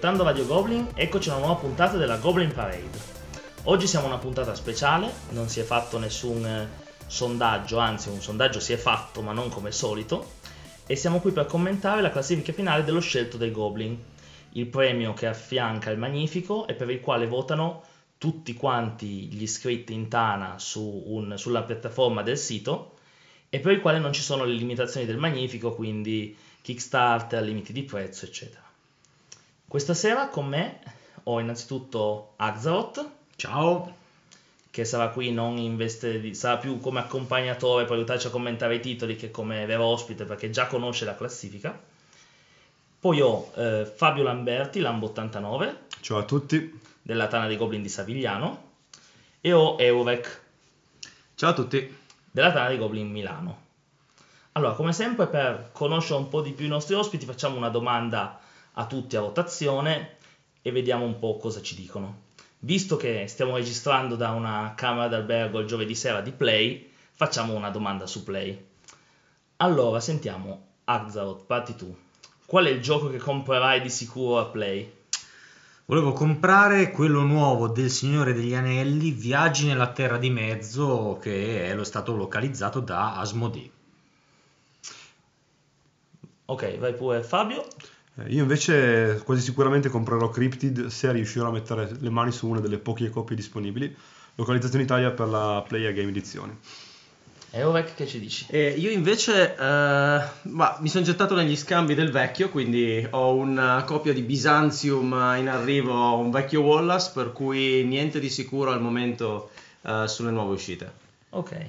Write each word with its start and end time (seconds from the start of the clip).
Aspettando 0.00 0.24
Radio 0.24 0.46
Goblin, 0.46 0.88
eccoci 0.94 1.28
a 1.28 1.34
una 1.34 1.44
nuova 1.44 1.60
puntata 1.60 1.98
della 1.98 2.16
Goblin 2.16 2.54
Parade. 2.54 2.98
Oggi 3.64 3.86
siamo 3.86 4.06
una 4.06 4.16
puntata 4.16 4.54
speciale, 4.54 5.12
non 5.32 5.50
si 5.50 5.60
è 5.60 5.62
fatto 5.62 5.98
nessun 5.98 6.42
eh, 6.42 6.68
sondaggio, 7.06 7.76
anzi 7.76 8.08
un 8.08 8.22
sondaggio 8.22 8.60
si 8.60 8.72
è 8.72 8.78
fatto 8.78 9.20
ma 9.20 9.32
non 9.32 9.50
come 9.50 9.72
solito, 9.72 10.36
e 10.86 10.96
siamo 10.96 11.20
qui 11.20 11.32
per 11.32 11.44
commentare 11.44 12.00
la 12.00 12.10
classifica 12.10 12.54
finale 12.54 12.82
dello 12.82 13.00
scelto 13.00 13.36
dei 13.36 13.50
Goblin, 13.50 14.02
il 14.52 14.66
premio 14.68 15.12
che 15.12 15.26
affianca 15.26 15.90
il 15.90 15.98
Magnifico 15.98 16.66
e 16.66 16.72
per 16.72 16.88
il 16.88 17.02
quale 17.02 17.26
votano 17.26 17.82
tutti 18.16 18.54
quanti 18.54 19.26
gli 19.26 19.42
iscritti 19.42 19.92
in 19.92 20.08
Tana 20.08 20.58
su 20.58 21.02
un, 21.08 21.36
sulla 21.36 21.64
piattaforma 21.64 22.22
del 22.22 22.38
sito 22.38 22.94
e 23.50 23.60
per 23.60 23.72
il 23.72 23.82
quale 23.82 23.98
non 23.98 24.14
ci 24.14 24.22
sono 24.22 24.44
le 24.44 24.54
limitazioni 24.54 25.04
del 25.04 25.18
Magnifico, 25.18 25.74
quindi 25.74 26.34
Kickstarter, 26.62 27.42
limiti 27.42 27.74
di 27.74 27.82
prezzo, 27.82 28.24
eccetera. 28.24 28.68
Questa 29.70 29.94
sera 29.94 30.26
con 30.26 30.48
me 30.48 30.80
ho 31.22 31.38
innanzitutto 31.38 32.32
Axaroth. 32.38 33.08
Ciao. 33.36 33.94
Che 34.68 34.84
sarà 34.84 35.10
qui 35.10 35.30
non 35.30 35.58
in 35.58 35.76
veste 35.76 36.20
di... 36.20 36.34
sarà 36.34 36.56
più 36.56 36.80
come 36.80 36.98
accompagnatore 36.98 37.84
per 37.84 37.92
aiutarci 37.92 38.26
a 38.26 38.30
commentare 38.30 38.74
i 38.74 38.80
titoli 38.80 39.14
che 39.14 39.30
come 39.30 39.64
vero 39.66 39.84
ospite 39.84 40.24
perché 40.24 40.50
già 40.50 40.66
conosce 40.66 41.04
la 41.04 41.14
classifica. 41.14 41.80
Poi 42.98 43.20
ho 43.20 43.52
eh, 43.54 43.88
Fabio 43.94 44.24
Lamberti, 44.24 44.80
Lambo89. 44.80 45.74
Ciao 46.00 46.18
a 46.18 46.24
tutti. 46.24 46.80
Della 47.00 47.28
Tana 47.28 47.46
dei 47.46 47.56
Goblin 47.56 47.82
di 47.82 47.88
Savigliano. 47.88 48.70
E 49.40 49.52
ho 49.52 49.76
Eurek. 49.78 50.40
Ciao 51.36 51.50
a 51.50 51.54
tutti. 51.54 51.96
Della 52.28 52.50
Tana 52.50 52.66
dei 52.66 52.78
Goblin 52.78 53.08
Milano. 53.08 53.58
Allora, 54.50 54.72
come 54.72 54.92
sempre, 54.92 55.28
per 55.28 55.68
conoscere 55.70 56.18
un 56.18 56.28
po' 56.28 56.40
di 56.40 56.50
più 56.50 56.64
i 56.64 56.68
nostri 56.68 56.96
ospiti, 56.96 57.24
facciamo 57.24 57.56
una 57.56 57.68
domanda 57.68 58.40
a 58.80 58.86
tutti 58.86 59.14
a 59.16 59.20
votazione 59.20 60.16
e 60.62 60.72
vediamo 60.72 61.04
un 61.04 61.18
po' 61.18 61.36
cosa 61.36 61.60
ci 61.60 61.74
dicono. 61.74 62.28
Visto 62.60 62.96
che 62.96 63.26
stiamo 63.28 63.56
registrando 63.56 64.16
da 64.16 64.30
una 64.30 64.72
camera 64.74 65.08
d'albergo 65.08 65.60
il 65.60 65.66
giovedì 65.66 65.94
sera 65.94 66.22
di 66.22 66.32
Play, 66.32 66.90
facciamo 67.12 67.54
una 67.54 67.70
domanda 67.70 68.06
su 68.06 68.24
Play. 68.24 68.68
Allora, 69.56 70.00
sentiamo, 70.00 70.68
Axaroth, 70.84 71.44
parti 71.44 71.76
tu. 71.76 71.94
Qual 72.46 72.64
è 72.64 72.70
il 72.70 72.80
gioco 72.80 73.10
che 73.10 73.18
comprerai 73.18 73.82
di 73.82 73.90
sicuro 73.90 74.38
a 74.38 74.46
Play? 74.46 74.90
Volevo 75.84 76.12
comprare 76.12 76.90
quello 76.90 77.20
nuovo 77.22 77.68
del 77.68 77.90
Signore 77.90 78.32
degli 78.32 78.54
Anelli, 78.54 79.10
Viaggi 79.10 79.66
nella 79.66 79.92
Terra 79.92 80.16
di 80.16 80.30
Mezzo, 80.30 81.18
che 81.20 81.66
è 81.66 81.74
lo 81.74 81.84
stato 81.84 82.14
localizzato 82.14 82.80
da 82.80 83.18
Asmodee. 83.18 83.70
Ok, 86.46 86.78
vai 86.78 86.94
pure 86.94 87.22
Fabio. 87.22 87.66
Eh, 88.16 88.32
io 88.32 88.42
invece 88.42 89.22
quasi 89.24 89.40
sicuramente 89.40 89.88
comprerò 89.88 90.28
Cryptid 90.28 90.86
se 90.86 91.12
riuscirò 91.12 91.48
a 91.48 91.52
mettere 91.52 91.90
le 91.98 92.10
mani 92.10 92.32
su 92.32 92.48
una 92.48 92.60
delle 92.60 92.78
poche 92.78 93.10
copie 93.10 93.36
disponibili. 93.36 93.94
Localizzazione 94.34 94.84
Italia 94.84 95.10
per 95.10 95.28
la 95.28 95.64
Play 95.66 95.92
Game 95.92 96.08
Edizione. 96.08 96.58
E 97.52 97.64
Ovec 97.64 97.96
che 97.96 98.06
ci 98.06 98.20
dici? 98.20 98.46
Eh, 98.48 98.70
io 98.70 98.90
invece 98.90 99.56
eh, 99.56 99.56
bah, 99.56 100.78
mi 100.80 100.88
sono 100.88 101.04
gettato 101.04 101.34
negli 101.34 101.56
scambi 101.56 101.94
del 101.94 102.12
vecchio, 102.12 102.48
quindi 102.48 103.04
ho 103.10 103.34
una 103.34 103.82
copia 103.82 104.12
di 104.12 104.22
Byzantium 104.22 105.12
in 105.36 105.48
arrivo, 105.48 106.16
un 106.16 106.30
vecchio 106.30 106.60
Wallace, 106.60 107.10
per 107.12 107.32
cui 107.32 107.84
niente 107.84 108.20
di 108.20 108.30
sicuro 108.30 108.70
al 108.70 108.80
momento 108.80 109.50
eh, 109.82 110.04
sulle 110.06 110.30
nuove 110.30 110.54
uscite. 110.54 110.92
Ok, 111.30 111.66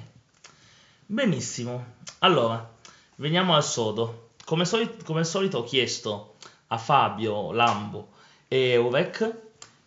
benissimo. 1.04 1.84
Allora, 2.20 2.70
veniamo 3.16 3.56
al 3.56 3.64
sodo. 3.64 4.21
Come, 4.44 4.64
soli- 4.64 4.96
come 5.04 5.20
al 5.20 5.26
solito 5.26 5.58
ho 5.58 5.64
chiesto 5.64 6.34
a 6.68 6.78
Fabio, 6.78 7.52
Lambo 7.52 8.08
e 8.48 8.76
Ovec 8.76 9.34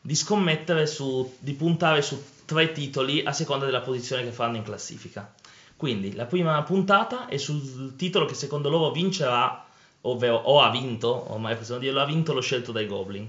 di 0.02 0.16
scommettere 0.16 0.86
su, 0.86 1.36
di 1.40 1.54
puntare 1.54 2.02
su 2.02 2.22
tre 2.46 2.72
titoli 2.72 3.24
a 3.24 3.34
seconda 3.34 3.66
della 3.66 3.82
posizione 3.82 4.24
che 4.24 4.32
fanno 4.32 4.58
in 4.58 4.64
classifica. 4.64 5.34
Quindi 5.76 6.14
la 6.14 6.26
prima 6.26 6.62
puntata 6.64 7.28
è 7.28 7.38
sul 7.38 7.96
titolo 7.96 8.26
che 8.26 8.36
secondo 8.36 8.70
loro 8.70 8.92
vincerà, 8.92 9.66
ovvero 10.02 10.36
o 10.36 10.62
ha 10.62 10.70
vinto, 10.70 11.32
ormai 11.32 11.56
possiamo 11.56 11.82
dirlo, 11.82 12.02
ha 12.02 12.06
vinto 12.06 12.34
lo 12.34 12.42
scelto 12.42 12.72
dai 12.72 12.86
Goblin. 12.86 13.28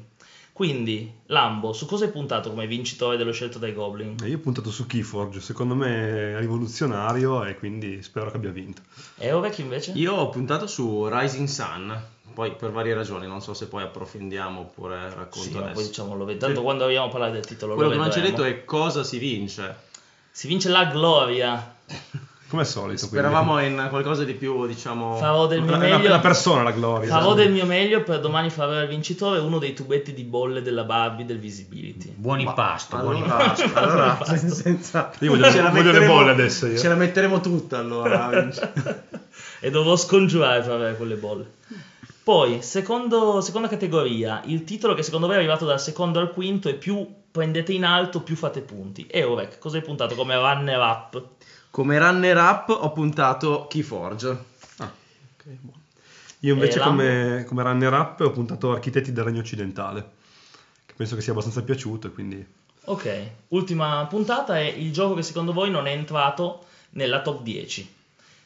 Quindi, 0.56 1.12
Lambo, 1.26 1.74
su 1.74 1.84
cosa 1.84 2.06
hai 2.06 2.10
puntato 2.10 2.48
come 2.48 2.66
vincitore 2.66 3.18
dello 3.18 3.30
scelto 3.30 3.58
dai 3.58 3.74
Goblin? 3.74 4.16
Eh, 4.22 4.28
io 4.28 4.38
ho 4.38 4.40
puntato 4.40 4.70
su 4.70 4.86
Keyforge, 4.86 5.42
secondo 5.42 5.74
me 5.74 6.32
è 6.32 6.38
rivoluzionario 6.38 7.44
e 7.44 7.58
quindi 7.58 8.02
spero 8.02 8.30
che 8.30 8.38
abbia 8.38 8.52
vinto. 8.52 8.80
E 9.18 9.32
Ovec 9.32 9.58
invece? 9.58 9.92
Io 9.96 10.14
ho 10.14 10.30
puntato 10.30 10.66
su 10.66 11.08
Rising 11.08 11.46
Sun, 11.46 12.02
poi 12.32 12.52
per 12.52 12.70
varie 12.70 12.94
ragioni, 12.94 13.26
non 13.26 13.42
so 13.42 13.52
se 13.52 13.66
poi 13.66 13.82
approfondiamo 13.82 14.60
oppure 14.60 15.10
racconto 15.14 15.50
sì, 15.50 15.56
adesso. 15.58 15.74
poi 15.74 15.84
diciamo, 15.84 16.16
lo 16.16 16.24
ved- 16.24 16.38
tanto 16.38 16.56
sì. 16.56 16.62
quando 16.62 16.84
vogliamo 16.84 17.10
parlare 17.10 17.32
del 17.32 17.44
titolo 17.44 17.74
Quello 17.74 17.90
che 17.90 17.96
non 17.96 18.10
ci 18.10 18.20
hai 18.20 18.24
detto 18.24 18.42
è 18.42 18.64
cosa 18.64 19.04
si 19.04 19.18
vince. 19.18 19.76
Si 20.30 20.48
vince 20.48 20.70
la 20.70 20.86
gloria. 20.86 21.76
Come 22.56 22.68
al 22.68 22.72
solito. 22.72 23.04
Speravamo 23.04 23.52
quindi. 23.54 23.82
in 23.82 23.86
qualcosa 23.90 24.24
di 24.24 24.32
più, 24.32 24.66
diciamo. 24.66 25.16
Farò 25.16 25.46
del 25.46 25.60
mio 25.60 25.72
la, 25.72 25.76
meglio. 25.76 26.08
La 26.08 26.20
persona, 26.20 26.62
la 26.62 26.70
gloria. 26.70 27.10
Farò 27.10 27.34
del 27.34 27.52
mio 27.52 27.66
meglio 27.66 28.02
per 28.02 28.20
domani 28.20 28.48
far 28.48 28.68
avere 28.68 28.82
al 28.82 28.88
vincitore 28.88 29.38
uno 29.40 29.58
dei 29.58 29.74
tubetti 29.74 30.14
di 30.14 30.22
bolle 30.22 30.62
della 30.62 30.84
Barbie 30.84 31.26
del 31.26 31.38
Visibility. 31.38 32.14
Buoni 32.16 32.44
Ma, 32.44 32.54
pasto, 32.54 32.96
allora, 32.96 33.18
buoni 33.18 33.28
pasto. 33.28 33.70
Allora, 33.74 34.24
senza... 34.24 35.10
Io 35.18 35.30
voglio, 35.32 35.50
ce 35.50 35.60
la 35.60 35.68
voglio 35.68 35.92
le 35.92 36.06
bolle 36.06 36.30
adesso. 36.30 36.66
Io. 36.66 36.78
Ce 36.78 36.88
la 36.88 36.94
metteremo 36.94 37.40
tutta 37.40 37.76
allora. 37.78 38.30
e 39.60 39.70
dovrò 39.70 39.94
scongiurare 39.94 40.62
per 40.62 40.70
avere 40.70 40.96
quelle 40.96 41.16
bolle. 41.16 41.50
Poi, 42.22 42.62
secondo, 42.62 43.42
seconda 43.42 43.68
categoria, 43.68 44.40
il 44.46 44.64
titolo 44.64 44.94
che 44.94 45.02
secondo 45.02 45.26
me 45.26 45.34
è 45.34 45.36
arrivato 45.36 45.66
dal 45.66 45.80
secondo 45.80 46.20
al 46.20 46.32
quinto 46.32 46.70
e 46.70 46.74
più 46.74 47.06
prendete 47.30 47.74
in 47.74 47.84
alto, 47.84 48.22
più 48.22 48.34
fate 48.34 48.62
punti. 48.62 49.06
E 49.06 49.22
Orek, 49.24 49.58
cosa 49.58 49.76
hai 49.76 49.82
puntato 49.82 50.14
come 50.14 50.34
runner 50.34 50.80
up? 50.80 51.22
Come 51.76 51.98
runner 51.98 52.38
up 52.38 52.70
ho 52.70 52.90
puntato 52.90 53.66
Keyforge. 53.68 54.28
Ah, 54.78 54.90
ok, 55.34 55.44
buono. 55.60 55.82
Io 56.40 56.54
invece 56.54 56.80
come, 56.80 57.44
come, 57.46 57.62
runner 57.62 57.92
up 57.92 58.18
ho 58.20 58.30
puntato 58.30 58.72
Architetti 58.72 59.12
del 59.12 59.24
Regno 59.24 59.40
Occidentale, 59.40 60.10
che 60.86 60.94
penso 60.96 61.16
che 61.16 61.20
sia 61.20 61.32
abbastanza 61.32 61.62
piaciuto, 61.62 62.10
quindi... 62.12 62.42
Ok, 62.84 63.30
ultima 63.48 64.06
puntata 64.06 64.58
è 64.58 64.64
il 64.64 64.90
gioco 64.90 65.16
che 65.16 65.22
secondo 65.22 65.52
voi 65.52 65.70
non 65.70 65.86
è 65.86 65.90
entrato 65.90 66.64
nella 66.92 67.20
top 67.20 67.42
10. 67.42 67.94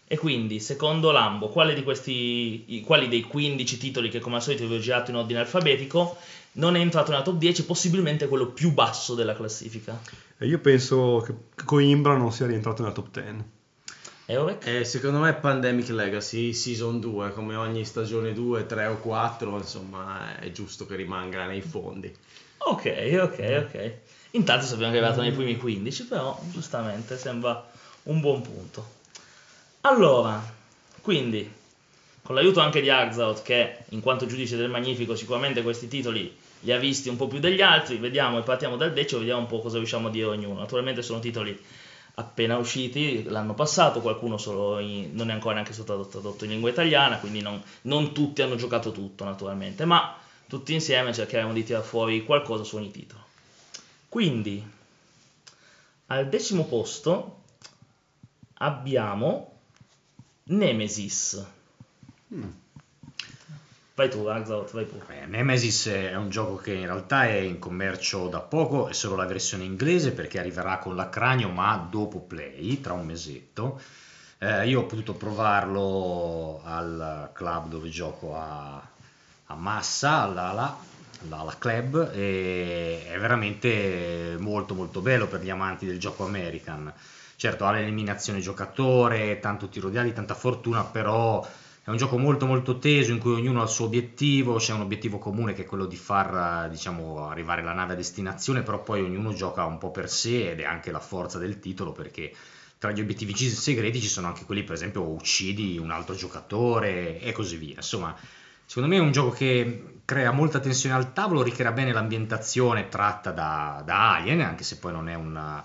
E 0.08 0.18
quindi, 0.18 0.58
secondo 0.58 1.12
Lambo, 1.12 1.50
quale 1.50 1.74
di 1.74 1.84
questi, 1.84 2.82
quali 2.84 3.06
dei 3.06 3.22
15 3.22 3.78
titoli 3.78 4.08
che 4.08 4.18
come 4.18 4.34
al 4.34 4.42
solito 4.42 4.66
vi 4.66 4.74
ho 4.74 4.80
girato 4.80 5.12
in 5.12 5.18
ordine 5.18 5.38
alfabetico 5.38 6.16
non 6.54 6.74
è 6.74 6.80
entrato 6.80 7.12
nella 7.12 7.22
top 7.22 7.36
10, 7.36 7.64
possibilmente 7.64 8.26
quello 8.26 8.46
più 8.48 8.72
basso 8.72 9.14
della 9.14 9.36
classifica? 9.36 9.96
E 10.42 10.46
io 10.46 10.58
penso 10.58 11.22
che 11.26 11.34
Coimbra 11.66 12.16
non 12.16 12.32
sia 12.32 12.46
rientrato 12.46 12.80
nella 12.80 12.94
top 12.94 13.10
10. 13.10 13.44
Eurek? 14.24 14.66
Eh, 14.66 14.84
secondo 14.84 15.18
me 15.18 15.34
Pandemic 15.34 15.90
Legacy 15.90 16.54
Season 16.54 16.98
2, 16.98 17.34
come 17.34 17.56
ogni 17.56 17.84
stagione 17.84 18.32
2, 18.32 18.64
3 18.64 18.86
o 18.86 18.96
4, 18.96 19.58
insomma 19.58 20.38
è 20.38 20.50
giusto 20.50 20.86
che 20.86 20.96
rimanga 20.96 21.44
nei 21.44 21.60
fondi. 21.60 22.10
Ok, 22.56 23.18
ok, 23.20 23.66
ok. 23.66 23.92
Intanto 24.30 24.64
sappiamo 24.64 24.92
che 24.92 24.98
è 24.98 25.02
arrivato 25.02 25.20
nei 25.20 25.32
primi 25.32 25.58
15, 25.58 26.06
però 26.06 26.40
giustamente 26.50 27.18
sembra 27.18 27.62
un 28.04 28.20
buon 28.20 28.40
punto. 28.40 28.92
Allora, 29.82 30.42
quindi, 31.02 31.52
con 32.22 32.34
l'aiuto 32.34 32.60
anche 32.60 32.80
di 32.80 32.88
Arzaot, 32.88 33.42
che 33.42 33.80
in 33.90 34.00
quanto 34.00 34.24
giudice 34.24 34.56
del 34.56 34.70
Magnifico 34.70 35.14
sicuramente 35.14 35.60
questi 35.60 35.86
titoli 35.86 36.34
li 36.60 36.72
ha 36.72 36.78
visti 36.78 37.08
un 37.08 37.16
po' 37.16 37.26
più 37.26 37.38
degli 37.38 37.60
altri, 37.60 37.96
vediamo 37.96 38.38
e 38.38 38.42
partiamo 38.42 38.76
dal 38.76 38.92
decimo, 38.92 39.20
vediamo 39.20 39.40
un 39.40 39.46
po' 39.46 39.60
cosa 39.60 39.78
riusciamo 39.78 40.08
a 40.08 40.10
dire 40.10 40.26
ognuno. 40.26 40.60
Naturalmente 40.60 41.02
sono 41.02 41.20
titoli 41.20 41.58
appena 42.14 42.58
usciti 42.58 43.22
l'anno 43.24 43.54
passato, 43.54 44.00
qualcuno 44.00 44.36
in, 44.80 45.10
non 45.14 45.30
è 45.30 45.32
ancora 45.32 45.54
neanche 45.54 45.72
stato 45.72 46.06
tradotto 46.06 46.44
in 46.44 46.50
lingua 46.50 46.70
italiana, 46.70 47.18
quindi 47.18 47.40
non, 47.40 47.62
non, 47.82 48.12
tutti 48.12 48.42
hanno 48.42 48.56
giocato 48.56 48.92
tutto 48.92 49.24
naturalmente, 49.24 49.84
ma 49.84 50.16
tutti 50.46 50.74
insieme 50.74 51.14
cercheremo 51.14 51.52
di 51.52 51.64
tirare 51.64 51.84
fuori 51.84 52.24
qualcosa 52.24 52.64
su 52.64 52.76
ogni 52.76 52.90
titolo. 52.90 53.24
Quindi, 54.08 54.62
al 56.06 56.28
decimo 56.28 56.64
posto 56.64 57.42
abbiamo 58.54 59.58
Nemesis. 60.44 61.46
Hmm. 62.32 62.50
Vai 64.00 64.08
tu, 64.08 64.24
Axaut, 64.24 64.72
vai 64.72 64.86
pure. 64.86 65.26
Nemesis 65.26 65.88
è 65.88 66.16
un 66.16 66.30
gioco 66.30 66.56
che 66.56 66.72
in 66.72 66.86
realtà 66.86 67.26
è 67.26 67.34
in 67.34 67.58
commercio 67.58 68.28
da 68.28 68.40
poco, 68.40 68.88
è 68.88 68.94
solo 68.94 69.14
la 69.14 69.26
versione 69.26 69.64
inglese 69.64 70.12
perché 70.12 70.38
arriverà 70.38 70.78
con 70.78 70.96
l'accranio 70.96 71.50
ma 71.50 71.76
dopo 71.76 72.20
Play, 72.20 72.80
tra 72.80 72.94
un 72.94 73.04
mesetto. 73.04 73.78
Eh, 74.38 74.66
io 74.68 74.80
ho 74.80 74.84
potuto 74.84 75.12
provarlo 75.12 76.62
al 76.64 77.28
club 77.34 77.68
dove 77.68 77.90
gioco 77.90 78.34
a, 78.34 78.82
a 79.44 79.54
Massa, 79.54 80.22
all'Ala, 80.22 80.74
all'Ala 81.24 81.54
Club, 81.58 82.10
e 82.14 83.04
è 83.06 83.18
veramente 83.18 84.36
molto 84.38 84.72
molto 84.72 85.02
bello 85.02 85.26
per 85.26 85.42
gli 85.42 85.50
amanti 85.50 85.84
del 85.84 85.98
gioco 85.98 86.24
American 86.24 86.90
certo 87.36 87.64
ha 87.64 87.72
l'eliminazione 87.72 88.40
giocatore, 88.40 89.40
tanto 89.40 89.68
tiro 89.68 89.88
di 89.88 89.96
ali, 89.96 90.12
tanta 90.12 90.34
fortuna, 90.34 90.84
però 90.84 91.46
è 91.82 91.88
un 91.88 91.96
gioco 91.96 92.18
molto 92.18 92.46
molto 92.46 92.78
teso 92.78 93.10
in 93.10 93.18
cui 93.18 93.32
ognuno 93.32 93.60
ha 93.60 93.64
il 93.64 93.70
suo 93.70 93.86
obiettivo, 93.86 94.56
c'è 94.56 94.74
un 94.74 94.82
obiettivo 94.82 95.18
comune 95.18 95.54
che 95.54 95.62
è 95.62 95.66
quello 95.66 95.86
di 95.86 95.96
far 95.96 96.68
diciamo, 96.68 97.28
arrivare 97.28 97.62
la 97.62 97.72
nave 97.72 97.94
a 97.94 97.96
destinazione, 97.96 98.62
però 98.62 98.82
poi 98.82 99.00
ognuno 99.00 99.32
gioca 99.32 99.64
un 99.64 99.78
po' 99.78 99.90
per 99.90 100.10
sé 100.10 100.50
ed 100.50 100.60
è 100.60 100.64
anche 100.64 100.90
la 100.90 101.00
forza 101.00 101.38
del 101.38 101.58
titolo 101.58 101.92
perché 101.92 102.32
tra 102.78 102.92
gli 102.92 103.00
obiettivi 103.00 103.34
segreti 103.34 104.00
ci 104.00 104.08
sono 104.08 104.26
anche 104.26 104.44
quelli 104.44 104.62
per 104.62 104.74
esempio 104.74 105.02
uccidi 105.02 105.78
un 105.78 105.90
altro 105.90 106.14
giocatore 106.14 107.18
e 107.18 107.32
così 107.32 107.56
via. 107.56 107.76
Insomma, 107.76 108.14
secondo 108.66 108.88
me 108.88 108.96
è 108.96 109.04
un 109.04 109.12
gioco 109.12 109.30
che 109.30 110.00
crea 110.04 110.32
molta 110.32 110.60
tensione 110.60 110.94
al 110.94 111.12
tavolo, 111.12 111.42
ricrea 111.42 111.72
bene 111.72 111.92
l'ambientazione 111.92 112.88
tratta 112.88 113.32
da, 113.32 113.82
da 113.84 114.14
Alien, 114.16 114.40
anche 114.42 114.64
se 114.64 114.76
poi 114.78 114.92
non 114.92 115.08
è 115.08 115.14
una, 115.14 115.64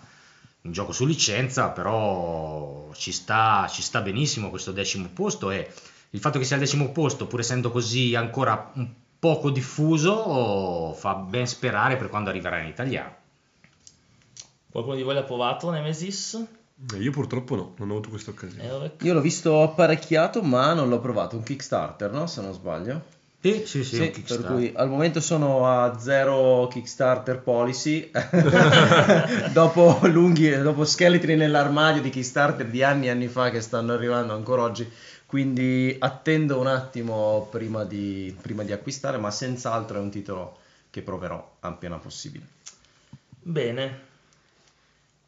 un 0.61 0.71
gioco 0.71 0.91
su 0.91 1.05
licenza, 1.05 1.69
però 1.69 2.91
ci 2.93 3.11
sta, 3.11 3.67
ci 3.69 3.81
sta 3.81 4.01
benissimo 4.01 4.49
questo 4.49 4.71
decimo 4.71 5.09
posto 5.13 5.51
e 5.51 5.71
il 6.15 6.21
fatto 6.21 6.39
che 6.39 6.45
sia 6.45 6.55
al 6.55 6.61
decimo 6.61 6.91
posto, 6.91 7.27
pur 7.27 7.41
essendo 7.41 7.71
così 7.71 8.15
ancora 8.15 8.71
un 8.75 8.87
poco 9.19 9.49
diffuso, 9.49 10.93
fa 10.93 11.15
ben 11.15 11.45
sperare 11.45 11.97
per 11.97 12.07
quando 12.07 12.29
arriverà 12.29 12.59
in 12.59 12.67
italiano. 12.67 13.13
Qualcuno 14.71 14.95
di 14.95 15.03
voi 15.03 15.13
l'ha 15.13 15.23
provato 15.23 15.69
Nemesis? 15.69 16.41
Eh, 16.93 16.97
Io 16.97 17.11
purtroppo 17.11 17.55
no, 17.55 17.73
non 17.77 17.89
ho 17.89 17.93
avuto 17.93 18.09
questa 18.09 18.31
occasione. 18.31 18.63
Eurek? 18.63 19.03
Io 19.03 19.13
l'ho 19.13 19.21
visto 19.21 19.61
apparecchiato, 19.61 20.41
ma 20.41 20.73
non 20.73 20.87
l'ho 20.87 20.99
provato. 20.99 21.35
Un 21.35 21.43
Kickstarter, 21.43 22.11
no? 22.11 22.27
Se 22.27 22.41
non 22.41 22.53
sbaglio. 22.53 23.13
Sì, 23.41 23.63
sì, 23.65 23.83
sì, 23.83 24.11
Sì, 24.13 24.21
per 24.21 24.43
cui 24.43 24.71
al 24.73 24.89
momento 24.89 25.19
sono 25.19 25.67
a 25.67 25.99
zero 25.99 26.67
Kickstarter 26.71 27.39
policy. 27.39 28.09
dopo 29.53 29.99
lunghi, 30.03 30.61
dopo 30.61 30.85
scheletri 30.85 31.35
nell'armadio 31.35 32.01
di 32.01 32.09
Kickstarter 32.09 32.65
di 32.67 32.83
anni 32.83 33.07
e 33.07 33.09
anni 33.11 33.27
fa 33.27 33.49
che 33.49 33.61
stanno 33.61 33.93
arrivando 33.93 34.33
ancora 34.33 34.63
oggi. 34.63 34.89
Quindi 35.35 35.93
attendo 35.99 36.57
un 36.61 36.67
attimo 36.67 37.49
prima 37.51 37.83
di, 37.83 38.33
prima 38.41 38.63
di 38.63 38.71
acquistare, 38.71 39.17
ma 39.17 39.31
senz'altro 39.31 39.97
è 39.97 39.99
un 39.99 40.09
titolo 40.09 40.59
che 40.89 41.01
proverò 41.01 41.57
appena 41.59 41.97
possibile. 41.97 42.47
Bene, 43.41 43.99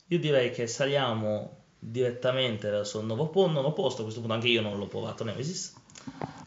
io 0.07 0.17
direi 0.17 0.51
che 0.51 0.65
saliamo 0.65 1.57
direttamente 1.77 2.69
verso 2.69 3.01
il 3.01 3.05
nuovo, 3.05 3.27
po- 3.27 3.47
nono 3.47 3.73
posto. 3.73 3.99
A 3.99 4.03
questo 4.03 4.21
punto 4.21 4.35
anche 4.35 4.47
io 4.47 4.61
non 4.61 4.77
l'ho 4.77 4.87
provato 4.87 5.25
Nemesis. 5.25 5.73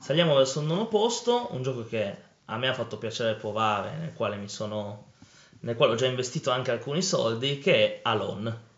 Saliamo 0.01 0.37
verso 0.37 0.61
il 0.61 0.67
nono 0.67 0.87
posto, 0.87 1.49
un 1.51 1.63
gioco 1.63 1.87
che 1.87 2.17
a 2.47 2.57
me 2.57 2.67
ha 2.67 2.73
fatto 2.73 2.97
piacere 2.97 3.35
provare, 3.35 3.95
nel 3.99 4.15
quale 4.15 4.37
mi 4.37 4.49
sono 4.49 5.09
nel 5.61 5.77
quale 5.77 5.93
ho 5.93 5.97
già 5.97 6.07
investito 6.07 6.51
anche 6.51 6.71
alcuni 6.71 7.03
soldi, 7.03 7.59
che 7.59 7.75
è 7.75 8.01
Alone. 8.05 8.69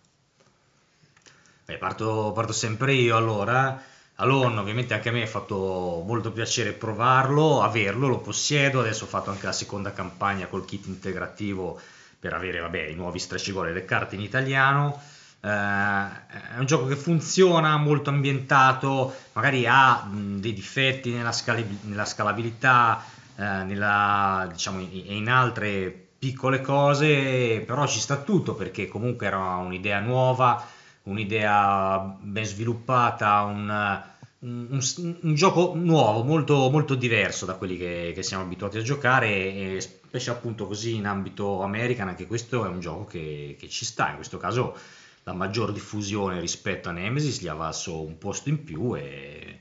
Beh, 1.67 1.79
parto, 1.79 2.33
parto 2.35 2.53
sempre 2.53 2.95
io 2.95 3.17
allora. 3.17 3.91
Alone, 4.23 4.61
ovviamente 4.61 4.95
anche 4.95 5.09
a 5.09 5.13
me 5.13 5.23
ha 5.23 5.27
fatto 5.27 6.03
molto 6.07 6.31
piacere 6.33 6.73
provarlo, 6.73 7.61
averlo, 7.63 8.07
lo 8.09 8.19
possiedo. 8.21 8.81
Adesso 8.81 9.05
ho 9.05 9.07
fatto 9.09 9.31
anche 9.31 9.47
la 9.47 9.53
seconda 9.53 9.93
campagna 9.93 10.47
col 10.47 10.65
kit 10.65 10.87
integrativo 10.87 11.81
per 12.21 12.33
avere 12.33 12.61
vabbè, 12.61 12.83
i 12.85 12.95
nuovi 12.95 13.19
stretch 13.19 13.51
goal 13.53 13.69
e 13.69 13.73
le 13.73 13.85
carte 13.85 14.15
in 14.15 14.21
italiano. 14.23 15.01
Eh, 15.41 15.49
è 15.49 16.59
un 16.59 16.67
gioco 16.67 16.87
che 16.87 16.95
funziona, 16.97 17.77
molto 17.77 18.11
ambientato, 18.11 19.13
magari 19.33 19.67
ha 19.67 20.05
mh, 20.05 20.39
dei 20.41 20.53
difetti 20.53 21.11
nella, 21.13 21.33
scali- 21.33 21.79
nella 21.83 22.05
scalabilità, 22.05 23.03
eh, 23.37 23.43
nella, 23.65 24.49
diciamo, 24.53 24.79
in- 24.81 25.03
in 25.17 25.29
altre 25.29 25.91
piccole 26.19 26.61
cose, 26.61 27.61
però 27.67 27.87
ci 27.89 27.99
sta 27.99 28.19
tutto 28.19 28.55
perché 28.55 28.87
comunque 28.89 29.27
era 29.27 29.57
un'idea 29.57 29.99
nuova, 30.01 30.65
un'idea 31.05 31.99
ben 32.21 32.45
sviluppata, 32.45 33.41
un, 33.43 34.01
un- 34.43 34.81
un- 35.23 35.35
gioco 35.35 35.75
nuovo, 35.75 36.23
molto, 36.25 36.69
molto 36.71 36.95
diverso 36.95 37.47
da 37.47 37.55
quelli 37.55 37.77
che, 37.77 38.13
che 38.15 38.23
siamo 38.23 38.43
abituati 38.45 38.79
a 38.79 38.83
giocare 38.83 39.29
e 39.77 39.81
specie 39.81 40.31
appunto 40.31 40.67
così 40.67 40.95
in 40.97 41.07
ambito 41.07 41.63
American, 41.63 42.09
anche 42.09 42.27
questo 42.27 42.65
è 42.65 42.69
un 42.69 42.81
gioco 42.81 43.07
che, 43.07 43.57
che 43.59 43.69
ci 43.69 43.85
sta, 43.85 44.11
in 44.11 44.17
questo 44.17 44.39
caso 44.39 44.77
la 45.25 45.33
maggior 45.33 45.73
diffusione 45.73 46.41
rispetto 46.41 46.89
a 46.89 46.93
Nemesis 46.93 47.41
gli 47.41 47.49
ha 47.49 47.55
valso 47.55 48.03
un 48.03 48.19
posto 48.19 48.49
in 48.49 48.65
più 48.65 48.97
e, 48.97 49.61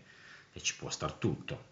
e 0.54 0.62
ci 0.62 0.76
può 0.76 0.90
star 0.90 1.14
tutto. 1.14 1.70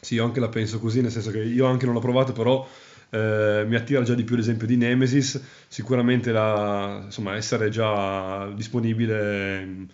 Sì, 0.00 0.14
io 0.14 0.24
anche 0.24 0.40
la 0.40 0.48
penso 0.48 0.78
così, 0.80 1.00
nel 1.00 1.10
senso 1.10 1.30
che 1.30 1.38
io 1.42 1.66
anche 1.66 1.86
non 1.86 1.94
l'ho 1.94 2.00
provato, 2.00 2.32
però 2.32 2.66
eh, 3.10 3.64
mi 3.66 3.74
attira 3.74 4.02
già 4.02 4.14
di 4.14 4.24
più 4.24 4.36
l'esempio 4.36 4.66
di 4.66 4.76
Nemesis, 4.76 5.40
sicuramente 5.68 6.30
la- 6.30 7.02
insomma, 7.04 7.36
essere 7.36 7.70
già 7.70 8.46
disponibile 8.54 9.86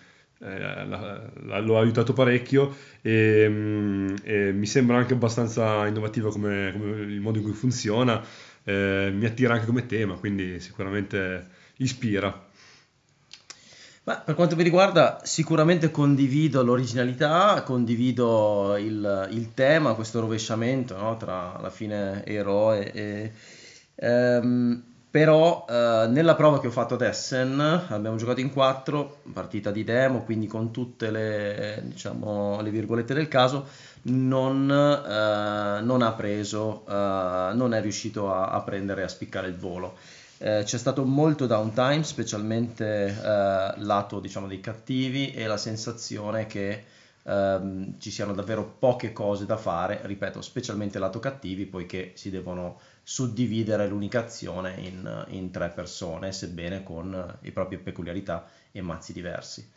eh, 0.43 0.59
la- 0.59 1.31
la- 1.45 1.59
lo 1.61 1.79
aiutato 1.79 2.13
parecchio 2.13 2.75
e, 3.03 3.47
mm, 3.49 4.15
e 4.23 4.53
mi 4.53 4.67
sembra 4.67 4.97
anche 4.99 5.15
abbastanza 5.15 5.87
innovativa 5.87 6.31
come, 6.31 6.71
come 6.73 6.91
il 7.03 7.21
modo 7.21 7.39
in 7.39 7.45
cui 7.45 7.53
funziona, 7.53 8.23
eh, 8.65 9.11
mi 9.15 9.27
attira 9.27 9.55
anche 9.55 9.67
come 9.67 9.87
tema, 9.87 10.15
quindi 10.15 10.61
sicuramente 10.61 11.47
ispira. 11.77 12.49
Ma 14.05 14.17
per 14.17 14.35
quanto 14.35 14.57
mi 14.57 14.63
riguarda, 14.63 15.21
sicuramente 15.25 15.91
condivido 15.91 16.63
l'originalità, 16.63 17.63
condivido 17.63 18.77
il, 18.79 19.29
il 19.31 19.53
tema, 19.55 19.95
questo 19.95 20.21
rovesciamento 20.21 20.97
no, 20.97 21.17
tra 21.19 21.55
alla 21.57 21.71
fine 21.71 22.25
eroe 22.25 22.91
e... 22.93 23.33
ehm, 23.97 24.83
però 25.11 25.67
eh, 25.69 26.07
nella 26.09 26.37
prova 26.37 26.61
che 26.61 26.69
ho 26.69 26.71
fatto 26.71 26.95
ad 26.95 27.03
Essen, 27.03 27.59
abbiamo 27.89 28.17
giocato 28.17 28.39
in 28.39 28.53
quattro, 28.53 29.23
partita 29.33 29.73
di 29.73 29.83
demo, 29.83 30.23
quindi 30.23 30.47
con 30.47 30.71
tutte 30.71 31.11
le, 31.11 31.83
diciamo, 31.85 32.61
le 32.61 32.71
virgolette 32.71 33.13
del 33.13 33.27
caso, 33.27 33.67
non, 34.03 34.71
eh, 34.71 35.81
non 35.83 36.03
ha 36.03 36.13
preso, 36.13 36.85
eh, 36.89 36.93
non 37.55 37.75
è 37.75 37.81
riuscito 37.81 38.33
a, 38.33 38.51
a 38.51 38.61
prendere 38.61 39.03
a 39.03 39.09
spiccare 39.09 39.49
il 39.49 39.57
volo. 39.57 39.97
Eh, 40.39 40.63
c'è 40.65 40.79
stato 40.79 41.05
molto 41.05 41.47
downtime, 41.47 42.05
specialmente 42.05 43.07
eh, 43.09 43.73
lato 43.79 44.21
diciamo, 44.21 44.47
dei 44.47 44.61
cattivi 44.61 45.33
e 45.33 45.47
la 45.47 45.57
sensazione 45.57 46.47
che 46.47 46.85
ehm, 47.25 47.99
ci 47.99 48.11
siano 48.11 48.33
davvero 48.33 48.65
poche 48.79 49.13
cose 49.13 49.47
da 49.47 49.57
fare, 49.57 50.01
ripeto, 50.05 50.41
specialmente 50.41 50.99
lato 50.99 51.19
cattivi, 51.19 51.67
poiché 51.67 52.13
si 52.15 52.31
devono 52.31 52.79
suddividere 53.03 53.87
l'unica 53.87 54.21
azione 54.21 54.75
in, 54.79 55.25
in 55.29 55.51
tre 55.51 55.71
persone, 55.71 56.33
sebbene 56.33 56.83
con 56.83 57.39
le 57.41 57.53
proprie 57.53 57.79
peculiarità 57.79 58.45
e 58.71 58.81
mazzi 58.83 59.13
diversi. 59.13 59.69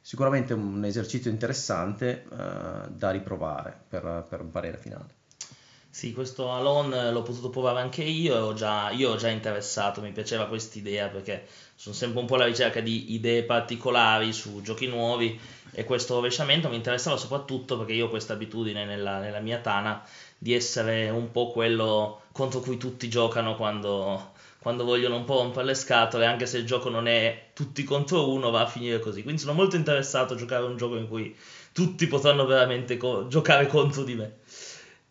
Sicuramente 0.00 0.52
un 0.52 0.84
esercizio 0.84 1.30
interessante 1.30 2.24
eh, 2.24 2.88
da 2.88 3.10
riprovare 3.10 3.78
per, 3.86 4.26
per 4.28 4.40
un 4.40 4.50
parere 4.50 4.76
finale. 4.76 5.21
Sì, 5.94 6.12
questo 6.14 6.50
Alone 6.54 7.10
l'ho 7.12 7.20
potuto 7.22 7.50
provare 7.50 7.78
anche 7.80 8.02
io 8.02 8.34
e 8.34 8.38
ho 8.38 8.54
già, 8.54 8.90
io 8.92 9.10
ho 9.10 9.16
già 9.16 9.28
interessato, 9.28 10.00
mi 10.00 10.10
piaceva 10.10 10.46
quest'idea 10.46 11.08
perché 11.10 11.44
sono 11.74 11.94
sempre 11.94 12.18
un 12.18 12.24
po' 12.26 12.34
alla 12.36 12.46
ricerca 12.46 12.80
di 12.80 13.12
idee 13.12 13.42
particolari 13.44 14.32
su 14.32 14.62
giochi 14.62 14.86
nuovi 14.86 15.38
e 15.70 15.84
questo 15.84 16.14
rovesciamento 16.14 16.68
mi 16.70 16.76
interessava 16.76 17.18
soprattutto 17.18 17.76
perché 17.76 17.92
io 17.92 18.06
ho 18.06 18.08
questa 18.08 18.32
abitudine 18.32 18.86
nella, 18.86 19.18
nella 19.18 19.38
mia 19.40 19.58
tana 19.58 20.02
di 20.38 20.54
essere 20.54 21.10
un 21.10 21.30
po' 21.30 21.48
quello 21.48 22.20
contro 22.32 22.60
cui 22.60 22.78
tutti 22.78 23.06
giocano 23.10 23.54
quando, 23.54 24.30
quando 24.60 24.84
vogliono 24.84 25.16
un 25.16 25.24
po' 25.24 25.36
rompere 25.36 25.66
le 25.66 25.74
scatole, 25.74 26.24
anche 26.24 26.46
se 26.46 26.56
il 26.58 26.64
gioco 26.64 26.88
non 26.88 27.06
è 27.06 27.50
tutti 27.52 27.82
contro 27.84 28.30
uno, 28.30 28.48
va 28.50 28.62
a 28.62 28.66
finire 28.66 28.98
così. 28.98 29.22
Quindi 29.22 29.42
sono 29.42 29.52
molto 29.52 29.76
interessato 29.76 30.32
a 30.32 30.36
giocare 30.38 30.62
a 30.64 30.66
un 30.66 30.76
gioco 30.78 30.96
in 30.96 31.06
cui 31.06 31.36
tutti 31.72 32.06
potranno 32.06 32.46
veramente 32.46 32.96
co- 32.96 33.26
giocare 33.26 33.66
contro 33.66 34.02
di 34.04 34.14
me. 34.14 34.32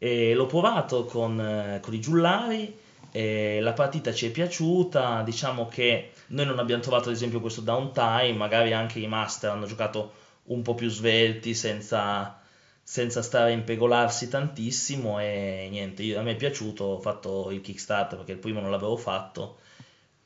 E 0.04 0.34
l'ho 0.34 0.48
provato 0.48 1.06
con, 1.06 1.40
eh, 1.40 1.80
con 1.80 1.94
i 1.94 2.00
giullari, 2.00 2.76
la 3.12 3.74
partita 3.74 4.12
ci 4.14 4.26
è 4.28 4.32
piaciuta, 4.32 5.22
diciamo 5.22 5.68
che 5.68 6.14
noi 6.28 6.46
non 6.48 6.58
abbiamo 6.58 6.82
trovato 6.82 7.10
ad 7.10 7.16
esempio 7.16 7.40
questo 7.40 7.62
downtime, 7.62 8.34
magari 8.34 8.74
anche 8.74 8.98
i 8.98 9.06
master 9.08 9.52
hanno 9.52 9.68
giocato 9.68 10.14
un 10.46 10.64
po' 10.64 10.74
più 10.74 10.90
svelti 10.90 11.54
senza, 11.54 12.40
senza 12.82 13.22
stare 13.22 13.52
a 13.52 13.54
impegolarsi 13.54 14.28
tantissimo 14.28 15.20
e 15.20 15.68
niente, 15.70 16.02
io- 16.02 16.20
a 16.20 16.24
me 16.24 16.32
è 16.32 16.36
piaciuto, 16.36 16.84
ho 16.86 17.00
fatto 17.00 17.52
il 17.52 17.62
Kickstarter 17.62 18.18
perché 18.18 18.32
il 18.32 18.40
primo 18.40 18.60
non 18.60 18.72
l'avevo 18.72 18.98
fatto 18.98 19.60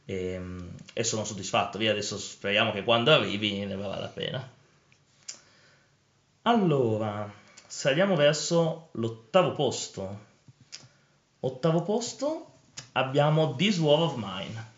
e, 0.06 0.40
e 0.94 1.04
sono 1.04 1.26
soddisfatto, 1.26 1.78
via 1.78 1.92
adesso 1.92 2.18
speriamo 2.18 2.72
che 2.72 2.84
quando 2.84 3.12
arrivi 3.12 3.66
ne 3.66 3.76
varrà 3.76 4.00
la 4.00 4.08
pena. 4.08 4.50
Allora, 6.44 7.30
saliamo 7.68 8.16
verso 8.16 8.90
l'ottavo 8.94 9.54
posto. 9.54 10.20
Ottavo 11.42 11.82
posto 11.84 12.52
abbiamo 12.94 13.56
This 13.56 13.78
War 13.78 14.00
of 14.00 14.16
Mine. 14.18 14.74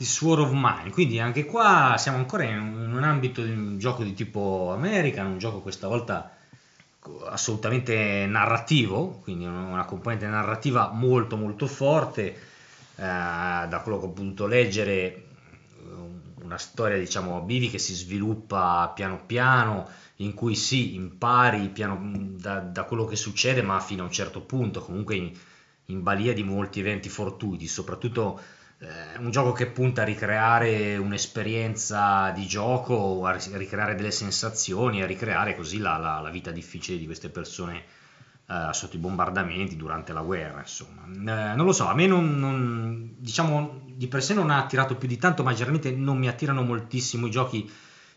di 0.00 0.06
Sword 0.06 0.40
of 0.40 0.50
Mine, 0.52 0.90
quindi 0.90 1.20
anche 1.20 1.44
qua 1.44 1.96
siamo 1.98 2.16
ancora 2.16 2.44
in 2.44 2.58
un, 2.58 3.04
ambito 3.04 3.42
di 3.42 3.50
un 3.50 3.78
gioco 3.78 4.02
di 4.02 4.14
tipo 4.14 4.72
American, 4.72 5.26
un 5.26 5.38
gioco 5.38 5.60
questa 5.60 5.88
volta 5.88 6.36
assolutamente 7.26 8.24
narrativo, 8.26 9.20
quindi 9.22 9.44
una 9.44 9.84
componente 9.84 10.26
narrativa 10.26 10.90
molto 10.90 11.36
molto 11.36 11.66
forte, 11.66 12.22
eh, 12.28 12.38
da 12.96 13.80
quello 13.82 14.00
che 14.00 14.06
ho 14.06 14.08
potuto 14.08 14.46
leggere, 14.46 15.29
una 16.50 16.58
storia, 16.58 16.98
diciamo, 16.98 17.40
Bivi 17.42 17.70
che 17.70 17.78
si 17.78 17.94
sviluppa 17.94 18.90
piano 18.92 19.22
piano, 19.24 19.88
in 20.16 20.34
cui 20.34 20.56
sì, 20.56 20.96
impari 20.96 21.68
piano, 21.68 21.98
da, 22.36 22.58
da 22.58 22.82
quello 22.84 23.04
che 23.04 23.14
succede, 23.14 23.62
ma 23.62 23.78
fino 23.78 24.02
a 24.02 24.06
un 24.06 24.12
certo 24.12 24.40
punto, 24.40 24.80
comunque 24.80 25.14
in, 25.14 25.32
in 25.86 26.02
balia 26.02 26.32
di 26.34 26.42
molti 26.42 26.80
eventi 26.80 27.08
fortuiti, 27.08 27.68
soprattutto 27.68 28.40
eh, 28.78 29.18
un 29.18 29.30
gioco 29.30 29.52
che 29.52 29.66
punta 29.68 30.02
a 30.02 30.04
ricreare 30.04 30.96
un'esperienza 30.96 32.30
di 32.32 32.46
gioco, 32.48 33.24
a 33.24 33.38
ricreare 33.52 33.94
delle 33.94 34.10
sensazioni, 34.10 35.02
a 35.02 35.06
ricreare 35.06 35.54
così 35.54 35.78
la, 35.78 35.98
la, 35.98 36.18
la 36.20 36.30
vita 36.30 36.50
difficile 36.50 36.98
di 36.98 37.06
queste 37.06 37.28
persone 37.30 37.84
eh, 38.50 38.72
sotto 38.72 38.96
i 38.96 38.98
bombardamenti 38.98 39.76
durante 39.76 40.12
la 40.12 40.22
guerra. 40.22 40.58
Insomma, 40.58 41.04
eh, 41.06 41.54
non 41.54 41.64
lo 41.64 41.72
so, 41.72 41.86
a 41.86 41.94
me 41.94 42.06
non, 42.08 42.36
non, 42.36 43.14
diciamo 43.16 43.82
di 43.86 44.08
per 44.08 44.24
sé 44.24 44.34
non 44.34 44.50
ha 44.50 44.58
attirato 44.58 44.96
più 44.96 45.06
di 45.06 45.18
tanto, 45.18 45.44
ma 45.44 45.52
generalmente 45.52 45.92
non 45.92 46.18
mi 46.18 46.26
attirano 46.26 46.62
moltissimo 46.62 47.28
i 47.28 47.30
giochi 47.30 47.70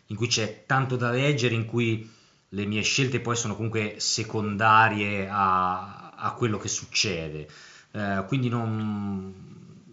in 0.06 0.16
cui 0.16 0.26
c'è 0.26 0.64
tanto 0.66 0.96
da 0.96 1.10
leggere, 1.10 1.54
in 1.54 1.66
cui 1.66 2.10
le 2.48 2.66
mie 2.66 2.82
scelte 2.82 3.20
poi 3.20 3.36
sono 3.36 3.54
comunque 3.54 3.94
secondarie 3.98 5.28
a, 5.30 6.10
a 6.10 6.32
quello 6.32 6.58
che 6.58 6.68
succede. 6.68 7.48
Eh, 7.92 8.24
quindi 8.26 8.48
non, 8.48 9.32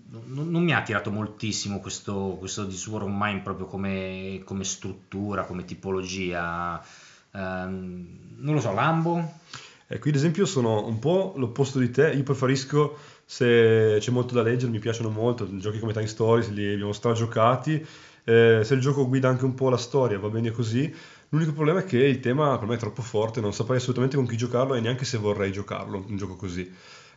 non, 0.10 0.50
non, 0.50 0.64
mi 0.64 0.74
ha 0.74 0.78
attirato 0.78 1.12
moltissimo 1.12 1.80
questo, 1.80 2.36
questo 2.40 2.66
This 2.66 2.88
War 2.88 3.04
of 3.04 3.12
Mine 3.14 3.42
proprio 3.42 3.68
come, 3.68 4.42
come 4.44 4.64
struttura, 4.64 5.44
come 5.44 5.66
tipologia. 5.66 6.82
Eh, 7.32 7.40
non 7.40 8.54
lo 8.56 8.60
so, 8.60 8.74
Lambo? 8.74 9.40
Eh, 9.92 10.00
qui 10.00 10.12
ad 10.12 10.16
esempio 10.16 10.46
sono 10.46 10.86
un 10.88 11.00
po' 11.00 11.34
l'opposto 11.36 11.78
di 11.78 11.92
te, 11.92 12.12
io 12.12 12.24
preferisco 12.24 12.98
se 13.26 13.98
c'è 14.00 14.12
molto 14.12 14.34
da 14.34 14.42
leggere, 14.42 14.72
mi 14.72 14.80
piacciono 14.80 15.10
molto, 15.10 15.46
giochi 15.58 15.80
come 15.80 15.92
Time 15.92 16.08
Stories 16.08 16.48
li 16.52 16.72
abbiamo 16.72 16.94
stragiocati, 16.94 17.86
eh, 18.24 18.62
se 18.64 18.74
il 18.74 18.80
gioco 18.80 19.06
guida 19.06 19.28
anche 19.28 19.44
un 19.44 19.54
po' 19.54 19.68
la 19.68 19.76
storia 19.76 20.18
va 20.18 20.30
bene 20.30 20.52
così, 20.52 20.94
l'unico 21.28 21.52
problema 21.52 21.82
è 21.82 21.84
che 21.84 21.98
il 21.98 22.22
tema 22.22 22.58
per 22.58 22.70
me 22.70 22.76
è 22.76 22.78
troppo 22.78 23.02
forte, 23.02 23.42
non 23.42 23.52
saprei 23.52 23.80
assolutamente 23.80 24.16
con 24.16 24.26
chi 24.26 24.38
giocarlo 24.38 24.76
e 24.76 24.80
neanche 24.80 25.04
se 25.04 25.18
vorrei 25.18 25.52
giocarlo, 25.52 26.06
un 26.08 26.16
gioco 26.16 26.38
così. 26.38 26.74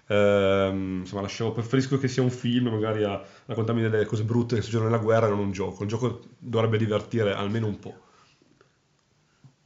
Eh, 0.07 0.71
insomma, 0.73 1.23
lasciavo, 1.23 1.52
preferisco 1.52 1.97
che 1.99 2.09
sia 2.09 2.23
un 2.23 2.31
film, 2.31 2.71
magari 2.71 3.04
a 3.04 3.23
raccontarmi 3.47 3.83
delle 3.83 4.04
cose 4.04 4.25
brutte 4.25 4.57
che 4.57 4.62
succedono 4.62 4.90
nella 4.90 5.00
guerra, 5.00 5.28
non 5.28 5.38
un 5.38 5.52
gioco. 5.52 5.85
Il 5.85 5.88
gioco 5.88 6.23
dovrebbe 6.38 6.76
divertire 6.76 7.33
almeno 7.33 7.69
un 7.69 7.78
po'. 7.78 7.95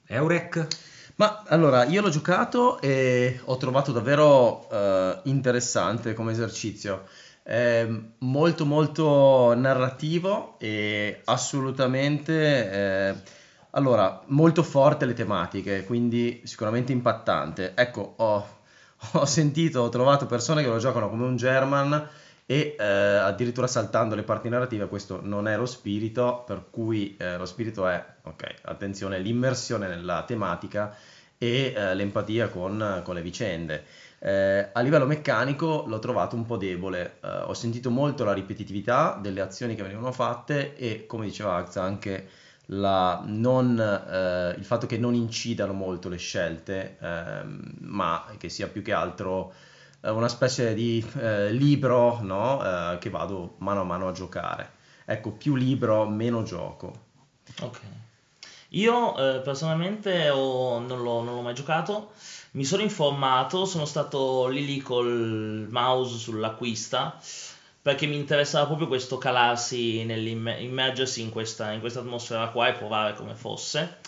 Eurek? 0.07 0.67
Ma 1.19 1.43
allora, 1.49 1.85
io 1.85 2.01
l'ho 2.01 2.11
giocato 2.11 2.81
e 2.81 3.41
ho 3.45 3.57
trovato 3.57 3.91
davvero 3.91 4.69
eh, 4.71 5.21
interessante 5.25 6.15
come 6.15 6.31
esercizio. 6.31 7.07
È 7.43 7.89
molto 8.19 8.65
molto 8.65 9.53
narrativo 9.57 10.55
e 10.61 11.21
assolutamente 11.25 12.71
eh, 12.71 13.15
allora, 13.71 14.23
molto 14.27 14.63
forte 14.63 15.07
le 15.07 15.15
tematiche, 15.15 15.85
quindi 15.85 16.43
sicuramente 16.45 16.93
impattante. 16.93 17.73
Ecco, 17.75 18.15
ho, 18.17 18.47
ho 19.15 19.25
sentito, 19.25 19.81
ho 19.81 19.89
trovato 19.89 20.27
persone 20.27 20.63
che 20.63 20.69
lo 20.69 20.79
giocano 20.79 21.09
come 21.09 21.25
un 21.25 21.35
German 21.35 22.09
e 22.51 22.77
eh, 22.79 22.83
addirittura 22.83 23.67
saltando 23.67 24.15
le 24.15 24.23
parti 24.23 24.49
narrative, 24.49 24.89
questo 24.89 25.21
non 25.23 25.47
è 25.49 25.57
lo 25.59 25.67
spirito, 25.67 26.45
per 26.47 26.65
cui 26.71 27.15
eh, 27.19 27.37
lo 27.37 27.45
spirito 27.45 27.87
è, 27.87 28.03
ok, 28.23 28.55
attenzione, 28.63 29.19
l'immersione 29.19 29.87
nella 29.87 30.25
tematica 30.27 30.97
e 31.37 31.75
eh, 31.77 31.95
l'empatia 31.95 32.49
con, 32.49 33.03
con, 33.05 33.15
le 33.15 33.21
vicende. 33.21 33.85
Eh, 34.19 34.71
a 34.73 34.81
livello 34.81 35.05
meccanico 35.05 35.85
l'ho 35.87 35.99
trovato 35.99 36.37
un 36.37 36.47
po' 36.47 36.57
debole, 36.57 37.19
eh, 37.23 37.29
ho 37.29 37.53
sentito 37.53 37.91
molto 37.91 38.25
la 38.25 38.33
ripetitività 38.33 39.19
delle 39.21 39.43
azioni 39.43 39.75
che 39.75 39.83
venivano 39.83 40.11
fatte 40.11 40.75
e 40.75 41.05
come 41.05 41.27
diceva 41.27 41.57
Axa 41.57 41.83
anche 41.83 42.29
non, 42.69 43.79
eh, 43.79 44.55
il 44.57 44.65
fatto 44.65 44.87
che 44.87 44.97
non 44.97 45.13
incidano 45.13 45.75
molto 45.75 46.09
le 46.09 46.17
scelte, 46.17 46.97
ehm, 46.99 47.75
ma 47.81 48.25
che 48.39 48.49
sia 48.49 48.69
più 48.69 48.81
che 48.81 48.95
altro 48.95 49.53
una 50.01 50.29
specie 50.29 50.75
di 50.75 51.05
eh, 51.21 51.53
libro 51.53 52.21
no? 52.23 52.97
che 53.01 53.11
vado 53.11 53.55
mano 53.59 53.81
a 53.81 53.85
mano 53.85 54.09
a 54.09 54.13
giocare. 54.13 54.77
Ecco, 55.05 55.33
più 55.33 55.55
libro, 55.55 56.07
meno 56.07 56.43
gioco. 56.43 57.07
Ok. 57.63 57.81
Io 58.73 59.17
eh, 59.17 59.41
personalmente 59.41 60.29
ho, 60.29 60.79
non, 60.79 61.03
l'ho, 61.03 61.23
non, 61.23 61.35
l'ho, 61.35 61.41
mai 61.41 61.55
giocato, 61.55 62.13
mi 62.53 62.65
sono 62.65 62.83
informato, 62.83 63.65
sono 63.65 63.87
stato 63.87 64.47
lì 64.49 64.67
lì 64.67 64.79
col 64.81 65.67
mouse 65.71 66.19
sull'acquista 66.19 67.19
perché 67.81 68.07
mi 68.07 68.17
interessava 68.17 68.67
proprio 68.67 68.87
questo 68.87 69.17
calarsi, 69.17 70.01
immergersi 70.01 71.23
in 71.23 71.31
questa, 71.31 71.73
in 71.73 71.81
questa 71.81 72.01
atmosfera 72.01 72.49
qua 72.49 72.69
e 72.69 72.73
provare 72.75 73.15
come 73.15 73.35
fosse. 73.35 74.01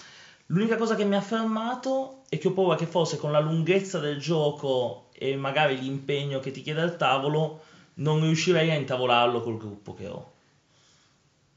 L'unica 0.47 0.76
cosa 0.76 0.97
che 0.97 1.04
mi 1.04 1.16
ha 1.16 1.23
fermato 1.23 2.25
è 2.28 2.37
che 2.37 2.49
ho 2.49 2.52
paura 2.52 2.76
che 2.76 2.85
forse 2.85 3.16
con 3.16 3.32
la 3.32 3.40
lunghezza 3.40 3.99
del 3.99 4.18
gioco 4.18 5.09
e 5.22 5.36
magari 5.36 5.78
l'impegno 5.78 6.40
che 6.40 6.50
ti 6.50 6.62
chiede 6.62 6.80
al 6.80 6.96
tavolo 6.96 7.64
non 7.94 8.22
riuscirei 8.22 8.70
a 8.70 8.74
intavolarlo 8.74 9.42
col 9.42 9.58
gruppo 9.58 9.92
che 9.92 10.06
ho. 10.06 10.32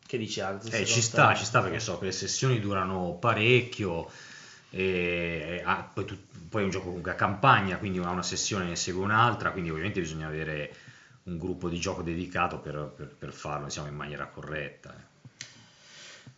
Che 0.05 0.17
dici 0.17 0.41
Arz? 0.41 0.67
Eh, 0.74 0.86
ci 0.86 1.01
sta, 1.01 1.34
ci 1.34 1.46
sta 1.46 1.62
perché 1.62 1.79
so 1.79 1.98
che 1.98 2.05
le 2.05 2.12
sessioni 2.12 2.60
durano 2.60 3.13
parecchio. 3.13 4.10
E, 4.70 5.62
ah, 5.63 5.89
poi, 5.93 6.03
tu, 6.03 6.17
poi, 6.50 6.63
è 6.63 6.65
un 6.65 6.72
gioco 6.72 6.88
comunque 6.88 7.12
a 7.12 7.15
campagna, 7.15 7.77
quindi 7.77 8.00
una, 8.00 8.10
una 8.10 8.22
sessione 8.22 8.65
ne 8.65 8.75
segue 8.75 9.01
un'altra, 9.01 9.51
quindi 9.51 9.70
ovviamente 9.70 10.01
bisogna 10.01 10.27
avere 10.27 10.75
un 11.24 11.38
gruppo 11.38 11.70
di 11.70 11.79
gioco 11.79 12.01
dedicato 12.01 12.58
per, 12.58 12.91
per, 12.93 13.08
per 13.08 13.32
farlo 13.32 13.67
diciamo, 13.67 13.88
in 13.88 13.96
maniera 13.96 14.27
corretta. 14.27 14.93
Eh. 14.93 15.12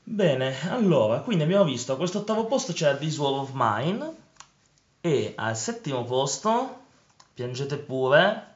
Bene, 0.03 0.69
allora, 0.69 1.21
quindi 1.21 1.43
abbiamo 1.43 1.63
visto 1.63 1.93
a 1.93 1.97
questo 1.97 2.19
ottavo 2.19 2.45
posto 2.45 2.73
c'è 2.73 2.95
This 2.99 3.17
War 3.17 3.33
of 3.33 3.49
Mine 3.55 4.13
e 5.01 5.33
al 5.35 5.57
settimo 5.57 6.03
posto, 6.03 6.84
piangete 7.35 7.77
pure, 7.77 8.55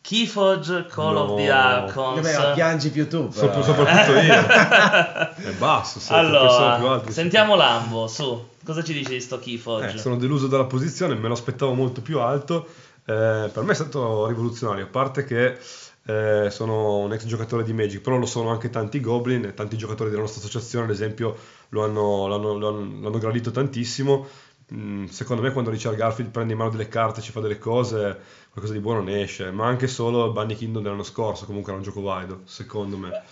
Keyforge 0.00 0.86
Call 0.86 1.14
no. 1.14 1.20
of 1.20 1.36
the 1.36 1.50
Archons. 1.50 2.36
Vabbè, 2.36 2.54
piangi 2.54 2.90
più 2.90 3.08
tu. 3.08 3.28
Però. 3.28 3.62
soprattutto 3.62 4.18
io. 4.18 4.34
è 5.50 5.52
basso. 5.56 6.00
Allora, 6.12 7.02
sentiamo 7.10 7.54
Lambo, 7.54 8.06
su. 8.08 8.46
Cosa 8.64 8.82
ci 8.82 8.92
dice 8.92 9.12
di 9.12 9.20
sto 9.20 9.38
Keyforge? 9.38 9.96
Eh, 9.96 9.98
sono 9.98 10.16
deluso 10.16 10.46
dalla 10.48 10.64
posizione, 10.64 11.14
me 11.14 11.28
lo 11.28 11.34
aspettavo 11.34 11.72
molto 11.74 12.02
più 12.02 12.18
alto. 12.18 12.66
Eh, 13.04 13.48
per 13.52 13.62
me 13.62 13.72
è 13.72 13.74
stato 13.74 14.26
rivoluzionario, 14.26 14.84
a 14.84 14.88
parte 14.88 15.24
che 15.24 15.56
eh, 16.04 16.48
sono 16.50 16.96
un 16.98 17.12
ex 17.12 17.24
giocatore 17.26 17.62
di 17.62 17.72
Magic, 17.72 18.00
però 18.00 18.16
lo 18.16 18.26
sono 18.26 18.50
anche 18.50 18.70
tanti 18.70 19.00
Goblin 19.00 19.44
e 19.44 19.54
tanti 19.54 19.76
giocatori 19.76 20.10
della 20.10 20.22
nostra 20.22 20.40
associazione, 20.40 20.86
ad 20.86 20.90
esempio, 20.90 21.36
lo 21.70 21.84
hanno, 21.84 22.26
l'hanno, 22.26 22.58
l'hanno, 22.58 23.00
l'hanno 23.00 23.18
gradito 23.18 23.50
tantissimo. 23.50 24.26
Mm, 24.74 25.06
secondo 25.06 25.40
me 25.40 25.50
quando 25.50 25.70
Richard 25.70 25.96
Garfield 25.96 26.30
prende 26.30 26.52
in 26.52 26.58
mano 26.58 26.70
delle 26.70 26.88
carte 26.88 27.20
e 27.20 27.22
ci 27.22 27.32
fa 27.32 27.40
delle 27.40 27.58
cose, 27.58 28.18
qualcosa 28.50 28.74
di 28.74 28.80
buono 28.80 29.00
ne 29.00 29.22
esce, 29.22 29.50
ma 29.50 29.66
anche 29.66 29.86
solo 29.86 30.26
il 30.26 30.32
Bunny 30.32 30.54
Kingdom 30.54 30.82
dell'anno 30.82 31.04
scorso, 31.04 31.46
comunque 31.46 31.72
era 31.72 31.80
un 31.80 31.86
gioco 31.86 32.02
valido, 32.02 32.42
secondo 32.44 32.98
me. 32.98 33.22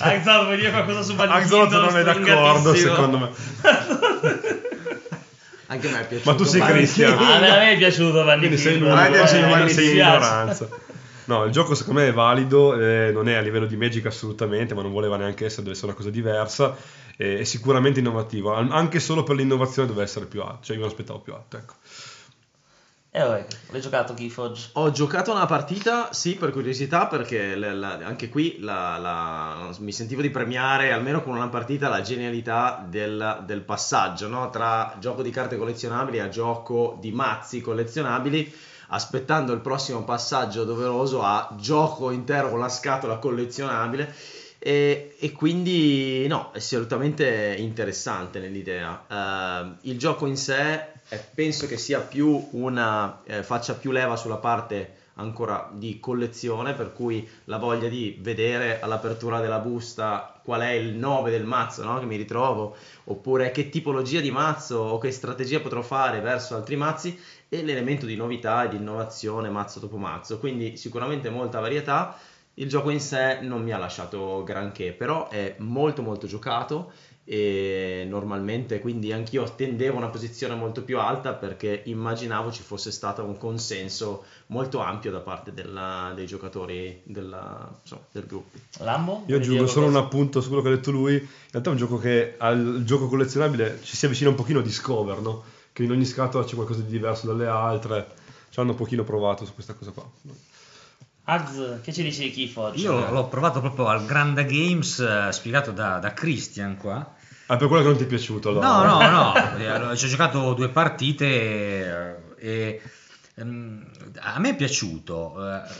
Axel, 0.00 0.44
vuoi 0.44 0.56
dire 0.56 0.70
qualcosa 0.70 1.02
su 1.02 1.14
Bunny 1.14 1.30
Kingdom? 1.42 1.60
Axel 1.60 1.80
non 1.80 1.96
è 1.96 2.02
d'accordo, 2.02 2.74
secondo 2.74 3.18
me. 3.18 3.30
Anche 5.66 5.86
a 5.86 5.90
me 5.92 6.00
è 6.00 6.06
piaciuto. 6.08 6.30
Ma 6.30 6.36
tu 6.36 6.44
sei 6.44 6.60
Cristian. 6.60 7.16
a 7.16 7.38
me 7.38 7.72
è 7.72 7.76
piaciuto 7.76 8.24
Bunny 8.24 8.48
Kingdom. 8.48 8.58
Sei 8.58 8.78
l'unico, 8.78 9.26
sei, 9.26 9.70
sei 9.70 9.90
in 9.90 9.96
ignoranza. 9.96 10.68
No, 11.26 11.44
il 11.44 11.52
gioco 11.52 11.74
secondo 11.76 12.00
me 12.00 12.08
è 12.08 12.12
valido, 12.12 12.74
eh, 12.74 13.12
non 13.12 13.28
è 13.28 13.34
a 13.34 13.40
livello 13.42 13.66
di 13.66 13.76
Magic 13.76 14.06
assolutamente, 14.06 14.74
ma 14.74 14.82
non 14.82 14.90
voleva 14.90 15.16
neanche 15.18 15.44
essere, 15.44 15.62
deve 15.62 15.74
essere 15.74 15.88
una 15.88 15.96
cosa 15.96 16.10
diversa 16.10 16.74
è 17.18 17.42
sicuramente 17.42 17.98
innovativo, 17.98 18.54
anche 18.54 19.00
solo 19.00 19.24
per 19.24 19.34
l'innovazione 19.34 19.88
deve 19.88 20.04
essere 20.04 20.26
più 20.26 20.40
alto, 20.40 20.62
cioè 20.62 20.76
io 20.76 20.82
me 20.82 20.88
l'aspettavo 20.88 21.18
più 21.18 21.34
alto, 21.34 21.56
ecco. 21.56 21.74
E 23.10 23.20
eh, 23.20 23.24
vabbè, 23.24 23.46
l'hai 23.70 23.80
giocato 23.80 24.14
Keyforge? 24.14 24.70
Ho 24.74 24.92
giocato 24.92 25.32
una 25.32 25.46
partita, 25.46 26.12
sì, 26.12 26.36
per 26.36 26.52
curiosità, 26.52 27.08
perché 27.08 27.56
la, 27.56 27.72
la, 27.72 27.98
anche 28.04 28.28
qui 28.28 28.58
la, 28.60 29.68
mi 29.80 29.90
sentivo 29.90 30.20
di 30.20 30.30
premiare, 30.30 30.92
almeno 30.92 31.24
con 31.24 31.34
una 31.34 31.48
partita, 31.48 31.88
la 31.88 32.02
genialità 32.02 32.86
del, 32.88 33.42
del 33.44 33.62
passaggio, 33.62 34.28
no? 34.28 34.50
Tra 34.50 34.94
gioco 35.00 35.22
di 35.22 35.30
carte 35.30 35.56
collezionabili 35.56 36.20
a 36.20 36.28
gioco 36.28 36.98
di 37.00 37.10
mazzi 37.10 37.60
collezionabili, 37.60 38.54
aspettando 38.88 39.52
il 39.52 39.60
prossimo 39.60 40.04
passaggio 40.04 40.62
doveroso 40.62 41.22
a 41.22 41.52
gioco 41.58 42.12
intero 42.12 42.50
con 42.50 42.60
la 42.60 42.68
scatola 42.68 43.16
collezionabile 43.16 44.14
e, 44.68 45.14
e, 45.18 45.32
quindi 45.32 46.26
no, 46.26 46.50
è 46.52 46.58
assolutamente 46.58 47.56
interessante 47.56 48.38
nell'idea. 48.38 49.02
Uh, 49.08 49.88
il 49.88 49.98
gioco 49.98 50.26
in 50.26 50.36
sé 50.36 50.92
è, 51.08 51.18
penso 51.34 51.66
che 51.66 51.78
sia 51.78 52.00
più 52.00 52.48
una, 52.50 53.22
eh, 53.24 53.42
faccia 53.42 53.72
più 53.72 53.92
leva 53.92 54.16
sulla 54.16 54.36
parte 54.36 54.96
ancora 55.14 55.70
di 55.72 55.98
collezione, 56.00 56.74
per 56.74 56.92
cui 56.92 57.26
la 57.44 57.56
voglia 57.56 57.88
di 57.88 58.18
vedere 58.20 58.78
all'apertura 58.80 59.40
della 59.40 59.58
busta 59.58 60.38
qual 60.44 60.60
è 60.60 60.72
il 60.72 60.94
9 60.94 61.30
del 61.30 61.44
mazzo 61.46 61.82
no? 61.82 61.98
che 61.98 62.04
mi 62.04 62.16
ritrovo, 62.16 62.76
oppure 63.04 63.50
che 63.50 63.70
tipologia 63.70 64.20
di 64.20 64.30
mazzo 64.30 64.76
o 64.76 64.98
che 64.98 65.10
strategia 65.12 65.60
potrò 65.60 65.80
fare 65.80 66.20
verso 66.20 66.54
altri 66.54 66.76
mazzi 66.76 67.18
e 67.48 67.62
l'elemento 67.62 68.04
di 68.04 68.16
novità 68.16 68.64
e 68.64 68.68
di 68.68 68.76
innovazione 68.76 69.48
mazzo 69.48 69.80
dopo 69.80 69.96
mazzo. 69.96 70.38
Quindi 70.38 70.76
sicuramente 70.76 71.30
molta 71.30 71.58
varietà 71.58 72.18
Il 72.58 72.68
gioco 72.68 72.90
in 72.90 73.00
sé 73.00 73.38
non 73.40 73.62
mi 73.62 73.70
ha 73.70 73.78
lasciato 73.78 74.42
granché, 74.42 74.90
però 74.90 75.28
è 75.28 75.54
molto 75.58 76.02
molto 76.02 76.26
giocato 76.26 76.90
e 77.22 78.04
normalmente 78.08 78.80
quindi 78.80 79.12
anch'io 79.12 79.44
attendevo 79.44 79.96
una 79.96 80.08
posizione 80.08 80.56
molto 80.56 80.82
più 80.82 80.98
alta 80.98 81.34
perché 81.34 81.82
immaginavo 81.84 82.50
ci 82.50 82.62
fosse 82.62 82.90
stato 82.90 83.22
un 83.22 83.36
consenso 83.38 84.24
molto 84.46 84.80
ampio 84.80 85.12
da 85.12 85.20
parte 85.20 85.52
della, 85.52 86.10
dei 86.16 86.26
giocatori 86.26 87.00
della, 87.04 87.70
insomma, 87.80 88.02
del 88.10 88.26
gruppo. 88.26 88.58
Lambo? 88.78 89.22
Io 89.26 89.36
aggiungo 89.36 89.68
solo 89.68 89.86
un 89.86 89.92
qualcosa? 89.92 90.16
appunto 90.16 90.40
su 90.40 90.48
quello 90.48 90.62
che 90.62 90.68
ha 90.68 90.74
detto 90.74 90.90
lui. 90.90 91.14
In 91.14 91.28
realtà 91.52 91.68
è 91.68 91.72
un 91.72 91.78
gioco 91.78 91.98
che 91.98 92.34
al 92.38 92.82
gioco 92.84 93.06
collezionabile 93.06 93.78
ci 93.84 93.94
si 93.94 94.04
avvicina 94.06 94.30
un 94.30 94.36
pochino 94.36 94.58
a 94.58 94.62
Discover, 94.62 95.20
no? 95.20 95.44
Che 95.72 95.84
in 95.84 95.92
ogni 95.92 96.06
scatola 96.06 96.42
c'è 96.42 96.56
qualcosa 96.56 96.80
di 96.80 96.90
diverso 96.90 97.28
dalle 97.28 97.46
altre. 97.46 98.06
Ci 98.50 98.58
hanno 98.58 98.70
un 98.70 98.76
pochino 98.76 99.04
provato 99.04 99.44
su 99.44 99.54
questa 99.54 99.74
cosa 99.74 99.92
qua. 99.92 100.10
Ags, 101.30 101.80
che 101.82 101.92
ci 101.92 102.02
dici 102.02 102.22
di 102.22 102.30
Keyforge? 102.30 102.80
Io 102.80 103.10
l'ho 103.10 103.28
provato 103.28 103.60
proprio 103.60 103.88
al 103.88 104.06
Granda 104.06 104.44
Games, 104.44 104.98
eh, 104.98 105.30
spiegato 105.30 105.72
da, 105.72 105.98
da 105.98 106.14
Christian 106.14 106.78
qua. 106.78 107.16
Ah, 107.46 107.56
per 107.58 107.68
quello 107.68 107.82
che 107.82 107.88
non 107.88 107.98
ti 107.98 108.04
è 108.04 108.06
piaciuto 108.06 108.48
allora. 108.48 108.66
No, 108.66 108.98
no, 108.98 109.10
no, 109.10 109.34
eh, 109.92 109.96
ci 109.96 110.06
ho 110.06 110.08
giocato 110.08 110.54
due 110.54 110.70
partite 110.70 111.26
eh, 111.26 112.16
e 112.38 112.82
ehm, 113.34 113.90
a 114.20 114.38
me 114.38 114.48
è 114.48 114.56
piaciuto, 114.56 115.34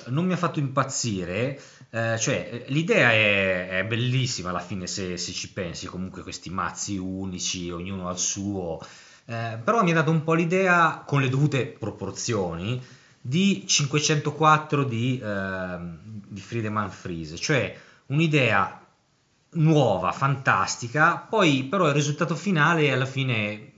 non 0.09 0.27
mi 0.27 0.35
ha 0.35 0.37
fatto 0.37 0.59
impazzire, 0.59 1.59
cioè 1.91 2.65
l'idea 2.67 3.11
è, 3.13 3.69
è 3.69 3.85
bellissima 3.87 4.51
alla 4.51 4.61
fine 4.61 4.87
se, 4.87 5.17
se 5.17 5.33
ci 5.33 5.51
pensi, 5.51 5.87
comunque 5.87 6.23
questi 6.23 6.51
mazzi 6.51 6.99
unici, 6.99 7.71
ognuno 7.71 8.09
al 8.09 8.19
suo, 8.19 8.79
però 9.25 9.83
mi 9.83 9.93
ha 9.93 9.95
dato 9.95 10.11
un 10.11 10.23
po' 10.23 10.35
l'idea, 10.35 11.03
con 11.07 11.23
le 11.23 11.31
dovute 11.31 11.65
proporzioni, 11.67 12.81
di 13.29 13.65
504 13.67 14.85
di, 14.85 15.21
ehm, 15.23 15.99
di 16.27 16.41
Friedemann 16.41 16.89
Friese, 16.89 17.37
cioè 17.37 17.77
un'idea 18.07 18.81
nuova, 19.51 20.13
fantastica, 20.13 21.19
poi 21.19 21.65
però 21.65 21.89
il 21.89 21.93
risultato 21.93 22.35
finale 22.35 22.91
alla 22.91 23.05
fine, 23.05 23.73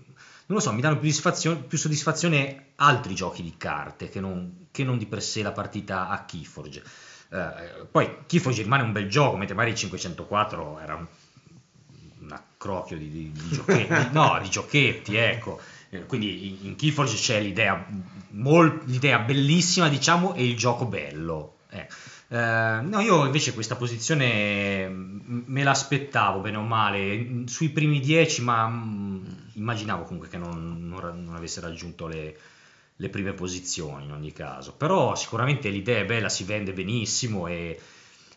non 0.46 0.58
lo 0.58 0.60
so, 0.60 0.72
mi 0.72 0.80
danno 0.80 0.98
più 0.98 1.08
soddisfazione, 1.10 1.62
più 1.62 1.78
soddisfazione 1.78 2.66
altri 2.76 3.14
giochi 3.16 3.42
di 3.42 3.54
carte 3.56 4.08
che 4.08 4.20
non, 4.20 4.66
che 4.70 4.84
non 4.84 4.98
di 4.98 5.06
per 5.06 5.20
sé 5.20 5.42
la 5.42 5.52
partita 5.52 6.08
a 6.08 6.24
Keyforge. 6.24 6.84
Eh, 7.32 7.86
poi 7.90 8.18
Keyforge 8.26 8.62
rimane 8.62 8.84
un 8.84 8.92
bel 8.92 9.08
gioco, 9.08 9.36
mentre 9.36 9.56
magari 9.56 9.72
il 9.72 9.80
504 9.80 10.78
era 10.78 10.94
un, 10.94 11.06
un 12.20 12.30
accrocchio 12.30 12.96
di, 12.96 13.10
di- 13.10 13.32
di 13.32 13.48
giochetti, 13.48 14.10
no, 14.14 14.38
di 14.40 14.48
giochetti, 14.48 15.16
ecco. 15.16 15.60
Eh, 15.90 16.06
Quindi 16.06 16.66
in, 16.66 16.76
Keyforge 16.76 17.16
c'è 17.16 17.40
l'idea, 17.40 17.86
mol- 18.30 18.82
l'idea 18.84 19.18
bellissima, 19.18 19.88
diciamo, 19.88 20.34
e 20.34 20.44
il 20.44 20.56
gioco 20.56 20.86
bello. 20.86 21.58
eh. 21.70 21.86
Eh, 22.32 22.80
no, 22.82 23.00
io 23.00 23.24
invece 23.24 23.52
questa 23.54 23.74
posizione 23.74 24.88
mm, 24.88 25.42
me 25.46 25.62
l'aspettavo 25.64 26.40
bene 26.40 26.56
o 26.58 26.62
male 26.62 27.42
sui 27.46 27.70
primi 27.70 27.98
10, 28.00 28.42
ma 28.42 28.68
mm, 28.68 29.24
immaginavo 29.54 30.04
comunque 30.04 30.28
che 30.28 30.38
non, 30.38 30.88
non 30.88 31.24
non 31.24 31.34
avesse 31.34 31.60
raggiunto 31.60 32.06
le, 32.06 32.36
le 32.96 33.08
prime 33.08 33.32
posizioni 33.32 34.04
in 34.04 34.12
ogni 34.12 34.32
caso. 34.32 34.74
Però 34.74 35.14
sicuramente 35.16 35.68
l'idea 35.70 36.00
è 36.00 36.04
bella, 36.04 36.28
si 36.28 36.44
vende 36.44 36.72
benissimo 36.72 37.46
e, 37.48 37.78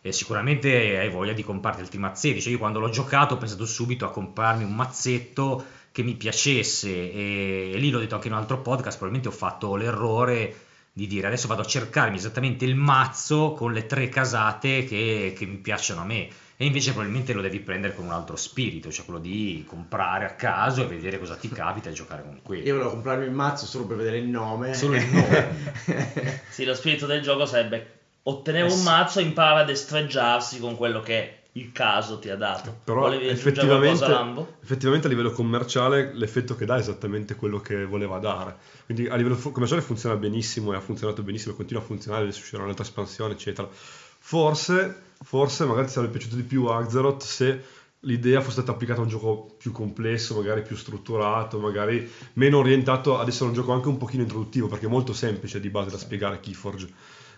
e 0.01 0.11
sicuramente 0.11 0.97
hai 0.97 1.09
voglia 1.09 1.33
di 1.33 1.43
comprarti 1.43 1.81
altri 1.81 1.97
mazzetti. 1.99 2.41
Cioè 2.41 2.51
io 2.53 2.57
quando 2.57 2.79
l'ho 2.79 2.89
giocato 2.89 3.35
ho 3.35 3.37
pensato 3.37 3.65
subito 3.65 4.05
a 4.05 4.11
comprarmi 4.11 4.63
un 4.63 4.73
mazzetto 4.75 5.63
che 5.93 6.01
mi 6.01 6.15
piacesse 6.15 6.89
e, 6.89 7.71
e 7.73 7.77
lì 7.77 7.91
l'ho 7.91 7.99
detto 7.99 8.15
anche 8.15 8.27
in 8.27 8.33
un 8.33 8.39
altro 8.39 8.59
podcast, 8.59 8.97
probabilmente 8.97 9.33
ho 9.33 9.37
fatto 9.37 9.75
l'errore 9.75 10.55
di 10.91 11.05
dire 11.05 11.27
adesso 11.27 11.47
vado 11.47 11.61
a 11.61 11.65
cercarmi 11.65 12.17
esattamente 12.17 12.65
il 12.65 12.75
mazzo 12.75 13.53
con 13.53 13.71
le 13.71 13.85
tre 13.85 14.09
casate 14.09 14.85
che, 14.85 15.33
che 15.37 15.45
mi 15.45 15.57
piacciono 15.57 16.01
a 16.01 16.05
me 16.05 16.27
e 16.57 16.65
invece 16.65 16.91
probabilmente 16.91 17.33
lo 17.33 17.41
devi 17.41 17.59
prendere 17.59 17.93
con 17.93 18.05
un 18.05 18.11
altro 18.11 18.35
spirito, 18.35 18.91
cioè 18.91 19.05
quello 19.05 19.19
di 19.19 19.63
comprare 19.67 20.25
a 20.25 20.33
caso 20.33 20.81
e 20.81 20.87
vedere 20.87 21.19
cosa 21.19 21.35
ti 21.35 21.49
capita 21.49 21.89
e 21.89 21.93
giocare 21.93 22.23
con 22.23 22.39
quello. 22.41 22.63
Io 22.63 22.73
volevo 22.73 22.91
comprarmi 22.91 23.25
il 23.25 23.31
mazzo 23.31 23.67
solo 23.67 23.85
per 23.85 23.97
vedere 23.97 24.17
il 24.17 24.27
nome. 24.27 24.73
Solo 24.73 24.95
il 24.95 25.05
nome. 25.05 26.41
Sì, 26.49 26.65
lo 26.65 26.73
spirito 26.73 27.05
del 27.05 27.21
gioco 27.21 27.45
sarebbe 27.45 27.99
ottenere 28.23 28.67
Eh 28.67 28.73
un 28.73 28.83
mazzo 28.83 29.19
e 29.19 29.23
imparare 29.23 29.61
a 29.61 29.65
destreggiarsi 29.65 30.59
con 30.59 30.75
quello 30.75 31.01
che 31.01 31.42
il 31.53 31.71
caso 31.71 32.19
ti 32.19 32.29
ha 32.29 32.35
dato. 32.35 32.79
Però 32.83 33.01
Volevi 33.01 33.27
effettivamente, 33.27 34.05
qualcosa, 34.05 34.57
effettivamente 34.61 35.07
a 35.07 35.09
livello 35.09 35.31
commerciale 35.31 36.11
l'effetto 36.13 36.55
che 36.55 36.65
dà 36.65 36.75
è 36.77 36.79
esattamente 36.79 37.35
quello 37.35 37.59
che 37.59 37.85
voleva 37.85 38.17
dare. 38.19 38.55
Quindi 38.85 39.07
a 39.07 39.15
livello 39.15 39.35
commerciale 39.35 39.81
funziona 39.81 40.15
benissimo 40.15 40.73
e 40.73 40.75
ha 40.75 40.81
funzionato 40.81 41.21
benissimo, 41.21 41.53
continua 41.53 41.81
a 41.81 41.85
funzionare, 41.85 42.23
adesso 42.23 42.39
uscirà 42.39 42.63
un'altra 42.63 42.83
espansione, 42.83 43.33
eccetera. 43.33 43.67
Forse, 43.71 44.95
forse 45.21 45.65
magari 45.65 45.87
ti 45.87 45.93
sarebbe 45.93 46.13
piaciuto 46.13 46.35
di 46.35 46.43
più 46.43 46.65
Axeroth 46.65 47.21
se 47.21 47.63
l'idea 48.03 48.41
fosse 48.41 48.53
stata 48.53 48.71
applicata 48.71 48.99
a 48.99 49.03
un 49.03 49.09
gioco 49.09 49.55
più 49.57 49.71
complesso, 49.71 50.35
magari 50.35 50.61
più 50.61 50.75
strutturato, 50.75 51.59
magari 51.59 52.09
meno 52.33 52.57
orientato 52.57 53.19
ad 53.19 53.27
essere 53.27 53.45
un 53.45 53.53
gioco 53.53 53.73
anche 53.73 53.87
un 53.89 53.97
pochino 53.97 54.23
introduttivo, 54.23 54.67
perché 54.67 54.87
è 54.87 54.89
molto 54.89 55.13
semplice 55.13 55.59
di 55.59 55.69
base 55.69 55.89
da 55.89 55.97
spiegare 55.97 56.39
Keyforge, 56.39 56.89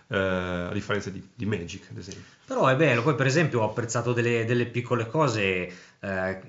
eh, 0.07 0.17
a 0.17 0.71
differenza 0.73 1.09
di, 1.09 1.25
di 1.33 1.45
Magic, 1.45 1.87
ad 1.91 1.97
esempio. 1.97 2.23
Però 2.45 2.67
è 2.67 2.75
bello, 2.75 3.01
poi 3.01 3.15
per 3.15 3.25
esempio 3.25 3.61
ho 3.61 3.69
apprezzato 3.69 4.13
delle, 4.13 4.45
delle 4.45 4.65
piccole 4.65 5.07
cose 5.07 5.41
eh, 5.99 6.41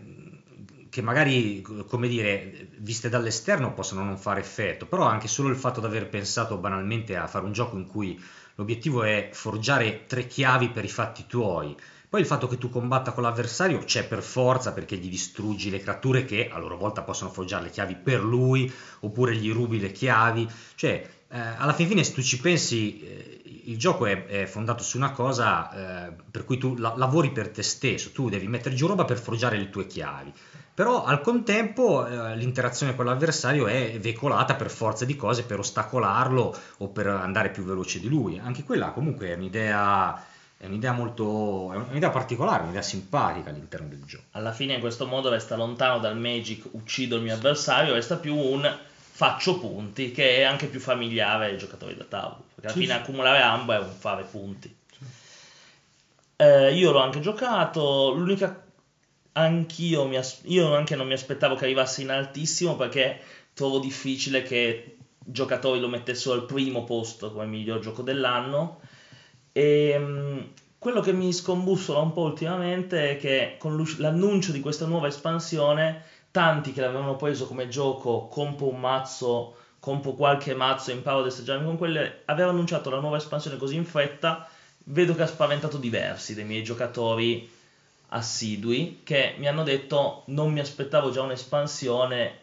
che 0.90 1.02
magari, 1.02 1.62
come 1.62 2.08
dire, 2.08 2.68
viste 2.78 3.08
dall'esterno 3.08 3.74
possono 3.74 4.02
non 4.02 4.16
fare 4.16 4.40
effetto, 4.40 4.86
però 4.86 5.02
anche 5.04 5.28
solo 5.28 5.48
il 5.48 5.56
fatto 5.56 5.80
di 5.80 5.86
aver 5.86 6.08
pensato 6.08 6.56
banalmente 6.56 7.16
a 7.16 7.26
fare 7.26 7.44
un 7.44 7.52
gioco 7.52 7.76
in 7.76 7.86
cui 7.86 8.18
l'obiettivo 8.54 9.02
è 9.02 9.28
forgiare 9.32 10.06
tre 10.06 10.26
chiavi 10.26 10.70
per 10.70 10.84
i 10.84 10.88
fatti 10.88 11.26
tuoi. 11.26 11.76
Poi 12.08 12.20
il 12.20 12.26
fatto 12.26 12.46
che 12.46 12.56
tu 12.56 12.70
combatta 12.70 13.12
con 13.12 13.24
l'avversario 13.24 13.80
c'è 13.80 14.06
per 14.06 14.22
forza 14.22 14.72
perché 14.72 14.96
gli 14.96 15.10
distruggi 15.10 15.70
le 15.70 15.80
creature 15.80 16.24
che 16.24 16.48
a 16.50 16.58
loro 16.58 16.76
volta 16.76 17.02
possono 17.02 17.30
forgiare 17.30 17.64
le 17.64 17.70
chiavi 17.70 17.96
per 17.96 18.22
lui 18.22 18.72
oppure 19.00 19.36
gli 19.36 19.52
rubi 19.52 19.80
le 19.80 19.92
chiavi. 19.92 20.48
Cioè, 20.76 21.08
eh, 21.28 21.38
alla 21.38 21.74
fin 21.74 21.88
fine, 21.88 22.04
se 22.04 22.14
tu 22.14 22.22
ci 22.22 22.40
pensi, 22.40 23.00
eh, 23.00 23.35
il 23.66 23.78
gioco 23.78 24.06
è, 24.06 24.26
è 24.26 24.46
fondato 24.46 24.82
su 24.82 24.96
una 24.96 25.10
cosa 25.10 26.06
eh, 26.08 26.12
per 26.30 26.44
cui 26.44 26.58
tu 26.58 26.76
la- 26.76 26.94
lavori 26.96 27.30
per 27.30 27.48
te 27.48 27.62
stesso, 27.62 28.12
tu 28.12 28.28
devi 28.28 28.46
mettere 28.46 28.74
giù 28.74 28.86
roba 28.86 29.04
per 29.04 29.18
forgiare 29.18 29.56
le 29.56 29.70
tue 29.70 29.86
chiavi. 29.86 30.32
Però 30.74 31.04
al 31.04 31.22
contempo 31.22 32.06
eh, 32.06 32.36
l'interazione 32.36 32.94
con 32.94 33.06
l'avversario 33.06 33.66
è 33.66 33.98
veicolata 33.98 34.54
per 34.56 34.70
forza 34.70 35.04
di 35.04 35.16
cose, 35.16 35.44
per 35.44 35.58
ostacolarlo 35.58 36.54
o 36.78 36.88
per 36.88 37.06
andare 37.06 37.50
più 37.50 37.64
veloce 37.64 37.98
di 37.98 38.08
lui. 38.08 38.38
Anche 38.38 38.62
quella 38.62 38.90
comunque 38.90 39.28
è 39.28 39.34
un'idea, 39.34 40.22
è 40.56 40.66
un'idea 40.66 40.92
molto, 40.92 41.72
è 41.72 41.76
un'idea 41.76 42.10
particolare, 42.10 42.64
un'idea 42.64 42.82
simpatica 42.82 43.48
all'interno 43.48 43.88
del 43.88 44.04
gioco. 44.04 44.24
Alla 44.32 44.52
fine 44.52 44.74
in 44.74 44.80
questo 44.80 45.06
modo 45.06 45.30
resta 45.30 45.56
lontano 45.56 45.98
dal 45.98 46.18
Magic 46.18 46.66
uccido 46.72 47.16
il 47.16 47.22
mio 47.22 47.34
avversario, 47.34 47.94
resta 47.94 48.16
più 48.16 48.36
un 48.36 48.70
faccio 49.16 49.58
punti, 49.58 50.12
che 50.12 50.36
è 50.36 50.42
anche 50.42 50.66
più 50.66 50.78
familiare 50.78 51.46
ai 51.46 51.56
giocatori 51.56 51.96
da 51.96 52.04
tavolo. 52.04 52.45
Perché 52.56 52.66
alla 52.66 52.72
Sì, 52.72 52.80
fine 52.80 52.94
sì. 52.94 52.98
accumulare 52.98 53.40
ambo 53.40 53.72
è 53.72 53.78
un 53.78 53.92
fare 53.92 54.24
punti. 54.24 54.74
Eh, 56.38 56.74
io 56.74 56.90
l'ho 56.92 56.98
anche 56.98 57.20
giocato, 57.20 58.10
l'unica 58.12 58.62
anch'io 59.32 60.06
mi 60.06 60.16
as- 60.16 60.40
io 60.44 60.74
anche 60.74 60.96
non 60.96 61.06
mi 61.06 61.12
aspettavo 61.14 61.54
che 61.56 61.64
arrivasse 61.64 62.02
in 62.02 62.10
altissimo 62.10 62.76
perché 62.76 63.20
trovo 63.54 63.78
difficile 63.78 64.42
che 64.42 64.96
giocatori 65.18 65.78
lo 65.80 65.88
mettessero 65.88 66.34
al 66.34 66.44
primo 66.46 66.84
posto 66.84 67.32
come 67.32 67.46
miglior 67.46 67.80
gioco 67.80 68.02
dell'anno 68.02 68.80
e 69.52 69.96
mm, 69.98 70.40
quello 70.78 71.00
che 71.00 71.12
mi 71.12 71.32
scombussola 71.32 72.00
un 72.00 72.12
po' 72.12 72.22
ultimamente 72.22 73.12
è 73.12 73.16
che 73.18 73.56
con 73.58 73.82
l'annuncio 73.98 74.52
di 74.52 74.60
questa 74.60 74.86
nuova 74.86 75.08
espansione 75.08 76.02
tanti 76.30 76.72
che 76.72 76.80
l'avevano 76.82 77.16
preso 77.16 77.46
come 77.46 77.68
gioco 77.68 78.26
compro 78.28 78.68
un 78.68 78.80
mazzo 78.80 79.54
compro 79.80 80.12
qualche 80.12 80.54
mazzo 80.54 80.90
e 80.90 80.94
imparo 80.94 81.20
a 81.20 81.22
destreggiarmi 81.24 81.64
con 81.64 81.76
quelle 81.76 82.22
aveva 82.26 82.50
annunciato 82.50 82.90
la 82.90 83.00
nuova 83.00 83.16
espansione 83.16 83.56
così 83.56 83.76
in 83.76 83.84
fretta 83.84 84.48
vedo 84.84 85.14
che 85.14 85.22
ha 85.22 85.26
spaventato 85.26 85.78
diversi 85.78 86.34
dei 86.34 86.44
miei 86.44 86.62
giocatori 86.62 87.48
assidui 88.08 89.00
che 89.02 89.34
mi 89.38 89.48
hanno 89.48 89.62
detto 89.62 90.22
non 90.26 90.52
mi 90.52 90.60
aspettavo 90.60 91.10
già 91.10 91.22
un'espansione 91.22 92.38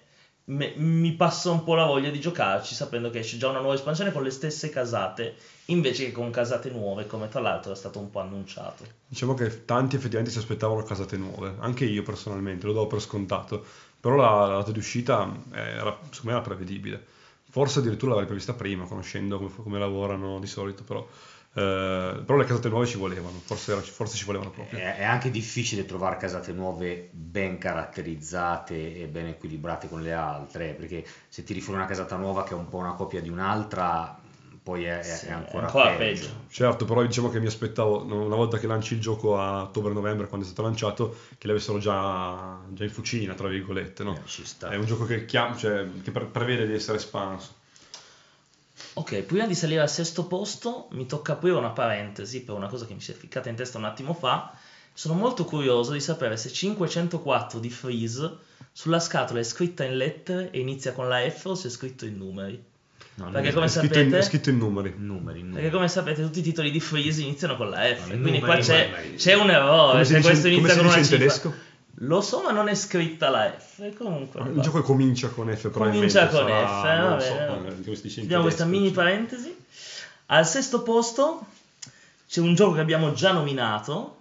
me- 0.45 0.73
mi 0.75 1.11
passa 1.13 1.51
un 1.51 1.63
po' 1.63 1.75
la 1.75 1.85
voglia 1.85 2.09
di 2.09 2.19
giocarci 2.19 2.75
sapendo 2.75 3.09
che 3.09 3.19
esce 3.19 3.37
già 3.37 3.49
una 3.49 3.59
nuova 3.59 3.75
espansione 3.75 4.11
con 4.11 4.23
le 4.23 4.29
stesse 4.29 4.69
casate 4.69 5.35
invece 5.65 6.05
che 6.05 6.11
con 6.11 6.31
casate 6.31 6.69
nuove 6.69 7.07
come 7.07 7.29
tra 7.29 7.39
l'altro 7.39 7.71
è 7.71 7.75
stato 7.75 7.99
un 7.99 8.09
po' 8.09 8.19
annunciato 8.19 9.01
Diciamo 9.13 9.35
che 9.35 9.65
tanti 9.65 9.95
effettivamente 9.95 10.31
si 10.31 10.39
aspettavano 10.39 10.81
casate 10.81 11.17
nuove, 11.17 11.53
anche 11.59 11.85
io 11.85 12.01
personalmente, 12.01 12.65
lo 12.65 12.73
do 12.73 12.87
per 12.87 12.99
scontato, 12.99 13.63
però 13.99 14.15
la, 14.15 14.47
la 14.47 14.55
data 14.55 14.71
di 14.71 14.79
uscita 14.79 15.31
era, 15.51 15.95
secondo 16.09 16.21
me 16.23 16.31
era 16.31 16.41
prevedibile. 16.41 17.05
Forse 17.53 17.77
addirittura 17.77 18.09
l'avrei 18.09 18.25
prevista 18.25 18.55
prima, 18.55 18.85
conoscendo 18.85 19.37
come, 19.37 19.51
come 19.55 19.77
lavorano 19.77 20.39
di 20.39 20.47
solito, 20.47 20.83
però, 20.83 21.07
eh, 21.53 22.23
però 22.25 22.35
le 22.35 22.45
casate 22.45 22.67
nuove 22.67 22.87
ci 22.87 22.97
volevano, 22.97 23.37
forse, 23.45 23.75
forse 23.75 24.17
ci 24.17 24.25
volevano 24.25 24.49
proprio. 24.49 24.79
È, 24.79 25.03
anche 25.03 25.29
difficile 25.29 25.85
trovare 25.85 26.17
casate 26.17 26.51
nuove 26.51 27.09
ben 27.11 27.59
caratterizzate 27.59 29.03
e 29.03 29.07
ben 29.07 29.27
equilibrate 29.27 29.87
con 29.87 30.01
le 30.01 30.13
altre, 30.13 30.73
perché 30.73 31.05
se 31.27 31.43
tiri 31.43 31.61
fuori 31.61 31.77
una 31.77 31.87
casata 31.87 32.15
nuova 32.15 32.41
che 32.41 32.55
è 32.55 32.57
un 32.57 32.67
po' 32.67 32.77
una 32.77 32.93
copia 32.93 33.21
di 33.21 33.29
un'altra, 33.29 34.19
poi 34.63 34.85
è, 34.85 34.99
è 34.99 35.03
Sì, 35.03 35.27
ancora, 35.27 35.65
ancora 35.65 35.89
peggio. 35.91 36.25
peggio. 36.27 36.33
Certo, 36.49 36.85
però 36.85 37.03
diciamo 37.03 37.29
che 37.29 37.39
mi 37.41 37.47
aspettavo, 37.47 38.03
una 38.03 38.35
volta 38.35 38.57
che 38.57 38.65
lanci 38.65 38.93
il 38.93 39.01
gioco 39.01 39.37
a 39.37 39.63
ottobre-novembre, 39.63 40.27
quando 40.27 40.45
è 40.45 40.49
stato 40.49 40.65
lanciato, 40.65 41.17
che 41.37 41.47
l'avessero 41.47 41.77
già, 41.79 42.59
già 42.69 42.83
in 42.85 42.89
fucina, 42.89 43.33
tra 43.33 43.49
virgolette, 43.49 44.03
no? 44.03 44.15
Eh, 44.15 44.21
ci 44.25 44.45
sta. 44.45 44.69
È 44.69 44.75
un 44.77 44.85
gioco 44.85 45.05
che, 45.05 45.25
chiam- 45.25 45.57
cioè, 45.57 45.85
che 46.01 46.11
pre- 46.11 46.25
prevede 46.25 46.65
di 46.65 46.73
essere 46.73 46.97
espanso. 46.97 47.61
Ok, 48.95 49.21
prima 49.23 49.47
di 49.47 49.55
salire 49.55 49.81
al 49.81 49.89
sesto 49.89 50.25
posto 50.27 50.87
mi 50.91 51.05
tocca 51.05 51.33
aprire 51.33 51.55
una 51.55 51.71
parentesi 51.71 52.41
per 52.41 52.55
una 52.55 52.67
cosa 52.67 52.85
che 52.85 52.93
mi 52.93 53.01
si 53.01 53.11
è 53.11 53.15
ficcata 53.15 53.49
in 53.49 53.55
testa 53.55 53.77
un 53.77 53.85
attimo 53.85 54.13
fa. 54.13 54.51
Sono 54.93 55.15
molto 55.15 55.45
curioso 55.45 55.91
di 55.91 55.99
sapere 55.99 56.37
se 56.37 56.49
504 56.51 57.59
di 57.59 57.69
Freeze 57.71 58.37
sulla 58.71 58.99
scatola 58.99 59.39
è 59.39 59.43
scritta 59.43 59.83
in 59.83 59.97
lettere 59.97 60.51
e 60.51 60.59
inizia 60.59 60.93
con 60.93 61.07
la 61.07 61.27
F 61.27 61.45
o 61.45 61.55
se 61.55 61.67
è 61.67 61.71
scritto 61.71 62.05
in 62.05 62.17
numeri. 62.17 62.63
No, 63.15 63.29
Perché 63.29 63.53
come 63.53 63.65
è, 63.65 63.69
scritto 63.69 63.97
in, 63.99 64.05
sapete- 64.05 64.17
è 64.17 64.21
scritto 64.23 64.49
in 64.49 64.57
numeri. 64.57 64.93
numeri, 64.97 65.39
numeri. 65.41 65.61
Perché 65.61 65.69
come 65.75 65.87
sapete 65.87 66.21
tutti 66.23 66.39
i 66.39 66.41
titoli 66.41 66.71
di 66.71 66.79
Freeze 66.79 67.21
iniziano 67.21 67.55
con 67.57 67.69
la 67.69 67.83
F, 67.83 68.07
No, 68.07 68.19
quindi 68.19 68.39
qua 68.39 68.47
numeri, 68.55 68.61
c'è, 68.63 68.85
numeri. 68.89 69.15
c'è 69.15 69.33
un 69.35 69.49
errore, 69.51 69.91
Come 69.91 70.05
se 70.05 70.21
questo 70.21 70.41
come 70.41 70.53
inizia 70.55 70.71
si 70.73 70.77
con 70.79 70.87
una 70.87 70.97
in 70.97 71.03
cifra. 71.03 71.17
tedesco? 71.17 71.53
Lo 71.97 72.21
so, 72.21 72.41
ma 72.41 72.51
non 72.51 72.67
è 72.69 72.73
scritta 72.75 73.29
la 73.29 73.55
F. 73.55 73.95
Comunque, 73.95 74.41
Il 74.41 74.53
va. 74.53 74.61
gioco 74.63 74.81
comincia 74.81 75.27
con 75.29 75.55
F, 75.55 75.69
probabilmente. 75.69 76.17
Comincia 76.19 76.27
con 76.27 76.47
sarà- 76.47 76.67
F, 76.67 76.81
va 76.81 77.13
lo 77.15 77.19
so, 77.21 77.33
bene. 77.33 77.43
eh, 77.43 77.47
come 77.83 77.91
in 77.93 77.97
Chiudiamo 78.09 78.41
questa 78.41 78.65
mini 78.65 78.89
parentesi. 78.89 79.55
Al 80.27 80.47
sesto 80.47 80.81
posto 80.81 81.45
c'è 82.27 82.39
un 82.41 82.55
gioco 82.55 82.73
che 82.73 82.81
abbiamo 82.81 83.13
già 83.13 83.31
nominato 83.31 84.17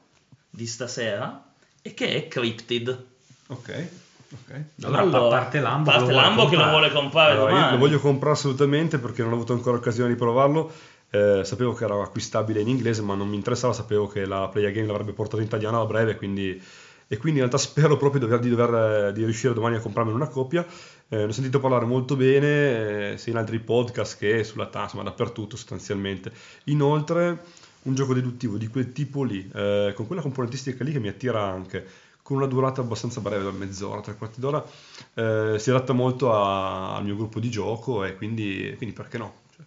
di 0.51 0.67
stasera 0.67 1.43
e 1.81 1.95
che 1.95 2.15
è 2.15 2.29
Cryptid. 2.29 3.05
Ok, 3.47 3.87
ok. 4.33 4.85
Allora, 4.85 5.19
a 5.19 5.29
parte 5.29 5.61
Lambo, 5.61 5.91
parte 5.91 6.07
che 6.07 6.13
lo 6.13 6.19
vuole 6.19 6.27
Lambo 6.27 6.49
che 6.49 6.57
lo 6.57 6.63
comprare. 6.63 6.71
vuole 6.71 6.93
comprare 6.93 7.33
Allora, 7.33 7.51
io 7.51 7.57
domani. 7.57 7.73
lo 7.73 7.79
voglio 7.79 7.99
comprare 8.01 8.35
assolutamente 8.35 8.99
perché 8.99 9.23
non 9.23 9.33
ho 9.33 9.35
avuto 9.35 9.53
ancora 9.53 9.77
occasione 9.77 10.09
di 10.11 10.17
provarlo. 10.17 10.71
Eh, 11.11 11.43
sapevo 11.45 11.75
che 11.75 11.85
era 11.85 12.01
acquistabile 12.03 12.61
in 12.61 12.69
inglese, 12.69 13.03
ma 13.03 13.15
non 13.15 13.29
mi 13.29 13.37
interessava. 13.37 13.73
Sapevo 13.73 14.07
che 14.07 14.25
la 14.25 14.49
Play 14.49 14.65
Again 14.67 14.87
l'avrebbe 14.87 15.13
portato 15.13 15.39
in 15.41 15.47
italiano 15.47 15.81
a 15.81 15.85
breve. 15.87 16.17
Quindi, 16.17 16.61
e 17.07 17.17
quindi 17.19 17.41
in 17.41 17.47
realtà 17.47 17.59
spero 17.63 17.97
proprio 17.97 18.21
di, 18.21 18.27
dover- 18.27 18.43
di, 18.43 18.49
dover, 18.49 19.09
eh, 19.09 19.13
di 19.13 19.25
riuscire 19.25 19.53
domani 19.53 19.77
a 19.77 19.81
comprarmene 19.81 20.17
una 20.17 20.29
copia. 20.29 20.65
Eh, 21.09 21.17
ne 21.17 21.25
ho 21.25 21.33
sentito 21.33 21.61
parlare 21.61 21.85
molto 21.85 22.17
bene, 22.17 23.13
eh, 23.13 23.19
sia 23.19 23.33
in 23.33 23.39
altri 23.39 23.59
podcast 23.59 24.17
che 24.19 24.43
sulla 24.45 24.67
TAS, 24.67 24.85
insomma 24.85 25.03
dappertutto 25.03 25.57
sostanzialmente. 25.57 26.33
Inoltre, 26.65 27.45
un 27.83 27.95
gioco 27.95 28.15
deduttivo 28.15 28.57
di 28.57 28.69
quel 28.69 28.93
tipo 28.93 29.23
lì, 29.23 29.47
eh, 29.55 29.93
con 29.95 30.07
quella 30.07 30.23
componentistica 30.23 30.83
lì 30.85 30.93
che 30.93 31.01
mi 31.01 31.09
attira 31.09 31.43
anche, 31.43 31.85
con 32.23 32.37
una 32.39 32.47
durata 32.47 32.81
abbastanza 32.81 33.21
breve, 33.21 33.45
da 33.45 33.51
mezz'ora, 33.51 34.01
tre 34.01 34.17
quarti 34.17 34.41
d'ora, 34.41 34.65
eh, 35.15 35.57
si 35.59 35.71
adatta 35.71 35.93
molto 35.93 36.33
a- 36.33 36.95
al 36.97 37.05
mio 37.05 37.17
gruppo 37.17 37.41
di 37.41 37.51
gioco 37.51 38.05
e 38.05 38.15
quindi, 38.17 38.75
quindi 38.77 38.95
perché 38.95 39.19
no? 39.19 39.41
Cioè, 39.57 39.65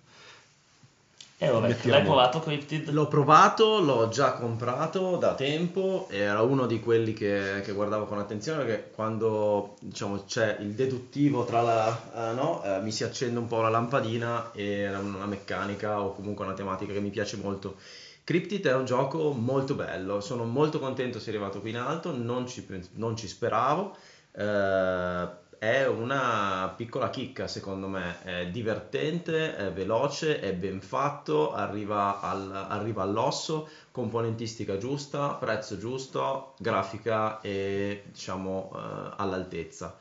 Eh, 1.38 1.50
vabbè, 1.50 1.68
mettiamo- 1.68 1.98
l'hai 1.98 2.04
provato 2.06 2.40
Cryptid? 2.40 2.90
L'ho 2.92 3.08
provato, 3.10 3.80
l'ho 3.82 4.08
già 4.08 4.34
comprato 4.34 5.18
da 5.18 5.36
tempo, 5.36 6.08
era 6.10 6.42
uno 6.42 6.66
di 6.66 6.80
quelli 6.80 7.14
che, 7.14 7.62
che 7.64 7.74
guardavo 7.74 8.06
con 8.06 8.20
attenzione 8.20 8.64
perché 8.64 8.92
quando 8.96 9.76
diciamo, 9.82 10.24
c'è 10.26 10.58
il 10.62 10.72
deduttivo 10.74 11.44
tra 11.44 11.62
la... 11.62 12.32
eh, 12.32 12.34
no, 12.34 12.64
eh, 12.64 12.80
mi 12.82 12.92
si 12.92 13.04
accende 13.04 13.38
un 13.40 13.48
po' 13.48 13.60
la 13.62 13.68
lampadina 13.70 14.52
e 14.54 14.66
era 14.80 15.00
una 15.00 15.26
meccanica 15.26 16.02
o 16.02 16.14
comunque 16.16 16.46
una 16.46 16.54
tematica 16.54 16.94
che 16.94 17.02
mi 17.02 17.10
piace 17.10 17.36
molto. 17.38 17.76
Cryptid 18.26 18.66
è 18.68 18.74
un 18.76 18.84
gioco 18.86 19.32
molto 19.32 19.74
bello, 19.76 20.20
sono 20.20 20.44
molto 20.46 20.80
contento 20.80 21.20
sia 21.20 21.32
arrivato 21.32 21.62
qui 21.62 21.70
in 21.70 21.78
alto, 21.78 22.16
non 22.16 22.46
ci, 22.48 22.66
non 22.94 23.16
ci 23.16 23.28
speravo. 23.28 23.96
eh, 24.34 25.44
è 25.58 25.86
una 25.88 26.74
piccola 26.76 27.10
chicca 27.10 27.48
secondo 27.48 27.88
me, 27.88 28.22
è 28.24 28.48
divertente, 28.50 29.56
è 29.56 29.72
veloce, 29.72 30.40
è 30.42 30.54
ben 30.54 30.82
fatto, 30.82 31.54
arriva, 31.54 32.20
al- 32.20 32.52
arriva 32.70 33.04
all'osso, 33.04 33.70
componentistica 33.92 34.78
giusta, 34.78 35.36
prezzo 35.36 35.78
giusto, 35.78 36.56
grafica 36.60 37.40
e 37.42 38.04
diciamo 38.12 38.72
eh, 38.76 39.14
all'altezza. 39.18 39.96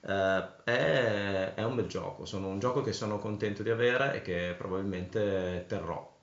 Eh, 0.00 0.44
è, 0.64 1.54
è 1.54 1.62
un 1.64 1.74
bel 1.76 1.86
gioco, 1.86 2.24
sono 2.24 2.48
un 2.48 2.58
gioco 2.58 2.80
che 2.82 2.92
sono 2.92 3.18
contento 3.18 3.62
di 3.62 3.70
avere 3.70 4.14
e 4.14 4.22
che 4.22 4.54
probabilmente 4.58 5.64
terrò. 5.68 6.14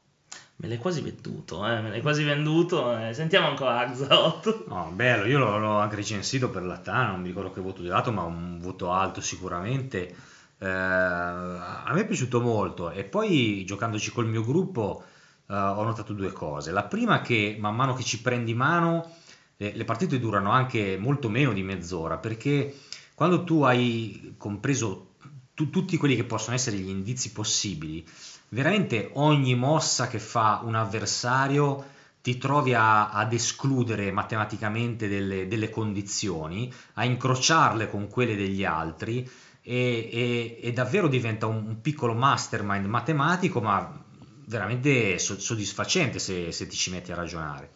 Me 0.63 0.69
l'hai 0.69 0.77
quasi 0.77 1.01
venduto, 1.01 1.67
eh? 1.67 1.81
Me 1.81 1.89
l'hai 1.89 1.99
quasi 1.99 2.23
venduto. 2.23 2.97
eh. 2.97 3.13
Sentiamo 3.13 3.47
ancora 3.47 3.79
Axaot. 3.79 4.63
No, 4.67 4.91
bello, 4.95 5.25
io 5.25 5.37
l'ho, 5.37 5.57
l'ho 5.59 5.77
anche 5.77 5.97
recensito 5.97 6.49
per 6.49 6.63
la 6.63 6.79
non 6.85 7.19
mi 7.19 7.27
ricordo 7.27 7.51
che 7.51 7.59
voto 7.59 7.81
ho 7.81 7.85
dato, 7.85 8.13
ma 8.13 8.21
un 8.21 8.59
voto 8.61 8.89
alto 8.89 9.19
sicuramente. 9.19 10.15
Eh, 10.57 10.65
a 10.65 11.89
me 11.91 11.99
è 11.99 12.05
piaciuto 12.05 12.39
molto 12.39 12.91
e 12.91 13.03
poi 13.03 13.65
giocandoci 13.65 14.11
col 14.11 14.25
mio 14.27 14.41
gruppo 14.41 15.03
eh, 15.49 15.53
ho 15.53 15.83
notato 15.83 16.13
due 16.13 16.31
cose. 16.31 16.71
La 16.71 16.83
prima 16.83 17.19
che 17.19 17.57
man 17.59 17.75
mano 17.75 17.93
che 17.93 18.03
ci 18.03 18.21
prendi 18.21 18.53
mano 18.53 19.11
le, 19.57 19.75
le 19.75 19.83
partite 19.83 20.17
durano 20.17 20.51
anche 20.51 20.95
molto 20.97 21.27
meno 21.27 21.51
di 21.51 21.61
mezz'ora 21.61 22.15
perché 22.17 22.73
quando 23.15 23.43
tu 23.43 23.63
hai 23.63 24.35
compreso 24.37 25.15
tu- 25.53 25.69
tutti 25.69 25.97
quelli 25.97 26.15
che 26.15 26.23
possono 26.23 26.55
essere 26.55 26.77
gli 26.77 26.89
indizi 26.89 27.31
possibili, 27.31 28.03
veramente 28.53 29.09
ogni 29.13 29.55
mossa 29.55 30.07
che 30.07 30.19
fa 30.19 30.61
un 30.63 30.75
avversario 30.75 31.91
ti 32.21 32.37
trovi 32.37 32.73
a- 32.73 33.09
ad 33.09 33.33
escludere 33.33 34.11
matematicamente 34.11 35.07
delle, 35.09 35.47
delle 35.47 35.69
condizioni, 35.69 36.71
a 36.93 37.03
incrociarle 37.03 37.89
con 37.89 38.07
quelle 38.07 38.35
degli 38.35 38.63
altri 38.63 39.29
e, 39.61 40.09
e- 40.11 40.59
e 40.61 40.71
davvero 40.73 41.07
diventa 41.07 41.47
un, 41.47 41.65
un 41.67 41.81
piccolo 41.81 42.13
mastermind 42.13 42.85
matematico, 42.85 43.59
ma 43.61 44.01
veramente 44.45 45.17
so- 45.19 45.39
soddisfacente 45.39 46.19
se, 46.19 46.51
se 46.51 46.67
ti 46.67 46.75
ci 46.75 46.91
metti 46.91 47.11
a 47.11 47.15
ragionare. 47.15 47.71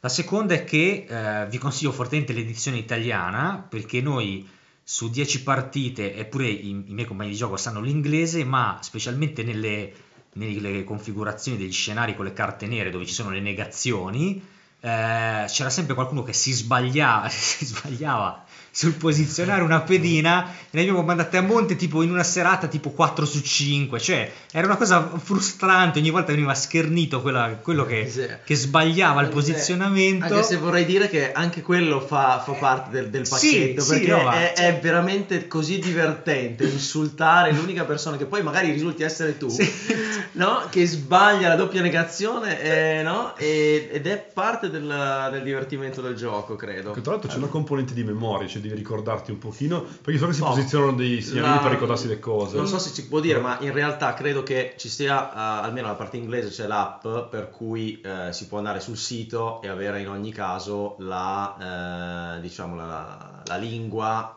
La 0.00 0.08
seconda 0.08 0.54
è 0.54 0.64
che 0.64 1.06
eh, 1.08 1.46
vi 1.48 1.58
consiglio 1.58 1.90
fortemente 1.92 2.32
l'edizione 2.32 2.76
italiana 2.78 3.64
perché 3.68 4.00
noi 4.00 4.46
su 4.82 5.10
10 5.10 5.42
partite, 5.42 6.14
eppure 6.14 6.46
i, 6.46 6.70
i 6.70 6.92
miei 6.92 7.06
compagni 7.06 7.30
di 7.30 7.36
gioco 7.36 7.56
sanno 7.56 7.80
l'inglese, 7.80 8.44
ma 8.44 8.78
specialmente 8.80 9.42
nelle, 9.42 9.92
nelle 10.38 10.84
configurazioni 10.84 11.58
degli 11.58 11.72
scenari 11.72 12.14
con 12.14 12.24
le 12.24 12.32
carte 12.32 12.66
nere 12.66 12.90
dove 12.90 13.04
ci 13.04 13.12
sono 13.12 13.30
le 13.30 13.40
negazioni, 13.40 14.42
eh, 14.80 15.44
c'era 15.46 15.70
sempre 15.70 15.94
qualcuno 15.94 16.22
che 16.22 16.32
si 16.32 16.52
sbagliava, 16.52 17.28
si 17.28 17.66
sbagliava 17.66 18.46
sul 18.70 18.92
posizionare 18.92 19.62
una 19.62 19.80
pedina 19.80 20.46
e 20.50 20.54
ne 20.70 20.80
abbiamo 20.82 21.02
mandate 21.02 21.36
a 21.36 21.42
monte 21.42 21.74
tipo 21.76 22.02
in 22.02 22.10
una 22.10 22.22
serata 22.22 22.66
tipo 22.68 22.90
4 22.90 23.24
su 23.26 23.40
5, 23.40 23.98
cioè 23.98 24.30
era 24.52 24.66
una 24.66 24.76
cosa 24.76 25.10
frustrante, 25.16 25.98
ogni 25.98 26.10
volta 26.10 26.32
veniva 26.32 26.54
schernito 26.54 27.20
quella- 27.22 27.58
quello 27.62 27.84
che, 27.84 28.08
Sì. 28.08 28.26
che 28.44 28.54
sbagliava 28.54 29.20
il 29.20 29.26
Anche- 29.26 29.30
posizionamento. 29.38 30.24
Anche 30.26 30.42
se 30.42 30.56
vorrei 30.56 30.84
dire 30.84 31.08
che 31.08 31.32
anche 31.32 31.62
quello 31.62 32.00
fa, 32.00 32.40
fa 32.44 32.52
parte 32.52 32.90
del, 32.90 33.08
del 33.10 33.26
Sì, 33.26 33.30
pacchetto, 33.32 33.80
sì, 33.82 33.88
perché 33.90 34.10
no, 34.10 34.22
ma- 34.22 34.38
è, 34.38 34.52
è 34.52 34.78
veramente 34.80 35.46
così 35.48 35.78
divertente 35.78 36.64
insultare 36.64 37.52
l'unica 37.52 37.84
persona 37.84 38.16
che 38.16 38.26
poi 38.26 38.42
magari 38.42 38.70
risulti 38.70 39.02
essere 39.02 39.36
tu, 39.38 39.48
Sì. 39.48 39.68
no? 40.32 40.66
che 40.70 40.86
sbaglia 40.86 41.48
la 41.48 41.56
doppia 41.56 41.80
negazione 41.80 42.60
eh, 42.60 43.02
no? 43.02 43.34
E- 43.36 43.88
ed 43.92 44.06
è 44.06 44.16
parte 44.32 44.70
del, 44.70 45.28
del 45.32 45.42
divertimento 45.42 46.00
del 46.00 46.14
gioco, 46.14 46.54
credo. 46.56 46.92
Che 46.92 47.00
tra 47.00 47.12
l'altro 47.12 47.30
c'è 47.30 47.36
una 47.36 47.46
componente 47.48 47.94
di 47.94 48.04
memoria, 48.04 48.46
cioè 48.58 48.60
devi 48.60 48.74
ricordarti 48.74 49.30
un 49.30 49.38
pochino, 49.38 49.82
perché 49.82 50.18
so 50.18 50.26
che 50.26 50.32
si 50.34 50.40
No. 50.40 50.48
posizionano 50.48 50.92
dei 50.92 51.22
segnalini 51.22 51.54
La- 51.54 51.60
per 51.60 51.70
ricordarsi 51.70 52.08
le 52.08 52.18
cose. 52.18 52.56
Non 52.56 52.66
so 52.66 52.78
se 52.78 52.92
ci 52.92 53.06
può 53.06 53.20
dire, 53.20 53.38
ma 53.40 53.58
in 53.60 53.72
realtà 53.72 54.14
credo 54.14 54.42
che 54.42 54.74
ci 54.76 54.88
sia, 54.88 55.32
eh, 55.32 55.64
almeno 55.66 55.86
la 55.88 55.94
parte 55.94 56.16
inglese, 56.16 56.48
c'è 56.50 56.66
l'app 56.66 57.06
per 57.30 57.50
cui 57.50 58.00
eh, 58.00 58.32
si 58.32 58.46
può 58.46 58.58
andare 58.58 58.80
sul 58.80 58.96
sito 58.96 59.60
e 59.62 59.68
avere 59.68 60.00
in 60.00 60.08
ogni 60.08 60.32
caso 60.32 60.96
la, 60.98 62.36
eh, 62.36 62.40
diciamo, 62.40 62.74
la, 62.76 63.42
la 63.44 63.56
lingua. 63.56 64.32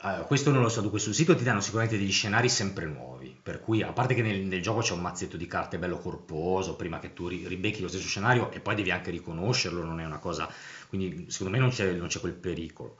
Allora, 0.00 0.24
questo 0.24 0.50
non 0.50 0.60
lo 0.60 0.68
so, 0.68 0.82
dunque 0.82 0.98
sul 0.98 1.14
sito 1.14 1.34
ti 1.34 1.42
danno 1.42 1.60
sicuramente 1.60 1.96
degli 1.96 2.12
scenari 2.12 2.50
sempre 2.50 2.84
nuovi, 2.84 3.34
per 3.42 3.60
cui 3.60 3.82
a 3.82 3.92
parte 3.92 4.12
che 4.14 4.20
nel, 4.20 4.40
nel 4.42 4.60
gioco 4.60 4.80
c'è 4.80 4.92
un 4.92 5.00
mazzetto 5.00 5.38
di 5.38 5.46
carte 5.46 5.78
bello 5.78 5.96
corposo 5.98 6.74
prima 6.76 6.98
che 6.98 7.14
tu 7.14 7.28
ri- 7.28 7.46
ribecchi 7.48 7.80
lo 7.80 7.88
stesso 7.88 8.06
scenario 8.06 8.50
e 8.52 8.60
poi 8.60 8.74
devi 8.74 8.90
anche 8.90 9.10
riconoscerlo, 9.10 9.82
non 9.82 9.98
è 9.98 10.04
una 10.04 10.18
cosa, 10.18 10.48
quindi 10.88 11.24
secondo 11.30 11.54
me 11.54 11.58
non 11.58 11.70
c'è, 11.70 11.92
non 11.92 12.08
c'è 12.08 12.20
quel 12.20 12.34
pericolo. 12.34 12.96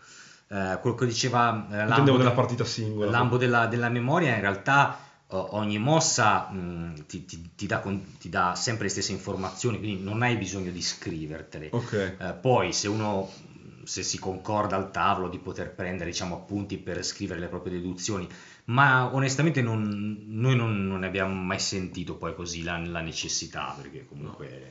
Eh, 0.49 0.79
quello 0.81 0.95
che 0.97 1.07
diceva 1.07 1.67
eh, 1.71 1.87
Lambo, 1.87 2.17
della 2.17 2.31
partita 2.33 2.65
singola. 2.65 3.11
Lambo 3.11 3.37
della, 3.37 3.67
della 3.67 3.89
memoria, 3.89 4.35
in 4.35 4.41
realtà 4.41 4.99
ogni 5.29 5.79
mossa 5.79 6.49
mh, 6.51 7.07
ti, 7.07 7.25
ti- 7.25 7.51
ti 7.57 7.67
dà 7.67 7.83
ti 8.19 8.29
dà 8.29 8.55
sempre 8.55 8.85
le 8.85 8.91
stesse 8.91 9.11
informazioni, 9.13 9.79
quindi 9.79 10.03
non 10.03 10.23
hai 10.23 10.37
bisogno 10.37 10.71
di 10.71 10.81
scrivertele. 10.83 11.69
Ok. 11.73 11.93
Eh, 12.19 12.33
poi 12.41 12.73
se 12.73 12.87
uno 12.89 13.29
se 13.83 14.03
si 14.03 14.19
concorda 14.19 14.75
al 14.75 14.91
tavolo 14.91 15.29
di 15.29 15.39
poter 15.39 15.73
prendere 15.73 16.11
diciamo 16.11 16.35
appunti 16.35 16.77
per 16.77 17.05
scrivere 17.05 17.39
le 17.39 17.47
proprie 17.47 17.73
deduzioni 17.75 18.29
ma 18.65 19.15
onestamente 19.15 19.63
non- 19.63 20.25
noi 20.27 20.57
non, 20.57 20.89
non 20.89 20.99
ne 21.01 21.07
abbiamo 21.07 21.33
mai 21.35 21.61
sentito 21.61 22.17
poi 22.17 22.35
così 22.35 22.65
la, 22.65 22.79
la 22.79 23.01
necessità, 23.01 23.73
perché 23.81 24.05
comunque... 24.05 24.47
Guarda, 24.49 24.67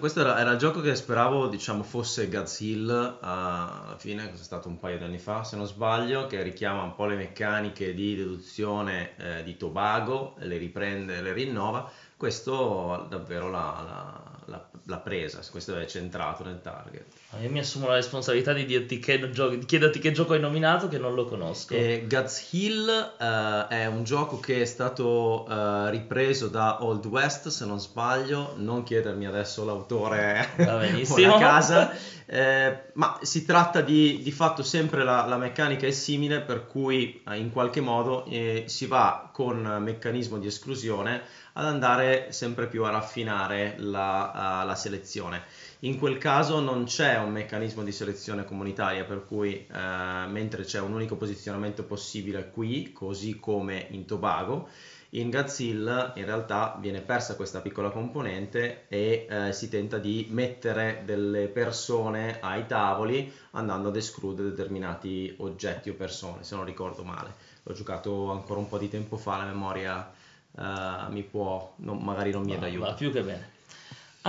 Questo 0.00 0.20
era, 0.20 0.38
era 0.40 0.50
il 0.50 0.58
gioco 0.58 0.80
che 0.80 0.96
speravo 0.96 1.46
diciamo, 1.46 1.84
fosse 1.84 2.28
Hill 2.58 2.90
eh, 2.90 3.16
alla 3.20 3.94
fine, 3.96 4.26
che 4.26 4.34
è 4.34 4.36
stato 4.36 4.66
un 4.68 4.78
paio 4.78 4.98
di 4.98 5.04
anni 5.04 5.18
fa 5.18 5.44
se 5.44 5.56
non 5.56 5.66
sbaglio, 5.66 6.26
che 6.26 6.42
richiama 6.42 6.82
un 6.82 6.94
po' 6.96 7.06
le 7.06 7.14
meccaniche 7.14 7.94
di 7.94 8.16
deduzione 8.16 9.14
eh, 9.16 9.42
di 9.44 9.56
Tobago, 9.56 10.34
le 10.38 10.56
riprende, 10.56 11.20
le 11.22 11.32
rinnova. 11.32 11.88
Questo 12.16 13.06
davvero 13.08 13.50
l'ha, 13.50 13.82
l'ha- 13.84 14.37
l'ha- 14.48 14.68
l'ha 14.84 14.96
presa, 14.96 15.40
questo 15.50 15.76
è 15.76 15.86
centrato 15.86 16.44
nel 16.44 16.60
target. 16.60 17.04
Ah, 17.30 17.40
Io 17.42 17.50
mi 17.50 17.58
assumo 17.58 17.86
la 17.86 17.94
responsabilità 17.94 18.52
di, 18.52 18.64
dirti 18.64 18.98
che 18.98 19.30
gioco, 19.30 19.54
di 19.54 19.64
chiederti 19.64 19.98
che 19.98 20.12
gioco 20.12 20.32
hai 20.32 20.40
nominato, 20.40 20.88
che 20.88 20.98
non 20.98 21.14
lo 21.14 21.26
conosco. 21.26 21.74
E 21.74 22.04
Guts 22.08 22.52
Hill 22.52 22.88
eh, 22.88 23.66
è 23.68 23.86
un 23.86 24.04
gioco 24.04 24.40
che 24.40 24.62
è 24.62 24.64
stato 24.64 25.46
eh, 25.48 25.90
ripreso 25.90 26.48
da 26.48 26.82
Old 26.84 27.04
West, 27.06 27.48
se 27.48 27.64
non 27.66 27.78
sbaglio, 27.78 28.54
non 28.56 28.82
chiedermi 28.82 29.26
adesso 29.26 29.64
l'autore 29.64 30.48
o 30.56 31.18
la 31.18 31.38
casa, 31.38 31.92
eh, 32.26 32.84
ma 32.94 33.18
si 33.22 33.44
tratta 33.44 33.80
di, 33.80 34.20
di 34.22 34.32
fatto 34.32 34.62
sempre 34.62 35.04
la, 35.04 35.24
la 35.26 35.36
meccanica 35.36 35.86
è 35.86 35.90
simile, 35.90 36.40
per 36.40 36.66
cui 36.66 37.22
eh, 37.28 37.36
in 37.36 37.50
qualche 37.52 37.80
modo 37.80 38.24
eh, 38.26 38.64
si 38.66 38.86
va 38.86 39.30
con 39.32 39.60
meccanismo 39.82 40.38
di 40.38 40.46
esclusione 40.46 41.22
ad 41.54 41.64
andare 41.64 42.30
sempre 42.30 42.68
più 42.68 42.84
a 42.84 42.90
raffinare 42.90 43.74
la, 43.78 44.30
la 44.38 44.74
selezione. 44.74 45.42
In 45.80 45.98
quel 45.98 46.18
caso 46.18 46.60
non 46.60 46.84
c'è 46.84 47.18
un 47.18 47.30
meccanismo 47.30 47.82
di 47.82 47.92
selezione 47.92 48.44
comunitaria, 48.44 49.04
per 49.04 49.24
cui 49.24 49.54
eh, 49.54 50.26
mentre 50.26 50.64
c'è 50.64 50.80
un 50.80 50.92
unico 50.92 51.16
posizionamento 51.16 51.84
possibile 51.84 52.50
qui, 52.50 52.92
così 52.92 53.38
come 53.38 53.86
in 53.90 54.04
Tobago, 54.04 54.68
in 55.12 55.30
Godzilla 55.30 56.12
in 56.16 56.26
realtà 56.26 56.76
viene 56.78 57.00
persa 57.00 57.34
questa 57.34 57.60
piccola 57.60 57.88
componente 57.88 58.84
e 58.88 59.26
eh, 59.28 59.52
si 59.52 59.70
tenta 59.70 59.96
di 59.96 60.26
mettere 60.30 61.02
delle 61.06 61.46
persone 61.46 62.38
ai 62.40 62.66
tavoli 62.66 63.32
andando 63.52 63.88
ad 63.88 63.96
escludere 63.96 64.50
determinati 64.50 65.34
oggetti 65.38 65.88
o 65.88 65.94
persone, 65.94 66.44
se 66.44 66.56
non 66.56 66.64
ricordo 66.64 67.04
male. 67.04 67.34
L'ho 67.62 67.72
giocato 67.72 68.30
ancora 68.32 68.60
un 68.60 68.68
po' 68.68 68.78
di 68.78 68.90
tempo 68.90 69.16
fa, 69.16 69.38
la 69.38 69.44
memoria 69.44 70.10
eh, 70.58 71.10
mi 71.10 71.22
può, 71.22 71.72
non- 71.76 72.02
magari 72.02 72.30
non 72.30 72.42
mi 72.42 72.52
è 72.52 72.58
d'aiuto. 72.58 72.84
va 72.84 72.92
più 72.92 73.10
che 73.10 73.22
bene. 73.22 73.56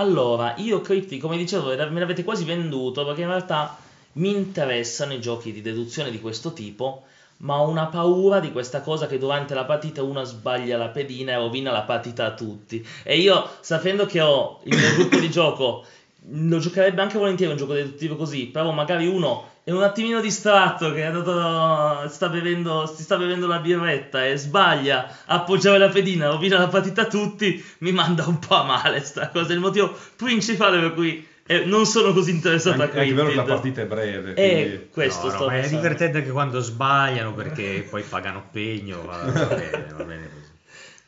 Allora, 0.00 0.54
io 0.56 0.80
Crypti, 0.80 1.18
come 1.18 1.36
dicevo, 1.36 1.76
me 1.76 2.00
l'avete 2.00 2.24
quasi 2.24 2.44
venduto 2.44 3.04
perché 3.04 3.20
in 3.20 3.26
realtà 3.26 3.76
mi 4.12 4.30
interessano 4.30 5.12
i 5.12 5.20
giochi 5.20 5.52
di 5.52 5.60
deduzione 5.60 6.10
di 6.10 6.22
questo 6.22 6.54
tipo, 6.54 7.04
ma 7.38 7.60
ho 7.60 7.68
una 7.68 7.86
paura 7.88 8.40
di 8.40 8.50
questa 8.50 8.80
cosa 8.80 9.06
che 9.06 9.18
durante 9.18 9.52
la 9.52 9.66
partita 9.66 10.02
una 10.02 10.24
sbaglia 10.24 10.78
la 10.78 10.88
pedina 10.88 11.32
e 11.32 11.36
rovina 11.36 11.70
la 11.70 11.82
partita 11.82 12.24
a 12.24 12.32
tutti. 12.32 12.82
E 13.02 13.18
io, 13.18 13.46
sapendo 13.60 14.06
che 14.06 14.22
ho 14.22 14.60
il 14.64 14.74
mio 14.78 14.94
gruppo 14.94 15.18
di 15.18 15.28
gioco, 15.30 15.84
lo 16.28 16.58
giocherebbe 16.58 17.00
anche 17.00 17.18
volentieri 17.18 17.52
un 17.52 17.58
gioco 17.58 17.72
deduttivo 17.72 18.16
così, 18.16 18.46
però 18.46 18.72
magari 18.72 19.06
uno 19.06 19.48
è 19.64 19.70
un 19.72 19.82
attimino 19.82 20.20
distratto 20.20 20.92
che 20.92 21.02
è 21.02 21.06
andato, 21.06 22.08
sta 22.08 22.28
bevendo, 22.28 22.86
si 22.86 23.02
sta 23.02 23.16
bevendo 23.16 23.46
la 23.46 23.58
birretta 23.58 24.26
e 24.26 24.36
sbaglia 24.36 25.06
a 25.26 25.36
appoggiare 25.36 25.78
la 25.78 25.88
pedina, 25.88 26.28
rovina 26.28 26.58
la 26.58 26.68
partita 26.68 27.02
a 27.02 27.06
tutti, 27.06 27.62
mi 27.78 27.92
manda 27.92 28.26
un 28.26 28.38
po' 28.38 28.56
a 28.56 28.64
male 28.64 29.00
sta 29.00 29.28
cosa. 29.28 29.50
È 29.50 29.54
il 29.54 29.60
motivo 29.60 29.94
principale 30.16 30.78
per 30.80 30.94
cui 30.94 31.26
eh, 31.46 31.64
non 31.64 31.84
sono 31.84 32.12
così 32.12 32.30
interessato 32.30 32.82
Anche, 32.82 32.98
a 32.98 33.00
anche 33.02 33.14
vero 33.14 33.28
che 33.28 33.34
la 33.34 33.42
partita 33.42 33.80
è 33.82 33.86
breve. 33.86 34.34
Eh, 34.34 34.50
quindi- 34.52 34.88
questo 34.92 35.26
No, 35.26 35.32
no, 35.32 35.36
sto 35.38 35.46
ma 35.46 35.58
è 35.58 35.68
divertente 35.68 36.18
anche 36.18 36.30
quando 36.30 36.60
sbagliano 36.60 37.34
perché 37.34 37.86
poi 37.88 38.02
pagano 38.02 38.46
pegno, 38.50 39.04
va, 39.04 39.18
va 39.18 39.44
bene, 39.46 39.86
va 39.96 40.04
bene 40.04 40.30
così. 40.32 40.49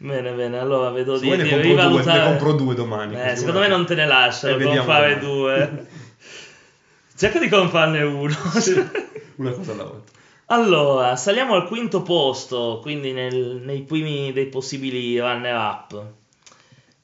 Bene, 0.02 0.32
bene, 0.32 0.58
allora 0.58 0.90
vedo 0.90 1.16
Se 1.16 1.24
di, 1.24 1.30
di 1.30 1.36
compro, 1.48 1.56
due, 1.58 1.62
rivalutare. 1.68 2.18
ne 2.18 2.24
compro 2.26 2.52
due 2.54 2.74
domani. 2.74 3.20
Eh, 3.20 3.36
secondo 3.36 3.60
me 3.60 3.68
non 3.68 3.86
te 3.86 3.94
ne 3.94 4.06
lasciano 4.06 4.54
Eh, 4.54 4.56
vediamo 4.58 4.82
fare 4.84 5.18
due. 5.20 5.86
Cerca 7.16 7.38
di 7.38 7.48
comprarne 7.48 8.02
uno. 8.02 8.34
Una 9.36 9.50
cosa 9.52 9.72
alla 9.72 9.84
volta. 9.84 10.10
Allora, 10.46 11.14
saliamo 11.16 11.54
al 11.54 11.66
quinto 11.66 12.02
posto, 12.02 12.80
quindi 12.82 13.12
nel- 13.12 13.60
nei 13.64 13.82
primi 13.82 14.32
dei 14.32 14.46
possibili 14.46 15.18
runner-up. 15.20 16.04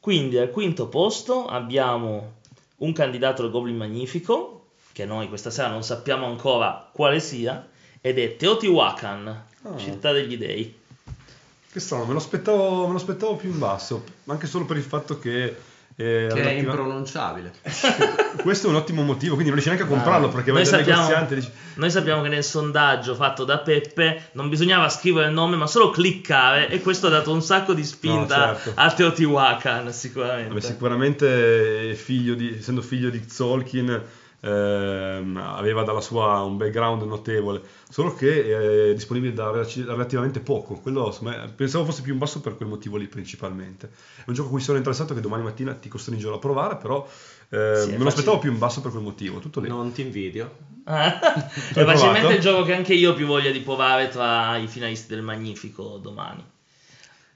Quindi 0.00 0.38
al 0.38 0.50
quinto 0.50 0.88
posto 0.88 1.46
abbiamo 1.46 2.32
un 2.78 2.92
candidato 2.92 3.42
al 3.42 3.50
Goblin 3.50 3.76
Magnifico, 3.76 4.70
che 4.92 5.04
noi 5.04 5.28
questa 5.28 5.50
sera 5.50 5.68
non 5.68 5.82
sappiamo 5.84 6.26
ancora 6.26 6.88
quale 6.92 7.20
sia, 7.20 7.68
ed 8.00 8.18
è 8.18 8.37
Teotihuacan, 8.37 9.44
Ah. 9.62 9.76
città 9.76 10.12
degli 10.12 10.37
dei. 10.37 10.77
Che 11.70 11.81
strano, 11.81 12.04
me 12.07 12.12
lo 12.12 12.18
aspettavo, 12.18 12.87
me 12.87 12.92
lo 12.92 12.96
aspettavo 12.98 13.37
più 13.37 13.50
in 13.50 13.59
basso, 13.59 14.04
anche 14.26 14.46
solo 14.46 14.64
per 14.64 14.76
il 14.78 14.83
fatto 14.83 15.18
che... 15.18 15.44
eh, 15.96 16.28
Che 16.33 16.42
è 16.42 16.50
impronunciabile. 16.52 17.52
Questo 18.40 18.68
è 18.68 18.70
un 18.70 18.76
ottimo 18.76 19.02
motivo, 19.02 19.35
quindi 19.35 19.50
non 19.52 19.61
riesci 19.61 19.68
neanche 19.68 19.85
a 19.85 19.87
comprarlo 19.87 20.28
perché 20.28 20.50
vai 20.50 20.64
dal 20.64 20.81
negoziante 20.85 21.35
dici... 21.35 21.50
noi 21.74 21.90
sappiamo 21.90 22.22
che 22.22 22.28
nel 22.28 22.44
sondaggio 22.44 23.14
fatto 23.14 23.44
da 23.44 23.59
Peppe 23.59 24.31
non 24.33 24.48
bisognava 24.48 24.88
scrivere 24.88 25.26
il 25.28 25.35
nome, 25.35 25.57
ma 25.57 25.66
solo 25.66 25.90
cliccare, 25.90 26.68
e 26.70 26.81
questo 26.81 27.09
ha 27.09 27.11
dato 27.11 27.33
un 27.33 27.42
sacco 27.42 27.74
di 27.74 27.85
spinta 27.85 28.46
No, 28.46 28.54
certo. 28.54 28.72
a 28.74 28.90
Teotihuacan, 28.90 29.92
sicuramente. 29.92 30.48
Vabbè, 30.48 30.61
sicuramente 30.61 31.94
figlio 31.94 32.35
di, 32.35 32.57
essendo 32.59 32.81
figlio 32.81 33.11
di 33.11 33.22
Zolkin 33.28 34.02
ehm, 34.40 35.37
aveva 35.37 35.83
dalla 35.83 36.01
sua 36.01 36.42
un 36.42 36.57
background 36.57 37.03
notevole, 37.03 37.61
solo 37.88 38.14
che 38.14 38.90
è 38.90 38.94
disponibile 38.94 39.33
da 39.33 39.51
relativamente 39.51 40.40
poco. 40.40 40.74
Quello, 40.74 41.07
insomma, 41.07 41.46
pensavo 41.55 41.85
fosse 41.85 42.03
più 42.03 42.12
in 42.12 42.18
basso 42.18 42.40
per 42.40 42.57
quel 42.57 42.68
motivo 42.68 42.96
lì 42.96 43.07
principalmente. 43.07 43.90
È 44.18 44.24
un 44.27 44.35
gioco 44.35 44.48
a 44.48 44.51
cui 44.53 44.61
sono 44.61 44.79
interessato 44.79 45.14
che 45.14 45.20
domani 45.20 45.42
mattina 45.42 45.74
ti 45.74 45.88
costringerò 45.88 46.35
a 46.35 46.38
provare, 46.38 46.77
però 46.77 47.07
eh, 47.51 47.83
Sì, 47.85 47.90
me 47.90 47.98
lo 47.98 48.09
aspettavo 48.09 48.38
più 48.38 48.51
in 48.51 48.59
basso 48.59 48.81
per 48.81 48.90
quel 48.90 49.03
motivo. 49.03 49.38
Tutto 49.38 49.61
lì. 49.61 49.68
Non 49.68 49.92
ti 49.92 50.03
invidio. 50.03 50.57
L'hai 50.85 51.18
è 51.74 51.85
facilmente 51.85 52.35
il 52.35 52.40
gioco 52.40 52.62
che 52.62 52.74
anche 52.74 52.94
io 52.94 53.11
ho 53.11 53.14
più 53.14 53.27
voglia 53.27 53.51
di 53.51 53.61
provare 53.61 54.09
tra 54.09 54.57
i 54.57 54.66
finalisti 54.66 55.14
del 55.14 55.22
Magnifico 55.22 55.98
domani. 55.98 56.42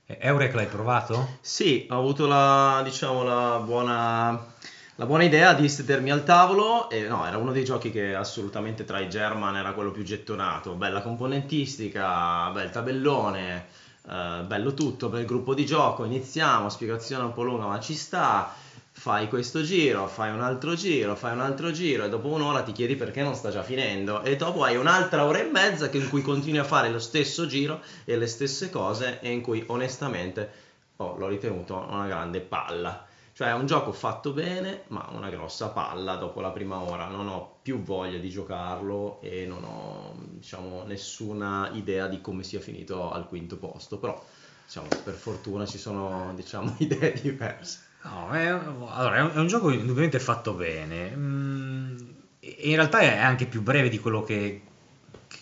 Eh, 0.07 0.19
Eurek 0.21 0.55
l'hai 0.55 0.67
provato? 0.67 1.37
Sì, 1.41 1.87
ho 1.91 1.97
avuto 1.97 2.27
la, 2.27 2.81
diciamo, 2.83 3.23
la 3.23 3.61
buona, 3.65 4.55
la 4.97 5.07
buona 5.07 5.25
idea 5.25 5.55
di 5.55 5.71
sedermi 5.71 6.11
al 6.11 6.23
tavolo 6.23 6.91
e 6.91 7.09
no, 7.09 7.27
era 7.27 7.39
uno 7.39 7.53
dei 7.53 7.65
giochi 7.65 7.91
che 7.91 8.15
assolutamente 8.15 8.85
tra 8.85 9.01
i 9.01 9.09
German 9.09 9.57
era 9.57 9.73
quello 9.73 9.91
più 9.91 10.03
gettonato. 10.03 10.75
Bella 10.75 11.01
componentistica, 11.01 12.51
bel 12.51 12.71
tabellone, 12.71 13.67
eh, 14.07 14.43
bello 14.47 14.75
tutto, 14.75 15.09
bel 15.09 15.25
gruppo 15.25 15.55
di 15.55 15.65
gioco, 15.65 16.05
iniziamo, 16.05 16.69
spiegazione 16.69 17.25
un 17.25 17.33
po' 17.33 17.43
lunga 17.43 17.67
ma 17.67 17.81
ci 17.81 17.95
sta. 17.95 18.55
Fai 18.95 19.29
questo 19.29 19.63
giro, 19.63 20.07
fai 20.07 20.31
un 20.31 20.43
altro 20.43 20.75
giro, 20.75 21.17
fai 21.17 21.33
un 21.33 21.41
altro 21.41 21.71
giro 21.71 22.05
e 22.05 22.11
dopo 22.11 22.29
un'ora 22.29 22.61
ti 22.61 22.73
chiedi 22.73 22.95
perché 22.95 23.23
non 23.23 23.35
sta 23.35 23.51
già 23.51 23.63
finendo 23.63 24.21
e 24.23 24.37
dopo 24.37 24.63
hai 24.63 24.77
un'altra 24.77 25.25
ora 25.25 25.39
e 25.39 25.45
mezza 25.45 25.89
in 25.93 26.11
cui 26.11 26.21
continui 26.21 26.59
a 26.59 26.65
fare 26.65 26.91
lo 26.91 26.99
stesso 26.99 27.47
giro 27.47 27.81
e 28.05 28.19
le 28.19 28.27
stesse 28.27 28.69
cose 28.69 29.21
e 29.21 29.31
in 29.31 29.41
cui 29.41 29.65
onestamente 29.69 30.51
oh, 30.97 31.17
l'ho 31.17 31.29
ritenuto 31.29 31.87
una 31.89 32.07
grande 32.07 32.41
palla. 32.41 33.07
Cioè 33.35 33.49
è 33.49 33.55
un 33.55 33.65
gioco 33.65 33.93
fatto 33.93 34.33
bene, 34.33 34.83
ma 34.89 35.09
una 35.13 35.31
grossa 35.31 35.69
palla 35.69 36.17
dopo 36.17 36.41
la 36.41 36.51
prima 36.51 36.79
ora. 36.81 37.07
Non 37.07 37.29
ho 37.29 37.57
più 37.63 37.83
voglia 37.83 38.19
di 38.19 38.29
giocarlo 38.29 39.21
e 39.23 39.47
non 39.47 39.65
ho, 39.65 40.15
diciamo, 40.17 40.85
nessuna 40.85 41.71
idea 41.73 42.09
di 42.09 42.21
come 42.21 42.43
sia 42.43 42.61
finito 42.61 43.11
al 43.11 43.27
quinto 43.27 43.57
posto. 43.57 43.97
Però, 43.99 44.23
diciamo, 44.67 44.89
per 45.03 45.15
fortuna 45.15 45.65
ci 45.65 45.79
sono, 45.79 46.33
diciamo, 46.35 46.75
idee 46.79 47.19
diverse. 47.21 47.91
No, 48.03 48.31
è, 48.33 48.47
allora, 48.47 49.17
è 49.17 49.21
un, 49.23 49.31
è 49.33 49.39
un 49.39 49.47
gioco 49.47 49.71
indubbiamente 49.71 50.19
fatto 50.19 50.53
bene. 50.53 51.11
Mm, 51.15 51.99
in 52.41 52.75
realtà 52.75 53.01
è 53.01 53.17
anche 53.17 53.47
più 53.47 53.63
breve 53.63 53.89
di 53.89 53.99
quello 53.99 54.23
che, 54.25 54.61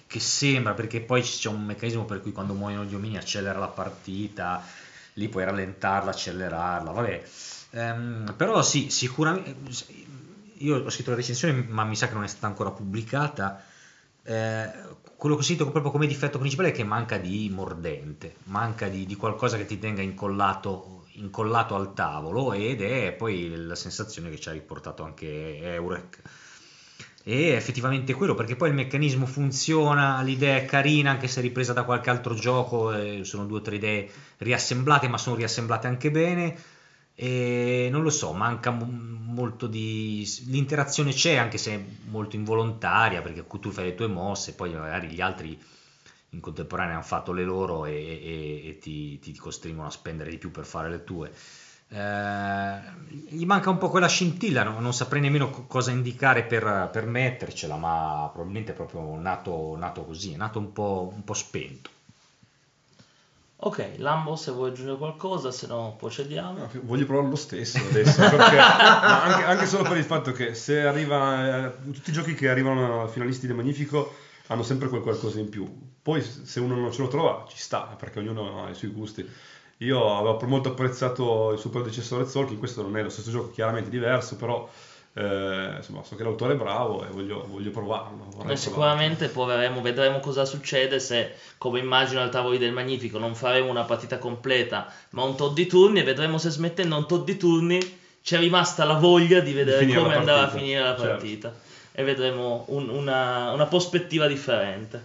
che 0.07 0.21
sembra, 0.21 0.75
perché 0.75 1.01
poi 1.01 1.23
c'è 1.23 1.49
un 1.49 1.65
meccanismo 1.65 2.05
per 2.05 2.21
cui 2.21 2.33
quando 2.33 2.53
muoiono 2.55 2.85
gli 2.85 2.95
omini 2.95 3.17
accelera 3.17 3.59
la 3.59 3.69
partita, 3.69 4.63
lì 5.15 5.29
puoi 5.29 5.45
rallentarla, 5.45 6.11
accelerarla, 6.11 6.91
vabbè. 6.93 7.23
Ehm, 7.71 8.35
però 8.37 8.63
sì, 8.63 8.91
sicuramente... 8.91 9.57
Io 10.59 10.85
ho 10.85 10.91
scritto 10.91 11.11
la 11.11 11.17
recensione, 11.17 11.65
ma 11.69 11.85
mi 11.85 11.97
sa 11.97 12.09
che 12.09 12.15
non 12.15 12.25
è 12.25 12.29
stata 12.29 12.47
ancora 12.47 12.71
pubblicata. 12.71 13.65
Eh, 14.23 14.71
quello 15.17 15.35
che 15.35 15.41
ho 15.41 15.45
sentito 15.45 15.71
proprio 15.71 15.91
come 15.91 16.07
difetto 16.07 16.39
principale 16.39 16.69
è 16.69 16.73
che 16.73 16.85
manca 16.85 17.17
di 17.17 17.49
mordente, 17.51 18.37
manca 18.45 18.89
di, 18.89 19.07
di 19.07 19.17
qualcosa 19.17 19.57
che 19.57 19.65
ti 19.65 19.79
tenga 19.79 20.03
incollato, 20.03 21.07
incollato 21.13 21.75
al 21.75 21.95
tavolo 21.95 22.53
ed 22.53 22.83
è 22.83 23.13
poi 23.13 23.55
la 23.57 23.75
sensazione 23.75 24.31
che 24.31 24.39
ci 24.39 24.51
ha 24.51 24.53
riportato 24.53 25.03
anche 25.03 25.63
Eurek. 25.63 26.19
E 27.23 27.49
effettivamente 27.49 28.15
quello, 28.15 28.35
perché 28.35 28.57
poi 28.57 28.71
il 28.71 28.75
meccanismo 28.75 29.27
funziona, 29.27 30.23
l'idea 30.23 30.57
è 30.57 30.65
carina, 30.65 31.11
anche 31.11 31.29
se 31.29 31.41
ripresa 31.41 31.73
da 31.73 31.85
qualche 31.85 32.11
altro 32.11 32.35
gioco, 32.35 32.93
eh, 32.93 33.21
sono 33.25 33.45
due 33.45 33.59
o 33.59 33.63
tre 33.63 33.77
idee 33.77 34.11
riassemblate, 34.39 35.09
ma 35.09 35.19
sono 35.19 35.37
riassemblate 35.37 35.87
anche 35.87 36.11
bene. 36.11 36.57
E 37.15 37.89
non 37.91 38.03
lo 38.03 38.11
so, 38.11 38.33
manca 38.33 38.71
mo- 38.71 38.87
molto 38.87 39.67
di. 39.67 40.25
L'interazione 40.47 41.13
c'è, 41.13 41.37
anche 41.37 41.59
se 41.59 41.75
è 41.75 41.85
molto 42.09 42.37
involontaria, 42.37 43.21
perché 43.23 43.45
tu 43.61 43.71
fai 43.71 43.85
le 43.87 43.95
tue 43.95 44.07
mosse, 44.07 44.55
poi 44.55 44.73
magari 44.75 45.09
gli 45.09 45.21
altri 45.21 45.59
in 46.31 46.41
contemporanea 46.41 46.95
hanno 46.95 47.03
fatto 47.03 47.33
le 47.33 47.43
loro 47.45 47.85
e, 47.87 47.93
e- 47.93 48.69
e 48.69 48.79
ti, 48.79 49.19
ti 49.19 49.35
costringono 49.37 49.89
a 49.89 49.91
spendere 49.91 50.31
di 50.31 50.39
più 50.39 50.51
per 50.51 50.65
fare 50.65 50.89
le 50.89 51.05
tue. 51.05 51.33
Eh, 51.89 52.79
gli 53.29 53.45
manca 53.45 53.71
un 53.71 53.79
po' 53.79 53.91
quella 53.91 54.07
scintilla, 54.07 54.63
no? 54.63 54.79
non 54.81 54.95
saprei 54.95 55.21
nemmeno 55.21 55.51
co- 55.51 55.67
cosa 55.67 55.91
indicare 55.91 56.45
per, 56.45 56.89
per 56.93 57.07
mettercela, 57.07 57.77
ma 57.77 58.29
probabilmente 58.33 58.73
è 58.73 58.75
proprio 58.75 59.19
nato, 59.19 59.77
nato 59.77 60.05
così, 60.05 60.33
è 60.33 60.37
nato 60.37 60.59
un 60.61 60.73
po', 60.73 61.11
un 61.13 61.25
po' 61.25 61.35
spento. 61.35 61.91
Ok, 63.63 63.97
Lambo 63.97 64.37
se 64.37 64.53
vuoi 64.53 64.71
aggiungere 64.71 64.97
qualcosa, 64.97 65.51
se 65.51 65.67
no 65.67 65.95
procediamo. 65.99 66.71
Voglio 66.83 67.05
provarlo 67.05 67.29
lo 67.31 67.37
stesso 67.37 67.77
adesso, 67.77 68.19
perché, 68.21 68.57
anche, 68.57 69.45
anche 69.45 69.67
solo 69.67 69.83
per 69.83 69.99
il 69.99 70.05
fatto 70.05 70.33
che 70.33 70.55
se 70.55 70.87
arriva, 70.87 71.67
eh, 71.67 71.93
tutti 71.93 72.09
i 72.09 72.13
giochi 72.13 72.33
che 72.33 72.49
arrivano 72.49 73.03
a 73.03 73.09
finalisti 73.09 73.47
del 73.47 73.57
Magnifico 73.57 74.15
hanno 74.47 74.63
sempre 74.63 74.89
quel 74.89 75.03
qualcosa 75.03 75.41
in 75.41 75.51
più. 75.51 75.71
Poi 76.01 76.23
se 76.23 76.59
uno 76.59 76.75
non 76.75 76.91
ce 76.91 77.03
lo 77.03 77.09
trova, 77.09 77.45
ci 77.49 77.59
sta, 77.59 77.81
perché 77.99 78.19
ognuno 78.21 78.65
ha 78.65 78.71
i 78.71 78.75
suoi 78.75 78.93
gusti. 78.93 79.29
Io 79.79 80.17
avevo 80.17 80.39
molto 80.47 80.71
apprezzato 80.71 81.53
il 81.53 81.59
suo 81.59 81.69
predecessore 81.69 82.27
Zolkin, 82.27 82.59
questo 82.59 82.81
non 82.81 82.97
è 82.97 83.03
lo 83.03 83.11
stesso 83.11 83.31
gioco, 83.31 83.51
chiaramente 83.51 83.91
diverso, 83.91 84.37
però 84.37 84.69
eh, 85.15 85.73
insomma, 85.77 86.03
so 86.05 86.15
che 86.17 86.23
l'autore 86.23 86.53
è 86.53 86.57
bravo 86.57 87.05
e 87.05 87.09
voglio, 87.09 87.45
voglio 87.49 87.71
provarlo. 87.71 88.27
provarlo. 88.31 88.57
sicuramente 88.57 89.29
proveremo, 89.29 89.81
vedremo 89.81 90.21
cosa 90.21 90.45
succede 90.45 91.01
se, 91.01 91.35
come 91.59 91.79
immagino 91.81 92.21
al 92.21 92.31
tavolo 92.31 92.57
del 92.59 92.73
Magnifico, 92.73 93.19
non 93.19 93.35
faremo 93.35 93.69
una 93.71 93.83
partita 93.85 94.19
completa, 94.19 94.93
ma 95.11 95.25
un 95.25 95.37
tot 95.37 95.53
di 95.53 95.67
turni 95.67 96.01
e 96.01 96.05
vedremo 96.05 96.39
se 96.39 96.51
smettendo 96.51 96.97
un 96.97 97.07
tot 97.09 97.25
di 97.25 97.37
turni 97.37 97.99
ci 98.23 98.35
è 98.35 98.39
rimasta 98.39 98.85
la 98.85 98.95
voglia 98.95 99.41
di 99.41 99.53
vedere 99.53 99.79
finire 99.81 100.01
come 100.01 100.15
andava 100.15 100.43
a 100.43 100.49
finire 100.49 100.81
la 100.81 100.95
Certo. 100.97 101.03
partita 101.07 101.55
e 101.93 102.05
vedremo 102.05 102.65
un- 102.69 102.89
una, 102.89 103.51
una 103.53 103.67
prospettiva 103.67 104.27
differente. 104.29 105.05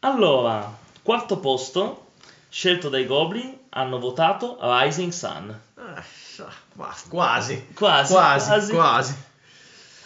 Allora, 0.00 0.74
quarto 1.02 1.38
posto, 1.38 2.06
scelto 2.48 2.88
dai 2.88 3.06
Goblin, 3.06 3.56
hanno 3.70 3.98
votato 3.98 4.56
Rising 4.60 5.10
Sun. 5.12 5.60
Quasi. 6.76 7.08
Quasi, 7.08 7.66
quasi, 7.74 8.12
quasi. 8.12 8.72
quasi. 8.72 9.24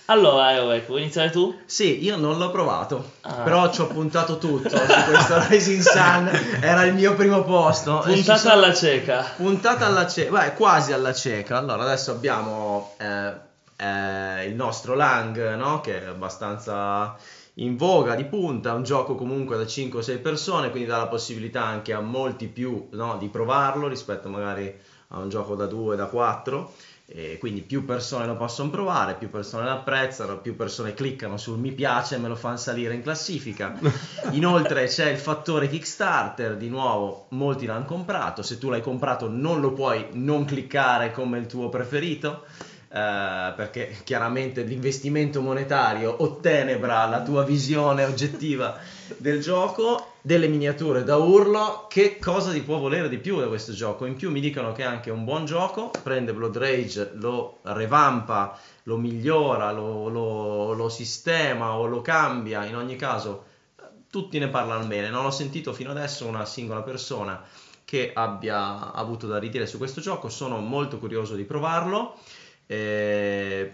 Allora, 0.07 0.53
Eorek, 0.55 0.87
vuoi 0.89 1.03
iniziare 1.03 1.31
tu? 1.31 1.57
Sì, 1.67 2.03
io 2.03 2.17
non 2.17 2.37
l'ho 2.37 2.51
provato, 2.51 3.13
Ah. 3.21 3.35
però 3.43 3.71
ci 3.71 3.81
ho 3.81 3.87
puntato 3.87 4.39
tutto 4.39 4.69
su 4.69 5.05
questo 5.09 5.39
Rising 5.49 5.81
Sun, 5.83 6.31
era 6.61 6.83
il 6.85 6.95
mio 6.95 7.15
primo 7.15 7.45
posto. 7.45 8.01
Puntata 8.05 8.37
sono- 8.37 8.55
alla 8.55 8.75
cieca. 8.75 9.25
Puntata 9.37 9.87
alla 9.87 10.09
cieca, 10.09 10.31
beh, 10.33 10.55
quasi 10.55 10.93
alla 10.93 11.13
cieca. 11.15 11.59
Allora, 11.59 11.85
adesso 11.85 12.11
abbiamo 12.11 12.95
eh, 12.99 13.33
eh, 13.77 14.47
il 14.49 14.55
nostro 14.57 14.95
Lang, 14.97 15.55
no? 15.55 15.81
Che 15.81 16.03
è 16.03 16.07
abbastanza 16.09 17.15
in 17.55 17.77
voga 17.77 18.17
di 18.17 18.25
punta, 18.25 18.73
un 18.73 18.83
gioco 18.83 19.15
comunque 19.15 19.57
da 19.57 19.63
5-6 19.65 20.21
persone, 20.21 20.71
quindi 20.71 20.89
dà 20.89 20.97
la 20.97 21.07
possibilità 21.07 21.63
anche 21.65 21.93
a 21.93 22.01
molti 22.01 22.47
più 22.49 22.89
no, 22.93 23.17
di 23.17 23.29
provarlo 23.29 23.87
rispetto 23.87 24.29
magari 24.29 24.77
a 25.13 25.19
un 25.19 25.29
gioco 25.29 25.55
da 25.55 25.67
2, 25.67 25.97
da 25.97 26.07
4. 26.07 26.73
E 27.13 27.39
quindi 27.39 27.63
più 27.63 27.85
persone 27.85 28.25
lo 28.25 28.37
possono 28.37 28.71
provare, 28.71 29.17
più 29.17 29.31
persone 29.31 29.65
lo 29.65 29.73
apprezzano, 29.73 30.39
più 30.39 30.55
persone 30.55 30.95
cliccano 30.95 31.37
sul 31.39 31.59
mi 31.59 31.73
piace 31.73 32.15
e 32.15 32.19
me 32.19 32.29
lo 32.29 32.37
fanno 32.37 32.57
salire 32.57 32.95
in 32.95 33.03
classifica. 33.03 33.77
Inoltre 34.31 34.87
c'è 34.87 35.11
il 35.11 35.19
fattore 35.19 35.69
Kickstarter, 35.69 36.57
di 36.57 36.69
nuovo 36.69 37.27
molti 37.31 37.67
l'hanno 37.67 37.85
comprato, 37.85 38.43
se 38.43 38.59
tu 38.59 38.71
l'hai 38.71 38.81
comprato 38.81 39.29
non 39.29 39.61
lo 39.61 39.73
puoi 39.73 40.07
non 40.13 40.45
cliccare 40.45 41.11
come 41.11 41.39
il 41.39 41.47
tuo 41.47 41.69
preferito, 41.69 42.45
eh, 42.93 43.53
perché 43.55 43.99
chiaramente 44.03 44.63
l'investimento 44.63 45.41
monetario 45.41 46.23
ottenebra 46.23 47.07
la 47.07 47.23
tua 47.23 47.45
visione 47.45 48.05
oggettiva 48.05 48.77
del 49.17 49.41
gioco, 49.41 50.15
delle 50.21 50.49
miniature 50.49 51.05
da 51.05 51.17
urlo, 51.17 51.87
che 51.89 52.19
cosa 52.19 52.51
ti 52.53 52.63
può 52.63 52.79
volere 52.79 53.09
di 53.09 53.19
più 53.19 53.39
da 53.39 53.47
questo 53.47 53.73
gioco? 53.73 54.07
In 54.07 54.17
più 54.17 54.31
mi 54.31 54.41
dicono 54.41 54.73
che 54.73 54.83
è 54.83 54.87
anche 54.87 55.11
un 55.11 55.25
buon 55.25 55.45
gioco, 55.45 55.91
prende 56.03 56.33
Blood 56.35 56.57
Rage, 56.57 57.11
lo 57.15 57.59
revampa, 57.63 58.59
lo 58.85 58.97
migliora, 58.97 59.71
lo, 59.71 60.09
lo- 60.09 60.73
lo 60.73 60.89
sistema 60.89 61.75
o 61.77 61.87
lo 61.87 62.01
cambia, 62.03 62.65
in 62.65 62.75
ogni 62.77 62.97
caso 62.97 63.45
tutti 64.11 64.39
ne 64.39 64.49
parlano 64.49 64.87
bene, 64.87 65.09
non 65.09 65.25
ho 65.25 65.31
sentito 65.31 65.73
fino 65.73 65.91
adesso 65.93 66.27
una 66.27 66.45
singola 66.45 66.83
persona 66.83 67.41
che 67.85 68.11
abbia 68.13 68.93
avuto 68.93 69.27
da 69.27 69.39
ridire 69.39 69.67
su 69.67 69.79
questo 69.79 70.01
gioco, 70.01 70.29
sono 70.29 70.59
molto 70.59 70.99
curioso 70.99 71.35
di 71.35 71.45
provarlo. 71.45 72.17
Eh, 72.71 73.73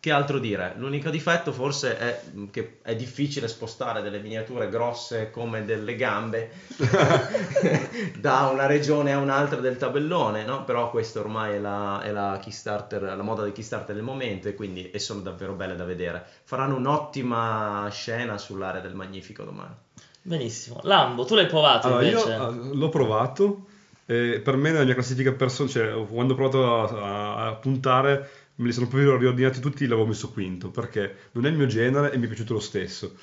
che 0.00 0.10
altro 0.10 0.40
dire? 0.40 0.74
L'unico 0.78 1.08
difetto 1.10 1.52
forse 1.52 1.96
è 1.96 2.20
che 2.50 2.80
è 2.82 2.96
difficile 2.96 3.46
spostare 3.46 4.02
delle 4.02 4.18
miniature 4.18 4.68
grosse 4.68 5.30
come 5.30 5.64
delle 5.64 5.94
gambe 5.94 6.50
da 8.18 8.48
una 8.52 8.66
regione 8.66 9.12
a 9.12 9.18
un'altra 9.18 9.60
del 9.60 9.76
tabellone, 9.76 10.44
no? 10.44 10.64
Però 10.64 10.90
questa 10.90 11.20
ormai 11.20 11.54
è 11.54 11.58
la, 11.60 12.00
è 12.02 12.10
la 12.10 12.36
Kickstarter, 12.42 13.02
la 13.02 13.22
moda 13.22 13.44
del 13.44 13.52
Kickstarter 13.52 13.94
del 13.94 14.02
momento 14.02 14.48
e 14.48 14.54
quindi 14.54 14.90
e 14.90 14.98
sono 14.98 15.20
davvero 15.20 15.52
belle 15.52 15.76
da 15.76 15.84
vedere. 15.84 16.26
Faranno 16.42 16.74
un'ottima 16.74 17.86
scena 17.92 18.38
sull'area 18.38 18.80
del 18.80 18.96
Magnifico 18.96 19.44
domani. 19.44 19.74
Benissimo. 20.20 20.80
Lambo, 20.82 21.24
tu 21.24 21.36
l'hai 21.36 21.46
provato 21.46 21.86
Allora, 21.86 22.02
invece? 22.02 22.28
io 22.28 22.48
eh, 22.48 22.74
l'ho 22.74 22.88
provato, 22.88 23.66
e 24.06 24.40
per 24.42 24.56
me 24.56 24.70
nella 24.72 24.84
mia 24.84 24.94
classifica 24.94 25.32
personale, 25.32 25.72
cioè 25.72 26.06
quando 26.06 26.32
ho 26.32 26.36
provato 26.36 26.64
a, 26.98 27.44
a- 27.44 27.48
a 27.48 27.54
puntare, 27.56 28.28
me 28.56 28.66
li 28.66 28.72
sono 28.72 28.86
proprio 28.88 29.16
riordinati 29.16 29.60
tutti 29.60 29.84
e 29.84 29.86
l'avevo 29.88 30.06
messo 30.08 30.30
quinto, 30.30 30.70
perché 30.70 31.30
non 31.32 31.46
è 31.46 31.48
il 31.50 31.56
mio 31.56 31.66
genere 31.66 32.12
e 32.12 32.18
mi 32.18 32.24
è 32.24 32.26
piaciuto 32.28 32.54
lo 32.54 32.60
stesso. 32.60 33.14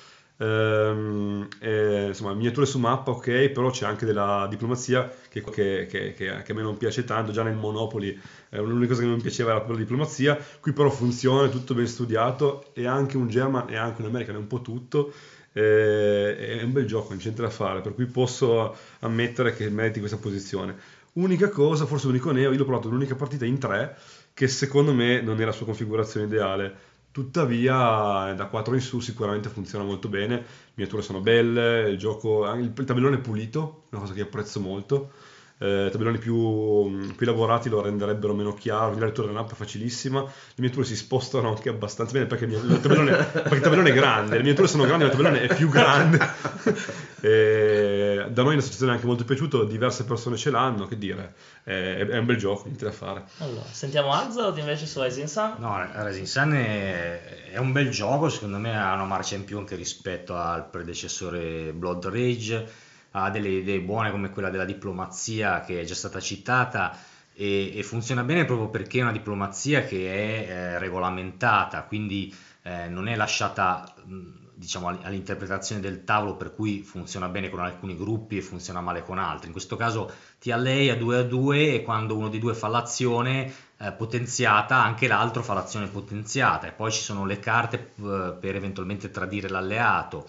Ehm, 0.41 1.47
e, 1.59 2.05
insomma, 2.07 2.33
miniature 2.33 2.65
su 2.65 2.79
mappa, 2.79 3.11
ok, 3.11 3.49
però 3.49 3.69
c'è 3.71 3.85
anche 3.85 4.05
della 4.05 4.47
diplomazia 4.49 5.11
che, 5.29 5.41
che- 5.43 5.85
che- 5.89 6.13
che- 6.13 6.29
a 6.31 6.43
me 6.53 6.61
non 6.61 6.77
piace 6.77 7.03
tanto, 7.03 7.31
già 7.33 7.43
nel 7.43 7.55
Monopoli 7.55 8.17
eh, 8.49 8.57
l'unica 8.61 8.87
cosa 8.89 9.01
che 9.01 9.07
non 9.07 9.15
mi 9.17 9.21
piaceva 9.21 9.51
era 9.55 9.65
la 9.67 9.75
diplomazia, 9.75 10.37
qui 10.61 10.71
però 10.73 10.89
funziona, 10.89 11.47
è 11.47 11.49
tutto 11.49 11.73
ben 11.73 11.87
studiato, 11.87 12.71
e 12.73 12.87
anche 12.87 13.17
un 13.17 13.27
German 13.27 13.69
e 13.69 13.75
anche 13.75 14.01
un 14.01 14.07
American, 14.07 14.35
è 14.35 14.37
un 14.37 14.47
po' 14.47 14.61
tutto, 14.61 15.11
eh, 15.53 16.59
è 16.59 16.63
un 16.63 16.71
bel 16.71 16.85
gioco, 16.85 17.09
non 17.09 17.17
c'è 17.17 17.25
niente 17.25 17.41
da 17.41 17.49
fare, 17.49 17.81
per 17.81 17.93
cui 17.93 18.05
posso 18.05 18.75
ammettere 18.99 19.55
che 19.55 19.69
meriti 19.69 19.99
questa 19.99 20.17
posizione. 20.17 20.75
Unica 21.13 21.49
cosa, 21.49 21.85
forse 21.85 22.07
l'unico 22.07 22.31
neo, 22.31 22.51
io 22.51 22.57
l'ho 22.57 22.65
provato 22.65 22.89
l'unica 22.89 23.15
partita 23.15 23.45
in 23.45 23.57
tre, 23.57 23.97
che 24.33 24.47
secondo 24.47 24.93
me 24.93 25.21
non 25.21 25.41
è 25.41 25.45
la 25.45 25.51
sua 25.51 25.65
configurazione 25.65 26.27
ideale. 26.27 26.87
Tuttavia, 27.11 28.33
da 28.33 28.45
4 28.45 28.75
in 28.75 28.81
su 28.81 28.99
sicuramente 28.99 29.49
funziona 29.49 29.83
molto 29.83 30.07
bene, 30.07 30.35
le 30.35 30.45
miniature 30.75 31.01
sono 31.01 31.19
belle, 31.19 31.89
il 31.89 31.97
gioco, 31.97 32.49
il 32.53 32.71
tabellone 32.71 33.17
è 33.17 33.19
pulito, 33.19 33.83
una 33.89 34.01
cosa 34.01 34.13
che 34.13 34.21
apprezzo 34.21 34.59
molto. 34.59 35.11
Eh, 35.61 35.89
tabelloni 35.91 36.19
più, 36.19 37.13
più 37.15 37.27
elaborati 37.27 37.67
lo 37.67 37.81
renderebbero 37.81 38.33
meno 38.33 38.53
chiaro, 38.53 38.85
quindi 38.85 39.01
la 39.01 39.07
lettura 39.07 39.27
della 39.27 39.41
mappa 39.41 39.53
è 39.53 39.57
facilissima, 39.57 40.21
le 40.21 40.53
miniature 40.55 40.85
si 40.85 40.95
spostano 40.95 41.49
anche 41.49 41.67
abbastanza 41.67 42.13
bene 42.13 42.27
perché 42.27 42.45
il, 42.45 42.79
tabellone, 42.81 43.11
perché 43.11 43.55
il 43.55 43.61
tabellone 43.61 43.89
è 43.89 43.93
grande, 43.93 44.35
le 44.35 44.41
miniature 44.41 44.69
sono 44.69 44.85
grandi, 44.85 45.03
ma 45.03 45.09
il 45.09 45.17
tabellone 45.17 45.41
è 45.41 45.55
più 45.55 45.69
grande. 45.69 46.17
E 47.21 48.27
da 48.29 48.43
noi 48.43 48.51
è 48.51 48.53
un'associazione 48.53 48.93
anche 48.93 49.05
molto 49.05 49.25
piaciuta, 49.25 49.65
diverse 49.65 50.05
persone 50.05 50.37
ce 50.37 50.51
l'hanno, 50.51 50.87
che 50.87 50.97
dire, 50.97 51.33
è, 51.63 52.05
è 52.09 52.17
un 52.17 52.25
bel 52.25 52.37
gioco, 52.37 52.63
niente 52.65 52.85
da 52.85 52.91
fare. 52.91 53.25
Allora, 53.39 53.65
sentiamo 53.69 54.13
Axelot 54.13 54.57
invece 54.57 54.85
su 54.85 55.01
Rising 55.01 55.27
Sun. 55.27 55.55
No, 55.57 55.85
Rising 55.95 56.25
Sun 56.25 56.53
è, 56.53 57.49
è 57.51 57.57
un 57.57 57.73
bel 57.73 57.89
gioco, 57.89 58.29
secondo 58.29 58.57
me 58.57 58.79
ha 58.79 58.93
una 58.93 59.03
marcia 59.03 59.35
in 59.35 59.43
più 59.43 59.57
anche 59.57 59.75
rispetto 59.75 60.33
al 60.35 60.69
predecessore 60.69 61.73
Blood 61.73 62.05
Rage, 62.05 62.87
ha 63.11 63.29
delle 63.29 63.49
idee 63.49 63.81
buone 63.81 64.11
come 64.11 64.29
quella 64.29 64.49
della 64.49 64.65
diplomazia 64.65 65.61
che 65.61 65.81
è 65.81 65.83
già 65.83 65.95
stata 65.95 66.19
citata 66.19 66.95
e, 67.33 67.77
e 67.77 67.83
funziona 67.83 68.23
bene 68.23 68.45
proprio 68.45 68.69
perché 68.69 68.99
è 68.99 69.01
una 69.01 69.11
diplomazia 69.11 69.83
che 69.83 70.45
è 70.45 70.49
eh, 70.49 70.79
regolamentata, 70.79 71.83
quindi 71.83 72.33
eh, 72.63 72.87
non 72.89 73.07
è 73.07 73.15
lasciata 73.15 73.83
mh, 74.03 74.47
diciamo 74.53 74.89
all- 74.89 74.99
all'interpretazione 75.03 75.79
del 75.81 76.03
tavolo 76.03 76.35
per 76.35 76.53
cui 76.53 76.81
funziona 76.81 77.29
bene 77.29 77.49
con 77.49 77.59
alcuni 77.61 77.95
gruppi 77.95 78.37
e 78.37 78.41
funziona 78.41 78.81
male 78.81 79.03
con 79.03 79.17
altri. 79.17 79.47
In 79.47 79.53
questo 79.53 79.75
caso 79.77 80.11
ti 80.39 80.51
allei 80.51 80.89
a 80.89 80.95
2 80.95 81.17
a 81.17 81.23
2 81.23 81.75
e 81.75 81.81
quando 81.81 82.15
uno 82.17 82.27
di 82.27 82.39
due 82.39 82.53
fa 82.53 82.67
l'azione 82.67 83.51
eh, 83.77 83.91
potenziata, 83.93 84.75
anche 84.83 85.07
l'altro 85.07 85.41
fa 85.41 85.53
l'azione 85.53 85.87
potenziata 85.87 86.67
e 86.67 86.71
poi 86.73 86.91
ci 86.91 87.01
sono 87.01 87.25
le 87.25 87.39
carte 87.39 87.91
eh, 87.95 88.35
per 88.39 88.55
eventualmente 88.55 89.09
tradire 89.11 89.47
l'alleato. 89.47 90.27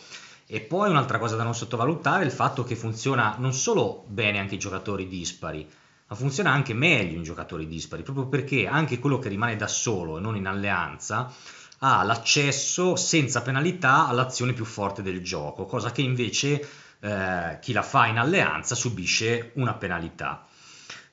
E 0.52 0.60
poi 0.60 0.90
un'altra 0.90 1.20
cosa 1.20 1.36
da 1.36 1.44
non 1.44 1.54
sottovalutare 1.54 2.24
è 2.24 2.26
il 2.26 2.32
fatto 2.32 2.64
che 2.64 2.74
funziona 2.74 3.36
non 3.38 3.54
solo 3.54 4.04
bene 4.08 4.40
anche 4.40 4.56
i 4.56 4.58
giocatori 4.58 5.06
dispari, 5.06 5.64
ma 6.08 6.16
funziona 6.16 6.50
anche 6.50 6.74
meglio 6.74 7.16
in 7.16 7.22
giocatori 7.22 7.68
dispari, 7.68 8.02
proprio 8.02 8.26
perché 8.26 8.66
anche 8.66 8.98
quello 8.98 9.20
che 9.20 9.28
rimane 9.28 9.54
da 9.54 9.68
solo 9.68 10.18
e 10.18 10.20
non 10.20 10.34
in 10.34 10.48
alleanza 10.48 11.32
ha 11.78 12.02
l'accesso 12.02 12.96
senza 12.96 13.42
penalità 13.42 14.08
all'azione 14.08 14.52
più 14.52 14.64
forte 14.64 15.02
del 15.02 15.22
gioco, 15.22 15.66
cosa 15.66 15.92
che 15.92 16.02
invece 16.02 16.68
eh, 16.98 17.58
chi 17.60 17.72
la 17.72 17.82
fa 17.82 18.06
in 18.06 18.18
alleanza 18.18 18.74
subisce 18.74 19.52
una 19.54 19.74
penalità. 19.74 20.48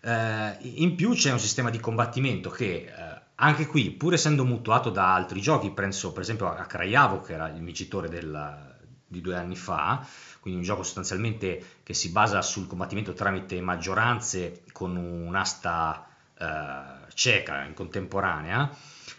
Eh, 0.01 0.57
in 0.61 0.95
più 0.95 1.13
c'è 1.13 1.31
un 1.31 1.39
sistema 1.39 1.69
di 1.69 1.79
combattimento 1.79 2.49
che 2.49 2.65
eh, 2.65 3.21
anche 3.35 3.67
qui, 3.67 3.91
pur 3.91 4.13
essendo 4.13 4.43
mutuato 4.45 4.89
da 4.89 5.13
altri 5.13 5.41
giochi, 5.41 5.69
penso 5.69 6.11
per 6.11 6.23
esempio 6.23 6.49
a 6.49 6.65
Craiavo 6.65 7.21
che 7.21 7.33
era 7.33 7.49
il 7.49 7.61
vincitore 7.61 8.09
del, 8.09 8.66
di 9.07 9.21
due 9.21 9.35
anni 9.35 9.55
fa, 9.55 10.05
quindi 10.39 10.59
un 10.59 10.65
gioco 10.65 10.83
sostanzialmente 10.83 11.79
che 11.83 11.93
si 11.93 12.09
basa 12.09 12.41
sul 12.41 12.67
combattimento 12.67 13.13
tramite 13.13 13.59
maggioranze 13.61 14.63
con 14.71 14.95
un'asta 14.95 16.07
eh, 16.37 17.11
cieca 17.13 17.63
in 17.63 17.73
contemporanea. 17.73 18.69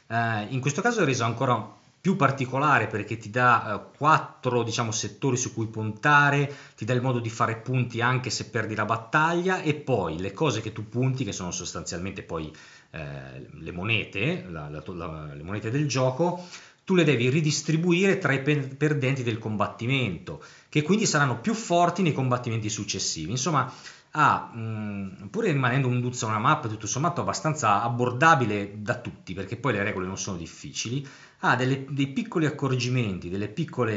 Eh, 0.07 0.47
in 0.51 0.61
questo 0.61 0.83
caso 0.83 1.03
è 1.03 1.05
reso 1.05 1.25
ancora 1.25 1.77
più 2.01 2.17
particolare 2.17 2.87
perché 2.87 3.19
ti 3.19 3.29
dà 3.29 3.75
eh, 3.75 3.97
quattro 3.97 4.63
diciamo, 4.63 4.91
settori 4.91 5.37
su 5.37 5.53
cui 5.53 5.67
puntare, 5.67 6.55
ti 6.77 6.85
dà 6.85 6.93
il 6.93 7.03
modo 7.03 7.19
di 7.19 7.29
fare 7.29 7.57
punti 7.57 8.01
anche 8.01 8.31
se 8.31 8.51
perdi 8.51 8.75
la 8.75 8.85
battaglia 8.85 9.61
e 9.61 9.75
poi 9.75 10.19
le 10.19 10.33
cose 10.33 10.61
che 10.61 10.73
tu 10.73 10.89
punti, 10.89 11.25
che 11.25 11.33
sono 11.33 11.51
sostanzialmente 11.51 12.23
poi 12.23 12.55
eh, 12.91 13.49
le 13.51 13.73
monete, 13.73 14.47
la, 14.49 14.69
la, 14.69 14.83
la, 14.87 15.35
le 15.35 15.43
monete 15.43 15.71
del 15.71 15.89
gioco, 15.89 16.47
tu 16.89 16.95
le 16.95 17.05
devi 17.05 17.29
ridistribuire 17.29 18.17
tra 18.17 18.33
i 18.33 18.41
perdenti 18.41 19.23
del 19.23 19.37
combattimento, 19.37 20.43
che 20.71 20.81
quindi 20.81 21.05
saranno 21.05 21.39
più 21.39 21.53
forti 21.53 22.01
nei 22.01 22.15
combattimenti 22.15 22.71
successivi. 22.71 23.31
Insomma, 23.31 23.71
ha, 24.13 24.51
mh, 24.51 25.29
pur 25.29 25.45
rimanendo 25.45 25.87
un 25.87 26.01
Duzza 26.01 26.25
una 26.25 26.39
mappa 26.39 26.67
tutto 26.67 26.87
sommato 26.87 27.21
abbastanza 27.21 27.83
abbordabile 27.83 28.73
da 28.77 28.99
tutti, 28.99 29.35
perché 29.35 29.57
poi 29.59 29.75
le 29.75 29.83
regole 29.83 30.07
non 30.07 30.17
sono 30.17 30.39
difficili, 30.39 31.07
ha 31.41 31.57
delle, 31.57 31.85
dei 31.91 32.07
piccoli 32.07 32.47
accorgimenti, 32.47 33.29
delle 33.29 33.49
piccole, 33.49 33.95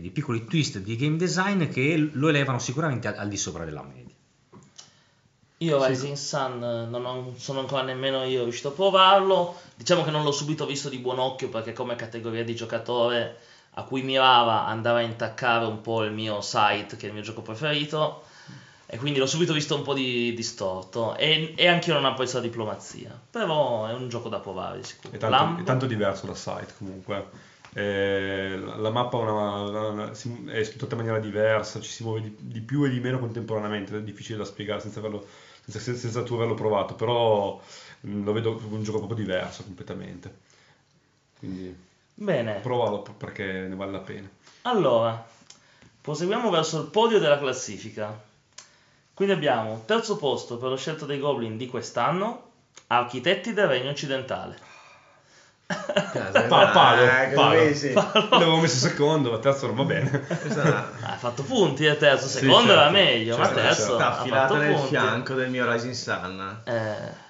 dei 0.00 0.10
piccoli 0.12 0.44
twist 0.46 0.80
di 0.80 0.96
game 0.96 1.16
design 1.16 1.68
che 1.68 2.10
lo 2.10 2.28
elevano 2.28 2.58
sicuramente 2.58 3.06
al, 3.06 3.18
al 3.18 3.28
di 3.28 3.36
sopra 3.36 3.64
della 3.64 3.84
media. 3.84 4.16
Io 5.62 5.84
Rising 5.84 6.16
Sun 6.16 6.88
non 6.88 7.04
ho, 7.04 7.34
sono 7.36 7.60
ancora 7.60 7.82
nemmeno 7.82 8.24
io 8.24 8.44
riuscito 8.44 8.68
a 8.68 8.72
provarlo, 8.72 9.60
diciamo 9.74 10.02
che 10.02 10.10
non 10.10 10.24
l'ho 10.24 10.32
subito 10.32 10.64
visto 10.64 10.88
di 10.88 10.96
buon 10.96 11.18
occhio 11.18 11.50
perché 11.50 11.74
come 11.74 11.96
categoria 11.96 12.42
di 12.42 12.54
giocatore 12.54 13.36
a 13.74 13.82
cui 13.82 14.00
mirava 14.00 14.64
andava 14.64 14.98
a 14.98 15.02
intaccare 15.02 15.66
un 15.66 15.82
po' 15.82 16.02
il 16.04 16.12
mio 16.12 16.40
site 16.40 16.96
che 16.96 17.04
è 17.04 17.08
il 17.08 17.12
mio 17.12 17.22
gioco 17.22 17.42
preferito. 17.42 18.22
E 18.86 18.96
quindi 18.96 19.18
l'ho 19.18 19.26
subito 19.26 19.52
visto 19.52 19.76
un 19.76 19.82
po' 19.82 19.92
di 19.92 20.32
distorto. 20.32 21.14
E, 21.14 21.52
e 21.54 21.68
anche 21.68 21.90
io 21.90 21.96
non 21.96 22.06
apprezzo 22.06 22.36
la 22.36 22.42
diplomazia, 22.42 23.16
però 23.30 23.86
è 23.86 23.92
un 23.92 24.08
gioco 24.08 24.30
da 24.30 24.38
provare 24.38 24.82
sicuro. 24.82 25.14
È 25.14 25.18
tanto, 25.18 25.60
è 25.60 25.64
tanto 25.64 25.84
diverso 25.84 26.26
da 26.26 26.34
site 26.34 26.72
comunque. 26.78 27.48
Eh, 27.72 28.58
la 28.58 28.90
mappa 28.90 29.18
una, 29.18 29.88
una, 29.90 30.10
è 30.10 30.64
scritta 30.64 30.86
in 30.90 30.96
maniera 30.96 31.18
diversa, 31.20 31.80
ci 31.80 31.90
si 31.90 32.02
muove 32.02 32.22
di, 32.22 32.34
di, 32.36 32.60
più 32.62 32.82
e 32.84 32.88
di 32.88 32.98
meno 32.98 33.20
contemporaneamente, 33.20 33.96
è 33.96 34.02
difficile 34.02 34.38
da 34.38 34.44
spiegare 34.44 34.80
senza 34.80 34.98
averlo 34.98 35.24
senza, 35.66 35.94
senza 35.94 36.22
tu 36.22 36.34
averlo 36.34 36.54
provato, 36.54 36.94
però 36.94 37.60
lo 38.00 38.32
vedo 38.32 38.56
come 38.56 38.76
un 38.76 38.82
gioco 38.82 38.98
proprio 38.98 39.18
diverso 39.18 39.62
completamente. 39.62 40.34
Quindi 41.38 41.74
Bene. 42.14 42.54
provalo 42.60 43.02
perché 43.02 43.44
ne 43.44 43.74
vale 43.74 43.92
la 43.92 43.98
pena. 43.98 44.28
Allora, 44.62 45.26
proseguiamo 46.00 46.50
verso 46.50 46.80
il 46.80 46.88
podio 46.88 47.18
della 47.18 47.38
classifica. 47.38 48.28
Quindi 49.14 49.34
abbiamo 49.34 49.82
terzo 49.84 50.16
posto 50.16 50.56
per 50.56 50.70
lo 50.70 50.76
scelto 50.76 51.04
dei 51.04 51.18
Goblin 51.18 51.56
di 51.56 51.66
quest'anno, 51.66 52.48
Architetti 52.86 53.52
del 53.52 53.68
Regno 53.68 53.90
Occidentale. 53.90 54.69
Pa- 55.70 56.70
palo, 56.72 57.02
eh, 57.02 57.32
palo. 57.34 57.74
Sì. 57.74 57.92
L'avevo 57.92 58.58
messo 58.58 58.88
secondo, 58.88 59.30
ma 59.30 59.38
terzo 59.38 59.66
non 59.66 59.76
va 59.76 59.84
bene. 59.84 60.26
ha 61.02 61.16
fatto 61.16 61.42
punti 61.44 61.84
il 61.84 61.96
terzo, 61.96 62.26
secondo 62.26 62.60
sì, 62.60 62.66
certo. 62.66 62.80
era 62.80 62.90
meglio, 62.90 63.36
certo, 63.36 63.54
ma 63.54 63.60
terzo 63.60 63.86
certo. 63.86 63.98
ha 63.98 64.18
affilato 64.18 64.56
nel 64.56 64.74
punti. 64.74 64.88
fianco 64.88 65.34
del 65.34 65.50
mio 65.50 65.70
Rising 65.70 65.94
Sun. 65.94 66.60
Eh. 66.64 67.28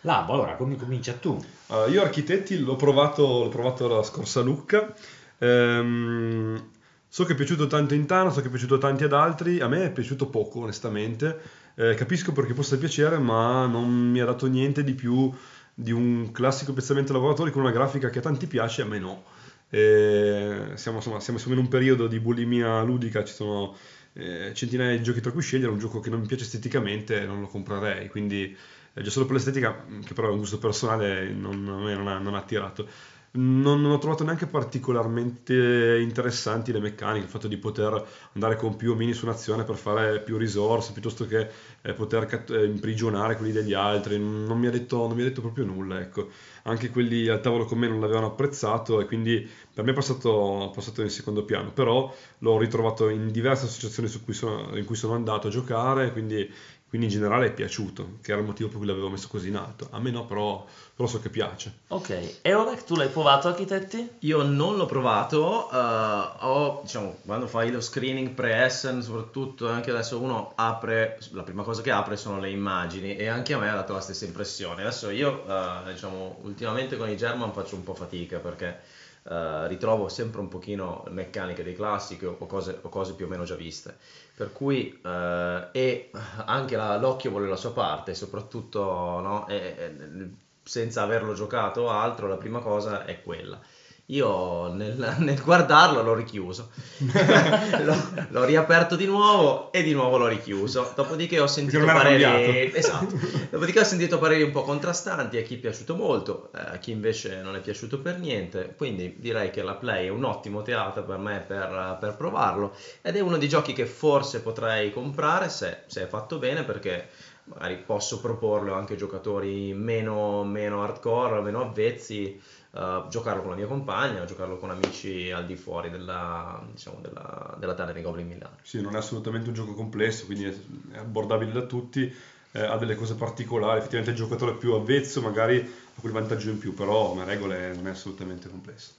Labo, 0.00 0.32
allora 0.34 0.54
come 0.54 0.76
comincia 0.76 1.12
tu? 1.14 1.42
Allora, 1.68 1.88
io 1.88 2.02
Architetti 2.02 2.58
l'ho 2.58 2.76
provato, 2.76 3.44
l'ho 3.44 3.48
provato 3.48 3.88
la 3.88 4.02
scorsa 4.02 4.40
Lucca. 4.40 4.92
Ehm, 5.38 6.70
so 7.08 7.24
che 7.24 7.32
è 7.32 7.36
piaciuto 7.36 7.66
tanto 7.66 7.94
in 7.94 8.06
Tana, 8.06 8.30
so 8.30 8.40
che 8.40 8.48
è 8.48 8.50
piaciuto 8.50 8.78
tanti 8.78 9.04
ad 9.04 9.12
altri, 9.12 9.60
a 9.60 9.68
me 9.68 9.84
è 9.84 9.90
piaciuto 9.90 10.26
poco 10.26 10.60
onestamente. 10.60 11.62
Eh, 11.74 11.94
capisco 11.94 12.32
perché 12.32 12.54
possa 12.54 12.76
piacere, 12.76 13.18
ma 13.18 13.66
non 13.66 13.88
mi 13.88 14.20
ha 14.20 14.24
dato 14.24 14.46
niente 14.46 14.84
di 14.84 14.92
più 14.92 15.32
di 15.74 15.90
un 15.90 16.30
classico 16.32 16.72
piazzamento 16.72 17.12
lavoratori 17.12 17.50
con 17.50 17.62
una 17.62 17.72
grafica 17.72 18.10
che 18.10 18.20
a 18.20 18.22
tanti 18.22 18.46
piace, 18.46 18.82
a 18.82 18.86
me 18.86 18.98
no. 18.98 19.24
E 19.68 20.70
siamo, 20.74 20.98
insomma, 20.98 21.20
siamo 21.20 21.40
in 21.46 21.58
un 21.58 21.68
periodo 21.68 22.06
di 22.06 22.20
bulimia 22.20 22.82
ludica, 22.82 23.24
ci 23.24 23.34
sono 23.34 23.76
eh, 24.12 24.52
centinaia 24.54 24.96
di 24.96 25.02
giochi 25.02 25.20
tra 25.20 25.32
cui 25.32 25.42
scegliere, 25.42 25.70
un 25.70 25.78
gioco 25.78 26.00
che 26.00 26.10
non 26.10 26.20
mi 26.20 26.26
piace 26.26 26.44
esteticamente 26.44 27.24
non 27.26 27.40
lo 27.40 27.48
comprerei, 27.48 28.08
quindi 28.08 28.56
eh, 28.94 29.02
già 29.02 29.10
solo 29.10 29.26
per 29.26 29.34
l'estetica, 29.34 29.84
che 30.04 30.14
però 30.14 30.28
è 30.28 30.30
un 30.30 30.38
gusto 30.38 30.58
personale, 30.58 31.32
non, 31.32 31.68
a 31.68 31.82
me 31.82 31.94
non 31.94 32.06
ha, 32.06 32.18
non 32.18 32.34
ha 32.34 32.38
attirato 32.38 32.88
non, 33.36 33.80
non, 33.80 33.90
ho 33.90 33.98
trovato 33.98 34.22
neanche 34.22 34.46
particolarmente 34.46 35.98
interessanti 36.00 36.70
le 36.70 36.78
meccaniche, 36.78 37.24
il 37.24 37.30
fatto 37.30 37.48
di 37.48 37.56
poter 37.56 38.06
andare 38.34 38.56
con 38.56 38.76
più 38.76 38.92
o 38.92 38.94
meno 38.94 39.12
su 39.12 39.24
un'azione 39.24 39.64
per 39.64 39.74
fare 39.74 40.20
più 40.20 40.36
risorse, 40.36 40.92
piuttosto 40.92 41.26
che 41.26 41.48
eh, 41.82 41.92
poter 41.94 42.26
cat- 42.26 42.50
eh, 42.50 42.64
imprigionare 42.64 43.36
quelli 43.36 43.50
degli 43.50 43.72
altri, 43.72 44.18
non 44.18 44.56
mi, 44.58 44.68
ha 44.68 44.70
detto, 44.70 45.06
non 45.08 45.16
mi 45.16 45.22
ha 45.22 45.24
detto 45.24 45.40
proprio 45.40 45.64
nulla, 45.64 46.00
ecco. 46.00 46.28
Anche 46.66 46.90
quelli 46.90 47.28
al 47.28 47.40
tavolo 47.40 47.64
con 47.64 47.78
me 47.78 47.88
non 47.88 48.00
l'avevano 48.00 48.26
apprezzato 48.26 49.00
e 49.00 49.06
quindi 49.06 49.46
per 49.74 49.84
me 49.84 49.90
è 49.90 49.94
passato, 49.94 50.70
passato 50.72 51.02
in 51.02 51.10
secondo 51.10 51.44
piano, 51.44 51.72
però 51.72 52.14
l'ho 52.38 52.58
ritrovato 52.58 53.08
in 53.08 53.32
diverse 53.32 53.66
associazioni 53.66 54.08
cui 54.24 54.32
sono, 54.32 54.76
in 54.76 54.84
cui 54.84 54.94
sono 54.94 55.14
andato 55.14 55.48
a 55.48 55.50
giocare, 55.50 56.12
quindi 56.12 56.48
quindi 56.94 57.12
in 57.12 57.20
generale 57.20 57.48
è 57.48 57.52
piaciuto, 57.52 58.18
che 58.22 58.30
era 58.30 58.40
il 58.40 58.46
motivo 58.46 58.68
per 58.68 58.78
cui 58.78 58.86
l'avevo 58.86 59.10
messo 59.10 59.26
così 59.26 59.48
in 59.48 59.56
alto. 59.56 59.88
A 59.90 59.98
me 59.98 60.12
no, 60.12 60.26
però, 60.26 60.64
però 60.94 61.08
so 61.08 61.20
che 61.20 61.28
piace. 61.28 61.78
Ok, 61.88 62.38
e 62.40 62.54
Orek 62.54 62.84
tu 62.84 62.94
l'hai 62.94 63.08
provato 63.08 63.48
Architetti? 63.48 64.10
Io 64.20 64.44
non 64.44 64.76
l'ho 64.76 64.86
provato, 64.86 65.70
uh, 65.72 66.46
ho, 66.46 66.82
diciamo, 66.84 67.16
quando 67.26 67.48
fai 67.48 67.72
lo 67.72 67.80
screening 67.80 68.28
pre-Essen, 68.28 69.02
soprattutto 69.02 69.68
anche 69.68 69.90
adesso 69.90 70.20
uno 70.20 70.52
apre, 70.54 71.18
la 71.32 71.42
prima 71.42 71.64
cosa 71.64 71.82
che 71.82 71.90
apre 71.90 72.16
sono 72.16 72.38
le 72.38 72.50
immagini 72.50 73.16
e 73.16 73.26
anche 73.26 73.54
a 73.54 73.58
me 73.58 73.68
ha 73.68 73.74
dato 73.74 73.92
la 73.92 74.00
stessa 74.00 74.24
impressione. 74.26 74.82
Adesso 74.82 75.10
io, 75.10 75.42
uh, 75.48 75.90
diciamo, 75.90 76.38
ultimamente 76.42 76.96
con 76.96 77.10
i 77.10 77.16
German 77.16 77.52
faccio 77.52 77.74
un 77.74 77.82
po' 77.82 77.94
fatica 77.94 78.38
perché 78.38 78.78
uh, 79.24 79.66
ritrovo 79.66 80.08
sempre 80.08 80.40
un 80.40 80.48
pochino 80.48 81.04
meccaniche 81.08 81.62
dei 81.62 81.74
classici 81.74 82.24
o 82.24 82.36
cose, 82.46 82.78
o 82.80 82.88
cose 82.88 83.14
più 83.14 83.26
o 83.26 83.28
meno 83.28 83.44
già 83.44 83.54
viste 83.54 83.96
per 84.34 84.52
cui 84.52 85.00
eh, 85.04 85.68
e 85.72 86.10
anche 86.44 86.76
la, 86.76 86.98
l'occhio 86.98 87.30
vuole 87.30 87.48
la 87.48 87.56
sua 87.56 87.72
parte, 87.72 88.14
soprattutto 88.14 88.82
no, 89.20 89.46
e, 89.46 89.56
e, 89.56 90.30
senza 90.62 91.02
averlo 91.02 91.34
giocato 91.34 91.88
altro, 91.88 92.26
la 92.26 92.36
prima 92.36 92.60
cosa 92.60 93.04
è 93.04 93.22
quella. 93.22 93.60
Io 94.08 94.70
nel, 94.70 95.16
nel 95.20 95.40
guardarlo 95.40 96.02
l'ho 96.02 96.12
richiuso, 96.12 96.68
l'ho, 97.84 97.96
l'ho, 98.28 98.44
riaperto 98.44 98.96
di 98.96 99.06
nuovo 99.06 99.72
e 99.72 99.82
di 99.82 99.94
nuovo 99.94 100.18
l'ho 100.18 100.28
richiuso. 100.28 100.92
Dopodiché 100.94 101.40
ho 101.40 101.46
sentito 101.46 101.82
pareri, 101.86 102.70
esatto. 102.74 103.18
Dopodiché 103.50 103.80
ho 103.80 103.84
sentito 103.84 104.18
pareri 104.18 104.42
un 104.42 104.50
po' 104.50 104.62
contrastanti 104.62 105.38
a 105.38 105.42
chi 105.42 105.54
è 105.54 105.58
piaciuto 105.58 105.94
molto, 105.94 106.50
eh, 106.54 106.74
a 106.74 106.76
chi 106.76 106.90
invece 106.90 107.40
non 107.40 107.56
è 107.56 107.60
piaciuto 107.60 107.98
per 108.00 108.18
niente. 108.18 108.74
Quindi 108.76 109.16
direi 109.18 109.48
che 109.50 109.62
la 109.62 109.74
Play 109.74 110.06
è 110.06 110.10
un 110.10 110.24
ottimo 110.24 110.60
teatro 110.60 111.02
per 111.02 111.16
me 111.16 111.42
per, 111.46 111.96
per 111.98 112.14
provarlo 112.14 112.76
ed 113.00 113.16
è 113.16 113.20
uno 113.20 113.38
dei 113.38 113.48
giochi 113.48 113.72
che 113.72 113.86
forse 113.86 114.42
potrei 114.42 114.92
comprare 114.92 115.48
se, 115.48 115.84
se 115.86 116.02
è 116.02 116.06
fatto 116.06 116.36
bene 116.36 116.62
perché 116.64 117.08
magari 117.44 117.76
posso 117.76 118.20
proporlo 118.20 118.74
anche 118.74 118.94
a 118.94 118.96
giocatori 118.96 119.72
meno, 119.74 120.44
meno 120.44 120.82
hardcore, 120.82 121.40
meno 121.40 121.62
avvezzi 121.62 122.40
uh, 122.74 123.08
giocarlo 123.08 123.42
con 123.42 123.50
la 123.50 123.56
mia 123.56 123.66
compagna, 123.66 124.24
giocarlo 124.24 124.58
con 124.58 124.70
amici 124.70 125.30
al 125.30 125.46
di 125.46 125.56
fuori 125.56 125.90
della, 125.90 126.62
diciamo, 126.70 126.98
della, 127.00 127.54
della 127.58 127.74
Tana 127.74 127.92
dei 127.92 128.02
Goblin 128.02 128.26
Milano. 128.26 128.56
Sì, 128.62 128.80
non 128.80 128.94
è 128.94 128.98
assolutamente 128.98 129.48
un 129.48 129.54
gioco 129.54 129.74
complesso, 129.74 130.26
quindi 130.26 130.44
è, 130.44 130.98
abbordabile 130.98 131.52
da 131.52 131.62
tutti, 131.62 132.12
eh, 132.52 132.62
ha 132.62 132.76
delle 132.76 132.96
cose 132.96 133.14
particolari, 133.14 133.78
effettivamente 133.78 134.12
il 134.12 134.16
giocatore 134.16 134.54
più 134.54 134.72
avvezzo 134.72 135.20
magari 135.20 135.58
ha 135.58 136.00
quel 136.00 136.12
vantaggio 136.12 136.50
in 136.50 136.58
più, 136.58 136.74
però 136.74 137.08
come 137.08 137.24
regole 137.24 137.74
non 137.74 137.86
è 137.86 137.90
assolutamente 137.90 138.48
complesso. 138.48 138.92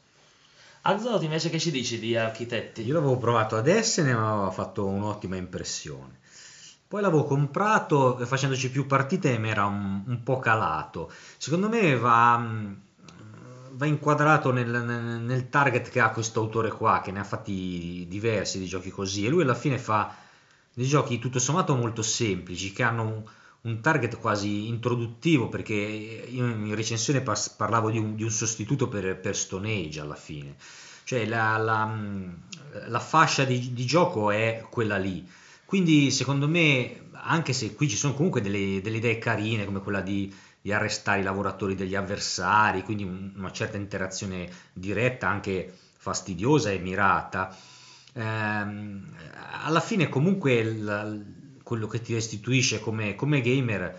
Axolot 0.88 1.23
invece 1.23 1.49
che 1.49 1.57
ci 1.57 1.71
dici 1.71 1.99
di 1.99 2.15
architetti? 2.15 2.86
Io 2.86 2.93
l'avevo 2.93 3.17
provato 3.17 3.55
ad 3.55 3.67
Essen 3.67 4.07
e 4.07 4.13
mi 4.13 4.19
aveva 4.19 4.51
fatto 4.51 4.86
un'ottima 4.86 5.36
impressione. 5.36 6.19
Poi 6.88 7.01
l'avevo 7.01 7.23
comprato 7.23 8.23
facendoci 8.23 8.69
più 8.69 8.86
partite 8.86 9.34
e 9.34 9.39
mi 9.39 9.49
era 9.49 9.65
un, 9.65 10.03
un 10.05 10.21
po' 10.21 10.38
calato. 10.38 11.11
Secondo 11.38 11.69
me 11.69 11.97
va, 11.97 12.39
va 13.76 13.86
inquadrato 13.86 14.51
nel, 14.51 14.69
nel, 14.69 15.49
target 15.49 15.89
che 15.89 15.99
ha 15.99 16.11
questo 16.11 16.39
autore 16.39 16.69
qua, 16.71 17.01
che 17.01 17.11
ne 17.11 17.19
ha 17.19 17.23
fatti 17.23 18.05
diversi 18.07 18.59
di 18.59 18.65
giochi 18.65 18.89
così, 18.89 19.26
e 19.26 19.30
lui 19.30 19.43
alla 19.43 19.55
fine 19.55 19.78
fa 19.78 20.15
dei 20.73 20.86
giochi 20.86 21.19
tutto 21.19 21.39
sommato 21.39 21.76
molto 21.76 22.01
semplici, 22.01 22.71
che 22.71 22.84
hanno 22.84 23.03
un, 23.03 23.23
un 23.61 23.82
target 23.82 24.17
quasi 24.17 24.67
introduttivo, 24.67 25.49
perché 25.49 25.73
io 25.73 26.45
in 26.45 26.76
recensione 26.76 27.21
parlavo 27.21 27.91
di 27.91 27.97
un, 27.97 28.15
di 28.15 28.23
un 28.23 28.32
sostituto 28.32 28.88
per, 28.88 29.17
per, 29.19 29.36
Stone 29.36 29.71
Age 29.71 29.99
alla 29.99 30.15
fine, 30.15 30.55
cioè 31.03 31.26
la, 31.26 31.57
la, 31.57 31.97
la 32.88 32.99
fascia 32.99 33.43
di, 33.43 33.73
di 33.73 33.86
gioco 33.86 34.32
è 34.32 34.65
quella 34.69 34.97
lì. 34.97 35.28
Quindi 35.65 36.11
secondo 36.11 36.47
me, 36.47 37.09
anche 37.11 37.51
se 37.51 37.73
qui 37.73 37.89
ci 37.89 37.97
sono 37.97 38.13
comunque 38.13 38.41
delle, 38.41 38.82
delle 38.82 38.97
idee 38.97 39.17
carine 39.17 39.65
come 39.65 39.82
quella 39.82 40.01
di 40.01 40.32
di 40.66 40.74
arrestare 40.74 41.20
i 41.20 41.24
lavoratori 41.24 41.76
degli 41.76 41.93
avversari, 41.93 42.82
quindi 42.82 43.03
una 43.03 43.51
certa 43.51 43.78
interazione 43.78 44.49
diretta 44.74 45.28
anche 45.28 45.72
fastidiosa 45.95 46.72
e 46.72 46.80
mirata, 46.80 47.55
ehm, 48.13 49.16
alla 49.61 49.80
fine 49.80 50.09
comunque 50.09 50.53
il- 50.55 51.59
quello 51.61 51.86
che 51.86 52.01
ti 52.01 52.16
restituisce 52.16 52.80
come, 52.80 53.13
come 53.13 53.41
gamer 53.41 53.95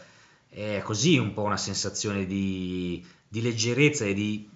è 0.48 0.80
così 0.82 1.18
un 1.18 1.32
po' 1.34 1.42
una 1.42 1.56
sensazione 1.56 2.26
di, 2.26 3.04
di 3.28 3.42
leggerezza 3.42 4.04
e 4.04 4.12
di, 4.14 4.48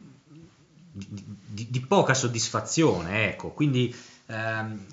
di- 0.92 1.70
di- 1.70 1.80
poca 1.80 2.14
soddisfazione, 2.14 3.28
ecco. 3.28 3.50
Quindi 3.52 3.94
ehm, 4.26 4.84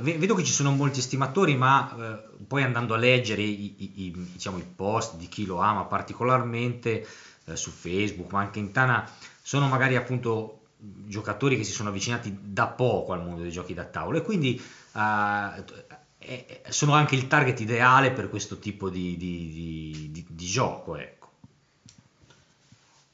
vedo 0.00 0.34
che 0.34 0.44
ci 0.44 0.52
sono 0.52 0.70
molti 0.72 0.98
estimatori, 1.00 1.56
ma 1.56 1.94
eh, 1.96 2.44
poi 2.46 2.62
andando 2.62 2.94
a 2.94 2.96
leggere 2.98 3.42
i, 3.42 3.74
i- 3.78 3.92
i- 4.06 4.28
diciamo, 4.32 4.58
i 4.58 4.64
post 4.64 5.16
di 5.16 5.28
chi 5.28 5.46
lo 5.46 5.58
ama 5.58 5.84
particolarmente 5.84 7.06
eh, 7.44 7.56
su 7.56 7.70
Facebook, 7.70 8.32
ma 8.32 8.40
anche 8.40 8.58
in 8.58 8.72
Tana, 8.72 9.08
sono 9.42 9.68
magari 9.68 9.96
appunto 9.96 10.60
giocatori 10.78 11.56
che 11.56 11.64
si 11.64 11.72
sono 11.72 11.88
avvicinati 11.88 12.36
da 12.40 12.66
poco 12.66 13.12
al 13.12 13.24
mondo 13.24 13.42
dei 13.42 13.50
giochi 13.50 13.74
da 13.74 13.84
tavolo 13.84 14.18
e 14.18 14.22
quindi 14.22 14.60
eh, 16.18 16.62
sono 16.68 16.92
anche 16.92 17.14
il 17.14 17.26
target 17.28 17.60
ideale 17.60 18.10
per 18.10 18.28
questo 18.28 18.58
tipo 18.58 18.88
di, 18.90 19.16
di- 19.16 19.52
di- 19.52 20.08
di- 20.12 20.26
di 20.28 20.44
gioco, 20.46 20.96
ecco. 20.96 21.14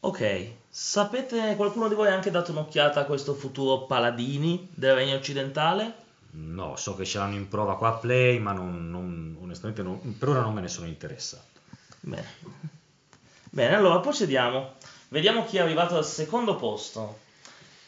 Ok, 0.01 0.51
sapete, 0.68 1.55
qualcuno 1.57 1.89
di 1.89 1.95
voi 1.95 2.09
ha 2.09 2.14
anche 2.14 2.30
dato 2.30 2.51
un'occhiata 2.51 3.01
a 3.01 3.05
questo 3.05 3.35
futuro 3.35 3.87
Paladini 3.87 4.68
del 4.74 4.95
Regno 4.95 5.14
Occidentale? 5.14 5.95
No, 6.35 6.76
so 6.76 6.95
che 6.95 7.05
ce 7.05 7.18
l'hanno 7.18 7.35
in 7.35 7.49
prova 7.49 7.76
qua 7.76 7.89
a 7.89 7.93
Play, 7.93 8.39
ma 8.39 8.53
non- 8.53 8.89
non- 8.91 9.37
onestamente 9.41 9.83
non- 9.83 10.16
per 10.18 10.28
ora 10.30 10.41
non 10.41 10.55
me 10.55 10.62
ne 10.62 10.68
sono 10.68 10.87
interessato. 10.87 11.61
Bene. 12.01 12.26
Bene, 13.51 13.74
allora 13.76 14.01
procediamo. 14.01 14.74
Vediamo 15.09 15.45
chi 15.45 15.59
è 15.59 15.61
arrivato 15.61 15.97
al 15.97 16.07
secondo 16.07 16.57
posto. 16.57 17.18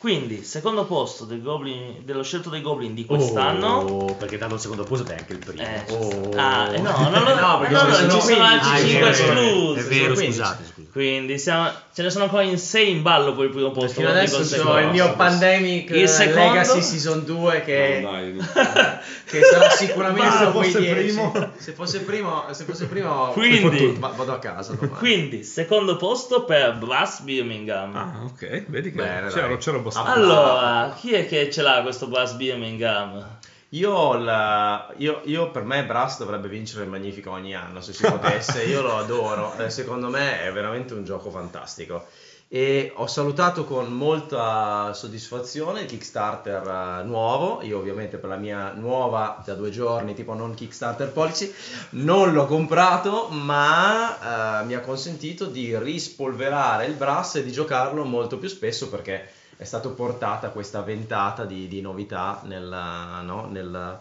Quindi, 0.05 0.45
secondo 0.45 0.85
posto 0.85 1.25
del 1.25 1.41
Goblin- 1.41 2.05
dello 2.05 2.23
scelto 2.23 2.51
dei 2.51 2.61
Goblin 2.61 2.93
di 2.93 3.07
quest'anno. 3.07 3.77
Oh, 3.79 4.15
perché 4.17 4.37
dato 4.37 4.53
il 4.57 4.61
secondo 4.61 4.85
posto 4.85 5.11
è 5.11 5.17
anche 5.17 5.33
il 5.33 5.39
primo. 5.39 5.63
Eh, 5.63 5.83
Oh. 5.89 6.31
ah, 6.37 6.69
eh, 6.75 6.79
no, 6.79 7.09
no, 7.09 7.09
no, 7.09 7.35
No, 7.41 7.59
perché 7.61 7.73
no, 7.73 7.83
no, 7.85 7.95
sono 7.95 8.11
ci 8.13 8.21
sono 8.21 8.37
15. 8.37 8.41
altri 8.43 8.69
Ah, 8.69 8.75
è 8.77 8.81
5 8.81 8.99
vero, 9.01 9.09
esclusi. 9.09 9.79
È 9.81 9.83
vero, 9.85 10.03
sono 10.05 10.15
15. 10.15 10.33
scusate, 10.39 10.65
scusate. 10.65 10.89
Quindi 10.93 11.39
siamo- 11.39 11.71
ce 11.95 12.03
ne 12.03 12.11
sono 12.11 12.25
ancora 12.25 12.43
in 12.43 12.59
6 12.59 12.91
in 12.91 13.01
ballo 13.03 13.35
per 13.35 13.45
il 13.47 13.51
primo 13.53 13.71
posto. 13.71 13.93
Fino 14.01 14.11
adesso 14.11 14.41
il 14.41 14.81
il 14.83 14.89
mio 14.91 15.15
Pandemic 15.17 15.89
Il 15.89 16.03
eh, 16.03 16.07
secondo? 16.07 16.41
Legacy 16.53 16.83
Season 16.83 17.25
2 17.25 17.63
che, 17.65 18.01
No, 18.03 18.11
dai. 18.11 18.37
che 19.27 19.43
sarà 19.43 19.71
sicuramente 19.71 20.37
se 20.37 20.47
fosse 20.51 20.81
10. 20.81 20.95
primo. 20.95 21.51
Se 21.57 21.73
fosse 21.73 22.01
primo, 22.03 22.45
se 22.53 22.65
fosse 22.65 22.87
primo 22.87 23.31
Quindi- 23.33 23.97
va- 23.99 24.09
vado 24.17 24.33
a 24.33 24.39
casa 24.39 24.73
domani. 24.75 24.99
Quindi, 24.99 25.43
secondo 25.45 25.97
posto 25.97 26.45
per 26.45 26.77
Brass 26.77 27.21
Birmingham. 27.21 27.97
Ah, 27.97 28.21
ok, 28.25 28.65
vedi 28.69 28.91
che 28.91 28.97
Bene, 28.97 29.29
c'era, 29.29 29.47
dai. 29.49 29.57
c'era 29.59 29.77
abbastanza. 29.79 30.13
Allora, 30.13 30.95
chi 30.99 31.13
è 31.13 31.27
che 31.27 31.51
ce 31.51 31.63
l'ha 31.63 31.81
questo 31.83 32.07
Brass 32.09 32.33
Birmingham? 32.35 33.39
Io, 33.71 34.17
la- 34.17 34.89
io, 34.99 35.21
io 35.25 35.51
per 35.51 35.65
me 35.65 35.85
Brass 35.85 36.19
dovrebbe 36.19 36.47
vincere 36.47 36.85
il 36.85 36.91
Magnifica 36.91 37.31
ogni 37.31 37.57
anno 37.57 37.81
se 37.81 37.93
si 37.93 38.05
potesse, 38.09 38.63
io 38.65 38.83
lo 38.83 38.97
adoro, 38.99 39.53
eh, 39.59 39.69
secondo 39.69 40.09
me 40.11 40.43
è 40.45 40.53
veramente 40.53 40.95
un 40.95 41.05
gioco 41.05 41.29
fantastico. 41.31 42.07
E 42.49 42.93
ho 42.95 43.07
salutato 43.07 43.65
con 43.65 43.93
molta 43.93 44.93
soddisfazione 44.93 45.81
il 45.81 45.87
Kickstarter 45.87 47.01
eh, 47.01 47.05
nuovo, 47.05 47.63
io 47.63 47.79
ovviamente 47.79 48.19
per 48.19 48.29
la 48.29 48.37
mia 48.37 48.73
nuova 48.73 49.43
da 49.45 49.55
due 49.55 49.71
giorni 49.71 50.15
tipo 50.15 50.35
non 50.35 50.55
Kickstarter 50.55 51.11
policy 51.11 51.53
non 51.91 52.33
l'ho 52.33 52.47
comprato 52.47 53.29
ma 53.31 54.61
eh, 54.61 54.65
mi 54.67 54.75
ha 54.75 54.81
consentito 54.81 55.47
di 55.47 55.77
rispolverare 55.77 56.87
il 56.87 56.95
Brass 56.95 57.37
e 57.37 57.45
di 57.45 57.51
giocarlo 57.51 58.05
molto 58.05 58.39
più 58.39 58.49
spesso 58.49 58.89
perché 58.89 59.29
è 59.57 59.65
stata 59.65 59.89
portata 59.89 60.51
questa 60.51 60.83
ventata 60.83 61.45
di, 61.45 61.69
di 61.69 61.81
novità 61.81 62.41
nella, 62.45 63.21
no, 63.23 63.47
nella, 63.47 64.01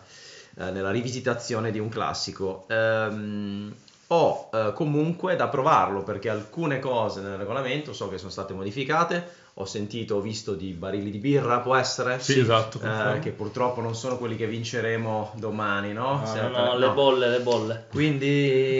eh, 0.55 0.71
nella 0.71 0.91
rivisitazione 0.91 1.71
di 1.71 1.79
un 1.79 1.89
classico. 1.89 2.65
Ehm, 2.67 3.73
ho 4.07 4.49
eh, 4.51 4.71
comunque 4.73 5.35
da 5.35 5.47
provarlo 5.47 6.03
perché 6.03 6.29
alcune 6.29 6.79
cose 6.79 7.21
nel 7.21 7.37
regolamento 7.37 7.93
so 7.93 8.09
che 8.09 8.17
sono 8.17 8.29
state 8.29 8.53
modificate. 8.53 9.41
Ho 9.57 9.65
sentito, 9.65 10.15
ho 10.15 10.19
visto 10.19 10.55
di 10.55 10.71
barili 10.71 11.11
di 11.11 11.19
birra, 11.19 11.59
può 11.59 11.75
essere? 11.75 12.19
Sì, 12.19 12.39
esatto, 12.39 12.79
Eh, 12.81 13.19
che 13.19 13.29
purtroppo 13.29 13.81
non 13.81 13.95
sono 13.95 14.17
quelli 14.17 14.35
che 14.35 14.47
vinceremo 14.47 15.33
domani, 15.35 15.93
no? 15.93 16.19
No, 16.19 16.25
Sempre- 16.25 16.63
no, 16.63 16.77
le 16.77 16.87
no. 16.87 16.93
bolle, 16.93 17.29
le 17.29 17.39
bolle. 17.39 17.85
Quindi 17.91 18.25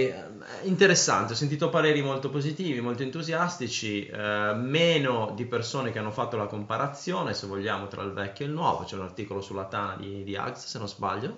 eh, 0.08 0.16
interessante, 0.64 1.34
ho 1.34 1.36
sentito 1.36 1.70
pareri 1.70 2.02
molto 2.02 2.32
positivi, 2.32 2.82
molto 2.82 3.04
entusiastici, 3.04 4.08
eh, 4.08 4.54
meno 4.56 5.32
di 5.36 5.46
persone 5.46 5.92
che 5.92 6.00
hanno 6.00 6.10
fatto 6.12 6.38
la 6.38 6.48
comparazione, 6.48 7.36
se 7.36 7.46
vogliamo, 7.46 7.88
tra 7.88 8.02
il 8.02 8.12
vecchio 8.12 8.46
e 8.46 8.48
il 8.48 8.54
nuovo. 8.56 8.84
C'è 8.84 8.96
un 8.96 9.04
articolo 9.04 9.42
sulla 9.42 9.66
Tana 9.66 9.96
di, 10.00 10.24
di 10.24 10.36
Ags, 10.36 10.66
se 10.66 10.80
non 10.80 10.88
sbaglio. 10.88 11.38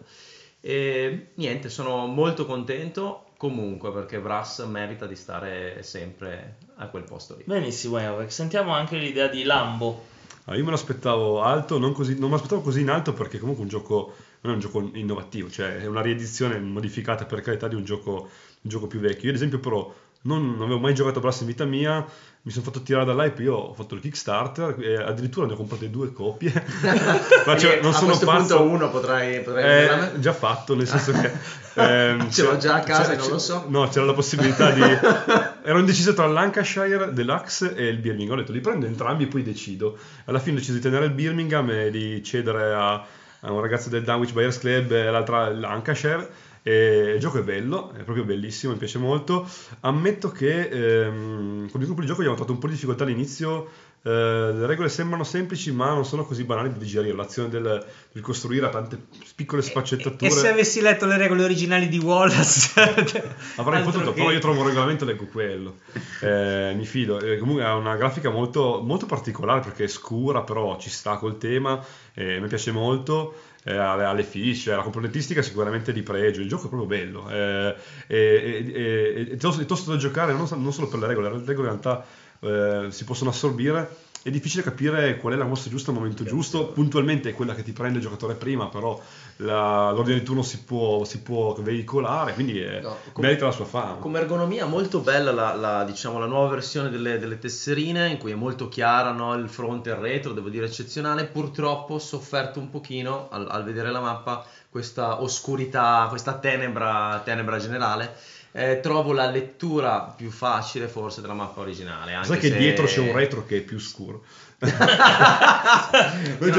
E 0.61 1.31
niente, 1.36 1.69
sono 1.69 2.05
molto 2.07 2.45
contento 2.45 3.24
comunque 3.38 3.91
perché 3.91 4.19
Brass 4.19 4.65
merita 4.65 5.05
di 5.05 5.15
stare 5.15 5.83
sempre 5.83 6.57
a 6.77 6.88
quel 6.88 7.03
posto 7.03 7.36
lì. 7.36 7.43
Benissimo, 7.45 7.97
Eric. 7.97 8.31
Sentiamo 8.31 8.73
anche 8.73 8.97
l'idea 8.97 9.27
di 9.27 9.43
Lambo. 9.43 10.13
Ah, 10.45 10.55
io 10.55 10.63
me 10.63 10.71
l'aspettavo 10.71 11.41
alto, 11.41 11.79
non, 11.79 11.93
così, 11.93 12.13
non 12.19 12.29
me 12.29 12.36
l'aspettavo 12.36 12.61
così 12.61 12.81
in 12.81 12.89
alto 12.89 13.13
perché 13.13 13.39
comunque 13.39 13.63
un 13.63 13.69
gioco 13.69 14.13
non 14.41 14.53
è 14.53 14.55
un 14.55 14.61
gioco 14.61 14.89
innovativo, 14.93 15.49
cioè 15.49 15.77
è 15.77 15.88
una 15.88 16.01
riedizione 16.01 16.59
modificata 16.59 17.25
per 17.25 17.41
carità 17.41 17.67
di 17.67 17.73
un 17.73 17.83
gioco, 17.83 18.11
un 18.11 18.69
gioco 18.69 18.86
più 18.86 18.99
vecchio. 18.99 19.23
Io 19.23 19.29
ad 19.29 19.36
esempio 19.36 19.59
però 19.59 19.91
non, 20.21 20.51
non 20.51 20.61
avevo 20.61 20.79
mai 20.79 20.93
giocato 20.93 21.17
a 21.17 21.21
Brass 21.21 21.41
in 21.41 21.47
vita 21.47 21.65
mia, 21.65 22.05
mi 22.46 22.52
sono 22.52 22.64
fatto 22.64 22.84
tirare 22.84 23.06
dall'hype, 23.06 23.41
io 23.41 23.56
ho 23.56 23.74
fatto 23.74 23.96
il 23.96 24.02
Kickstarter 24.02 24.76
e 24.80 24.98
addirittura 24.98 25.48
ne 25.48 25.54
ho 25.54 25.56
comprate 25.56 25.89
due 25.89 26.14
copie. 26.14 26.54
Ma 27.43 27.58
cioè, 27.58 27.80
non 27.82 27.89
a 27.89 27.96
sono 27.96 28.10
questo 28.10 28.28
pazzo. 28.28 28.58
punto 28.58 28.72
uno 28.72 28.89
potrai, 28.91 29.41
potrai? 29.41 30.14
Eh, 30.14 30.20
già 30.20 30.32
fatto, 30.32 30.76
nel 30.76 30.86
senso 30.88 31.12
che... 31.12 31.32
ehm, 31.74 32.30
Ce 32.30 32.43
l'ho 32.43 32.56
già 32.58 32.76
a 32.76 32.80
casa 32.82 33.14
e 33.14 33.16
non 33.16 33.30
lo 33.30 33.39
so. 33.39 33.66
No, 33.68 33.88
c'era 33.88 34.06
la 34.06 34.14
possibilità 34.14 34.70
di... 34.70 34.82
Ero 35.66 35.80
indeciso 35.80 36.14
tra 36.14 36.28
Lancashire 36.28 37.12
Deluxe 37.14 37.74
e 37.74 37.88
il 37.88 37.98
Birmingham. 37.98 38.38
Ho 38.38 38.41
detto 38.41 38.52
li 38.52 38.62
prendo 38.62 38.86
entrambi 38.86 39.24
e 39.24 39.28
poi 39.28 39.41
decido. 39.41 39.98
Alla 40.26 40.38
fine 40.38 40.58
ho 40.58 40.60
deciso 40.60 40.78
di 40.78 40.84
tenere 40.84 41.06
il 41.06 41.14
Birmingham 41.14 41.68
e 41.72 41.89
di 41.89 42.22
cedere 42.24 42.74
a, 42.76 42.93
a 43.39 43.52
un 43.52 43.60
ragazzo 43.60 43.89
del 43.89 44.04
Dunwich 44.04 44.34
Buyers 44.34 44.60
Club 44.60 44.91
e 44.91 45.10
l'altra 45.10 45.50
Lancashire. 45.50 46.30
E 46.68 47.11
il 47.13 47.20
gioco 47.20 47.38
è 47.38 47.43
bello, 47.43 47.91
è 47.93 48.01
proprio 48.01 48.24
bellissimo, 48.24 48.72
mi 48.74 48.80
piace 48.80 48.97
molto. 48.97 49.47
Ammetto 49.82 50.32
che 50.32 50.68
ehm, 50.68 51.70
con 51.70 51.80
il 51.80 51.86
gruppo 51.86 52.01
di 52.01 52.07
gioco 52.07 52.22
abbiamo 52.22 52.34
trovato 52.36 52.53
un 52.53 52.57
po' 52.59 52.66
di 52.66 52.74
difficoltà 52.74 53.03
all'inizio. 53.03 53.70
eh, 54.01 54.09
le 54.09 54.66
regole 54.66 54.89
sembrano 54.89 55.24
semplici, 55.24 55.72
ma 55.72 55.93
non 55.93 56.05
sono 56.05 56.26
così 56.26 56.43
banali 56.43 56.70
da 56.72 56.78
digerire. 56.78 57.16
L'azione 57.16 57.49
del, 57.49 57.86
costruire 58.22 58.66
ha 58.66 58.70
tante 58.70 58.97
piccole 59.36 59.61
sfaccettature. 59.61 60.26
E 60.26 60.32
se 60.32 60.47
avessi 60.47 60.82
letto 60.82 61.05
le 61.05 61.18
regole 61.18 61.43
originali 61.43 61.88
di 61.88 61.99
Wallace, 61.99 62.72
Avrei 63.57 63.82
Altro 63.82 63.91
potuto, 63.91 64.13
che- 64.13 64.20
però 64.22 64.32
io 64.32 64.39
trovo 64.39 64.61
un 64.61 64.68
regolamento 64.68 65.03
e 65.03 65.07
leggo 65.07 65.26
quello. 65.26 65.76
Eh, 66.22 66.74
mi 66.76 66.86
fido. 66.86 67.20
Eh, 67.20 67.38
comunque 67.38 67.63
ha 67.63 67.76
una 67.76 67.95
grafica 67.95 68.32
molto, 68.32 68.82
molto 68.84 69.05
particolare 69.05 69.59
perché 69.59 69.84
è 69.84 69.88
scura, 69.88 70.41
però 70.41 70.80
ci 70.80 70.89
sta 70.89 71.18
col 71.18 71.38
tema. 71.38 71.80
eh, 72.16 72.39
mi 72.39 72.47
piace 72.47 72.72
molto. 72.72 73.36
Eh, 73.66 73.76
ha 73.76 73.95
le- 73.95 74.05
ha 74.05 74.13
le 74.13 74.24
fiche, 74.24 74.72
la 74.72 74.82
componentistica 74.84 75.41
sicuramente 75.41 75.91
di 75.91 76.03
pregio. 76.03 76.41
Il 76.41 76.47
gioco 76.47 76.66
è 76.66 76.70
proprio 76.70 76.88
bello. 76.88 77.30
eh, 77.30 77.76
e, 78.07 79.38
tosto, 79.38 79.61
è 79.61 79.66
tosto 79.66 79.91
da 79.91 79.97
giocare 79.97 80.34
non, 80.34 80.47
non 80.57 80.72
solo 80.74 80.88
per 80.88 80.99
le 80.99 81.07
regole, 81.07 81.30
le 81.30 81.43
regole 81.45 81.70
in 81.70 81.80
realtà 81.82 82.05
eh, 82.39 82.88
si 82.91 83.03
possono 83.03 83.30
assorbire. 83.30 84.03
È 84.26 84.32
difficile 84.32 84.63
capire 84.63 85.18
qual 85.18 85.34
è 85.34 85.36
la 85.36 85.45
mossa 85.45 85.70
giusta 85.70 85.91
al 85.91 85.97
momento 85.97 86.24
giusto. 86.24 86.70
Puntualmente 86.70 87.30
è 87.30 87.34
quella 87.34 87.53
che 87.53 87.61
ti 87.63 87.74
prende 87.74 87.97
il 87.99 88.03
giocatore 88.03 88.34
prima, 88.34 88.70
però 88.70 88.99
la- 89.38 89.91
l'ordine 89.91 90.19
di 90.19 90.23
turno 90.25 90.41
si 90.43 90.63
può, 90.63 91.03
si 91.03 91.19
può 91.21 91.53
veicolare, 91.59 92.33
quindi 92.33 92.59
è- 92.61 92.79
No, 92.81 92.95
com- 93.11 93.23
merita 93.23 93.45
la 93.45 93.51
sua 93.51 93.65
fama. 93.65 93.95
Come 93.95 94.19
ergonomia 94.19 94.65
molto 94.65 94.99
bella 94.99 95.31
la, 95.31 95.53
la, 95.55 95.83
diciamo, 95.83 96.19
la 96.19 96.25
nuova 96.25 96.49
versione 96.49 96.89
delle, 96.89 97.17
delle 97.19 97.38
tesserine 97.38 98.09
in 98.09 98.17
cui 98.17 98.31
è 98.31 98.36
molto 98.36 98.67
chiara 98.69 99.11
no, 99.11 99.33
il 99.33 99.49
fronte 99.49 99.89
e 99.89 99.93
il 99.93 99.99
retro, 99.99 100.31
devo 100.31 100.49
dire 100.49 100.65
eccezionale, 100.67 101.25
purtroppo 101.25 101.95
ho 101.95 101.99
sofferto 101.99 102.59
un 102.59 102.69
pochino 102.69 103.27
al, 103.31 103.47
al 103.49 103.63
vedere 103.63 103.91
la 103.91 103.99
mappa 103.99 104.45
questa 104.69 105.21
oscurità, 105.21 106.05
questa 106.09 106.33
tenebra, 106.33 107.21
tenebra 107.23 107.57
generale. 107.59 108.13
Eh, 108.58 108.80
trovo 108.82 109.12
la 109.12 109.30
lettura 109.30 110.14
più 110.16 110.32
facile 110.32 110.88
forse 110.88 111.20
della 111.20 111.34
mappa 111.34 111.60
originale. 111.60 112.14
Anche 112.14 112.28
Sai 112.28 112.39
che 112.39 112.47
se- 112.49 112.56
dietro 112.58 112.86
c'è 112.86 112.99
un 113.01 113.12
retro 113.14 113.45
che 113.45 113.58
è 113.58 113.62
più 113.62 113.78
scuro. 113.80 114.24
non, 114.66 114.72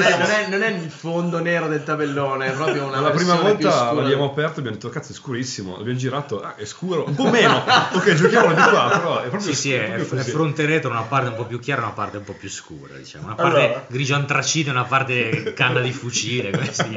è, 0.03 0.19
non 0.19 0.31
è- 0.31 0.47
non 0.51 0.63
è 0.63 0.69
il 0.69 0.91
fondo 0.91 1.41
nero 1.41 1.69
del 1.69 1.83
tabellone, 1.83 2.49
è 2.49 2.53
proprio 2.53 2.85
una 2.85 3.01
la 3.01 3.11
prima 3.11 3.37
volta 3.37 3.71
scura. 3.71 4.03
l'abbiamo 4.03 4.27
aperto 4.27 4.57
e 4.57 4.59
abbiamo 4.59 4.77
detto 4.77 4.91
cazzo 4.91 5.13
è 5.13 5.15
scurissimo, 5.15 5.79
l'abbiamo 5.79 5.99
girato, 5.99 6.43
ah, 6.43 6.55
è 6.57 6.67
scuro, 6.67 7.07
un 7.07 7.15
po' 7.15 7.31
meno, 7.31 7.57
ok 7.95 8.13
giochiamolo 8.15 8.55
di 8.55 8.61
qua, 8.61 8.89
però 8.91 9.23
è 9.23 9.29
proprio 9.29 9.41
Sì, 9.41 9.55
sì, 9.55 9.73
è, 9.73 9.89
proprio 9.95 10.21
è 10.21 10.25
fronte 10.25 10.63
e 10.65 10.67
retro, 10.67 10.91
una 10.91 11.01
parte 11.03 11.29
un 11.31 11.37
po' 11.37 11.47
più 11.47 11.59
chiara, 11.59 11.81
una 11.81 11.93
parte 11.93 12.19
un 12.19 12.25
po' 12.25 12.35
più 12.35 12.51
scura, 12.51 12.95
diciamo. 12.95 13.25
Una 13.25 13.35
parte 13.35 13.59
Allora. 13.65 13.85
grigio 13.89 14.15
antracite, 14.15 14.69
una 14.69 14.85
parte 14.85 15.55
canna 15.55 15.81
di 15.81 15.93
fucile, 15.93 16.51
così. 16.51 16.93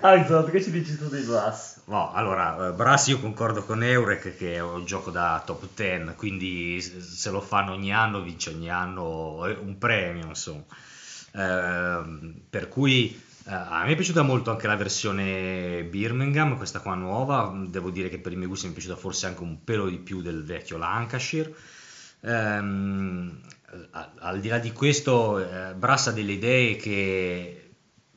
Alexander, 0.00 0.50
che 0.52 0.62
ci 0.62 0.70
dici 0.70 0.96
tu 0.96 1.08
di 1.08 1.20
Brass? 1.22 1.71
No, 1.84 2.12
allora, 2.12 2.68
eh, 2.68 2.72
Brass 2.72 3.08
io 3.08 3.18
concordo 3.20 3.64
con 3.64 3.82
Eurek 3.82 4.36
che 4.36 4.54
è 4.54 4.60
un 4.60 4.84
gioco 4.84 5.10
da 5.10 5.42
top 5.44 5.66
10, 5.74 6.14
quindi 6.14 6.80
se 6.80 7.30
lo 7.30 7.40
fanno 7.40 7.72
ogni 7.72 7.92
anno 7.92 8.20
vince 8.22 8.50
ogni 8.50 8.70
anno 8.70 9.44
eh, 9.46 9.52
un 9.54 9.76
premio, 9.78 10.26
insomma. 10.28 10.64
Ehm, 11.34 12.42
per 12.48 12.68
cui 12.68 13.10
eh, 13.46 13.52
a 13.52 13.82
me 13.84 13.92
è 13.92 13.94
piaciuta 13.96 14.22
molto 14.22 14.50
anche 14.52 14.66
la 14.68 14.76
versione 14.76 15.84
Birmingham, 15.84 16.56
questa 16.56 16.80
qua 16.80 16.94
nuova, 16.94 17.52
devo 17.66 17.90
dire 17.90 18.08
che 18.08 18.18
per 18.20 18.32
i 18.32 18.36
miei 18.36 18.48
gusti 18.48 18.66
mi 18.66 18.72
è 18.72 18.74
piaciuta 18.76 18.96
forse 18.96 19.26
anche 19.26 19.42
un 19.42 19.64
pelo 19.64 19.88
di 19.88 19.98
più 19.98 20.22
del 20.22 20.44
vecchio 20.44 20.78
Lancashire. 20.78 21.52
A- 23.90 24.12
al 24.20 24.40
di 24.40 24.48
là 24.48 24.58
di 24.58 24.72
questo, 24.72 25.38
eh, 25.38 25.74
Brass 25.74 26.08
ha 26.08 26.12
delle 26.12 26.32
idee 26.32 26.76
che, 26.76 27.70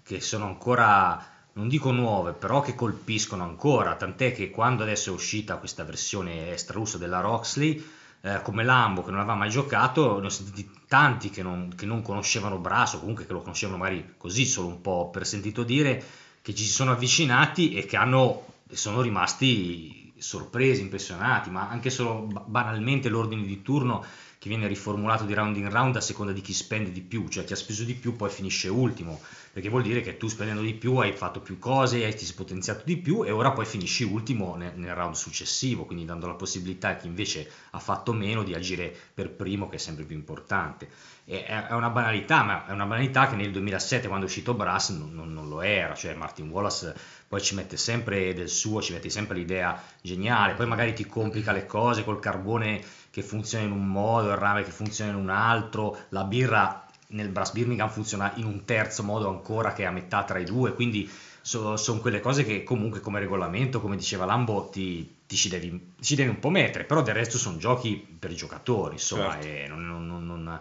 che 0.03 0.19
sono 0.21 0.45
ancora, 0.45 1.23
non 1.55 1.69
dico 1.69 1.91
nuove, 1.91 2.33
però 2.33 2.59
che 2.59 2.75
colpiscono 2.75 3.43
ancora, 3.43 3.95
tant'è 3.95 4.33
che 4.33 4.49
quando 4.49 4.83
adesso 4.83 5.09
è 5.09 5.13
uscita 5.13 5.55
questa 5.57 5.85
versione 5.85 6.51
extra 6.51 6.81
della 6.97 7.21
Roxley, 7.21 7.81
eh, 8.21 8.41
come 8.41 8.63
Lambo 8.65 9.03
che 9.03 9.11
non 9.11 9.21
aveva 9.21 9.35
mai 9.35 9.49
giocato, 9.49 10.19
ne 10.19 10.25
ho 10.25 10.29
sentiti 10.29 10.69
tanti 10.87 11.29
che 11.29 11.43
non, 11.43 11.73
che 11.73 11.85
non 11.85 12.01
conoscevano 12.01 12.57
Brass 12.57 12.95
o 12.95 12.99
comunque 12.99 13.25
che 13.25 13.31
lo 13.31 13.41
conoscevano 13.41 13.77
magari 13.77 14.15
così 14.17 14.45
solo 14.45 14.67
un 14.67 14.81
po' 14.81 15.09
per 15.09 15.25
sentito 15.25 15.63
dire, 15.63 16.03
che 16.41 16.53
ci 16.53 16.63
si 16.63 16.71
sono 16.71 16.91
avvicinati 16.91 17.73
e 17.73 17.85
che 17.85 17.95
hanno, 17.95 18.45
sono 18.71 18.99
rimasti 18.99 20.13
sorpresi, 20.17 20.81
impressionati, 20.81 21.49
ma 21.49 21.69
anche 21.69 21.89
solo 21.89 22.21
ba- 22.21 22.43
banalmente 22.45 23.07
l'ordine 23.07 23.45
di 23.45 23.61
turno 23.61 24.03
che 24.45 24.49
viene 24.51 24.67
riformulato 24.67 25.23
di 25.25 25.33
round 25.33 25.57
in 25.57 25.71
round 25.71 25.95
a 25.95 26.01
seconda 26.01 26.31
di 26.31 26.41
chi 26.41 26.53
spende 26.53 26.91
di 26.91 27.01
più, 27.01 27.27
cioè 27.29 27.45
chi 27.45 27.53
ha 27.53 27.55
speso 27.55 27.83
di 27.83 27.95
più 27.95 28.15
poi 28.15 28.29
finisce 28.29 28.67
ultimo, 28.67 29.19
perché 29.51 29.69
vuol 29.69 29.81
dire 29.81 30.01
che 30.01 30.17
tu 30.17 30.27
spendendo 30.27 30.61
di 30.61 30.75
più 30.75 30.97
hai 30.97 31.13
fatto 31.13 31.39
più 31.39 31.57
cose, 31.57 32.07
ti 32.13 32.25
sei 32.25 32.35
potenziato 32.35 32.83
di 32.85 32.95
più 32.97 33.23
e 33.25 33.31
ora 33.31 33.51
poi 33.53 33.65
finisci 33.65 34.03
ultimo 34.03 34.55
nel, 34.55 34.73
nel 34.75 34.93
round 34.93 35.15
successivo, 35.15 35.85
quindi 35.85 36.05
dando 36.05 36.27
la 36.27 36.35
possibilità 36.35 36.89
a 36.89 36.95
chi 36.95 37.07
invece 37.07 37.49
ha 37.71 37.79
fatto 37.79 38.13
meno 38.13 38.43
di 38.43 38.53
agire 38.53 38.95
per 39.15 39.31
primo, 39.31 39.67
che 39.67 39.77
è 39.77 39.79
sempre 39.79 40.03
più 40.03 40.15
importante. 40.15 40.89
E 41.25 41.43
è, 41.43 41.67
è 41.67 41.73
una 41.73 41.89
banalità, 41.89 42.43
ma 42.43 42.67
è 42.67 42.71
una 42.71 42.85
banalità 42.85 43.27
che 43.27 43.35
nel 43.35 43.51
2007 43.51 44.07
quando 44.07 44.25
è 44.27 44.29
uscito 44.29 44.53
Brass 44.53 44.91
non, 44.91 45.11
non- 45.13 45.33
non 45.33 45.49
lo 45.49 45.61
era, 45.61 45.95
cioè 45.95 46.13
Martin 46.13 46.49
Wallace 46.49 46.93
poi 47.27 47.41
ci 47.41 47.55
mette 47.55 47.77
sempre 47.77 48.33
del 48.33 48.49
suo, 48.49 48.81
ci 48.81 48.93
mette 48.93 49.09
sempre 49.09 49.35
l'idea 49.37 49.81
geniale, 50.01 50.53
poi 50.53 50.67
magari 50.67 50.93
ti 50.93 51.05
complica 51.07 51.51
le 51.51 51.65
cose 51.65 52.03
col 52.03 52.19
carbone 52.19 52.81
che 53.15 53.23
funziona 53.23 53.63
in 53.63 53.71
un 53.71 53.87
modo, 53.87 54.29
il 54.31 54.35
rame 54.35 54.63
che 54.65 54.71
funziona 54.71 55.11
in 55.11 55.15
un 55.15 55.29
altro, 55.29 55.97
la 56.09 56.25
birra 56.25 56.85
nel 57.11 57.29
Brass 57.29 57.53
Birmingham 57.53 57.87
funziona 57.87 58.33
in 58.35 58.43
un 58.43 58.65
terzo 58.65 59.03
modo 59.03 59.29
ancora 59.29 59.71
che 59.71 59.83
è 59.83 59.85
a 59.85 59.91
metà 59.91 60.25
tra 60.25 60.37
i 60.37 60.43
due, 60.43 60.73
quindi 60.73 61.09
sono 61.41 61.77
quelle 62.01 62.19
cose 62.19 62.43
che 62.43 62.63
comunque 62.63 62.99
come 62.99 63.19
regolamento, 63.19 63.79
come 63.79 63.95
diceva 63.95 64.25
Lambo, 64.25 64.67
ti, 64.69 65.09
ti 65.27 65.37
ci, 65.37 65.47
devi, 65.47 65.93
ci 66.01 66.15
devi 66.15 66.27
un 66.27 66.39
po' 66.39 66.49
mettere, 66.49 66.83
però 66.83 67.01
del 67.01 67.13
resto 67.13 67.37
sono 67.37 67.55
giochi 67.55 67.95
per 67.95 68.31
i 68.31 68.35
giocatori, 68.35 68.95
insomma, 68.95 69.39
Certo. 69.41 69.73
non- 69.73 70.07
non- 70.07 70.25
non- 70.25 70.59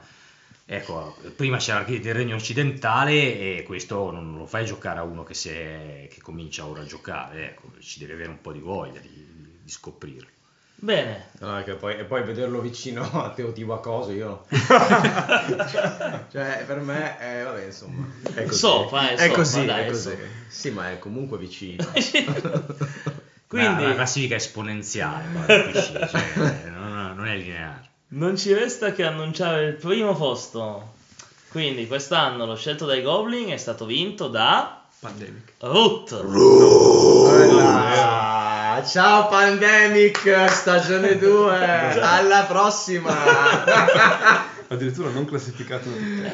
Ecco, 0.67 1.17
prima 1.35 1.57
c'era 1.59 1.79
anche 1.79 1.95
il 1.95 2.15
regno 2.15 2.37
occidentale 2.37 3.57
e 3.59 3.63
questo 3.67 4.13
non 4.13 4.37
lo 4.37 4.47
fai 4.47 4.65
giocare 4.65 5.01
a 5.01 5.03
uno 5.03 5.25
che, 5.25 5.35
è- 5.35 6.07
che 6.09 6.21
comincia 6.23 6.65
ora 6.67 6.83
a 6.83 6.87
giocare, 6.87 7.49
ecco, 7.51 7.73
ci 7.81 7.99
devi 7.99 8.13
avere 8.13 8.29
un 8.31 8.41
po' 8.41 8.53
di 8.53 8.61
voglia 8.61 9.01
di, 9.01 9.09
di 9.61 9.71
scoprirlo. 9.71 10.29
Bene, 10.77 11.29
No, 11.41 11.63
che 11.63 11.75
poi, 11.75 11.97
e 11.99 12.05
poi 12.05 12.23
vederlo 12.25 12.61
vicino 12.61 13.09
a 13.23 13.31
Teotihuacoso 13.31 14.11
io 14.11 14.45
cioè 16.31 16.65
per 16.67 16.81
me 16.81 17.17
è 17.19 17.43
vabbè 17.45 17.65
insomma 17.65 18.07
è 18.35 18.45
così 18.45 18.59
Sopra, 18.59 19.11
eh, 19.11 19.15
è 19.15 19.19
sopra, 19.19 19.35
così 19.35 19.65
dai, 19.65 19.85
è 19.85 19.89
così 19.89 20.11
sopra. 20.11 20.25
sì 20.49 20.71
ma 20.71 20.91
è 20.91 20.99
comunque 20.99 21.39
vicino 21.39 21.85
quindi 23.47 23.83
la, 23.83 23.89
la 23.89 23.95
classifica 23.95 24.35
è 24.35 24.39
esponenziale, 24.39 25.25
capisci? 25.47 25.93
Cioè, 25.93 26.71
non, 26.71 27.15
non 27.17 27.27
è 27.29 27.37
lineare. 27.37 27.89
non 28.09 28.37
ci 28.37 28.53
resta 28.53 28.93
che 28.93 29.05
annunciare 29.05 29.67
il 29.67 29.75
primo 29.75 30.15
posto. 30.15 30.93
Quindi 31.51 31.87
quest'anno 31.87 32.47
lo 32.47 32.57
scelto 32.57 32.85
dai 32.85 33.01
Goblin 33.01 33.51
è 33.51 33.57
stato 33.57 33.87
vinto 33.87 34.27
da 34.27 34.83
Pandemic. 34.99 35.53
Root. 35.59 36.11
Ah, 38.75 38.83
ciao 38.83 39.29
Pandemic 39.29 40.51
stagione 40.51 41.15
2 41.17 42.01
alla 42.01 42.43
prossima 42.43 43.15
Addirittura 44.67 45.11
non 45.11 45.25
classificato. 45.27 45.89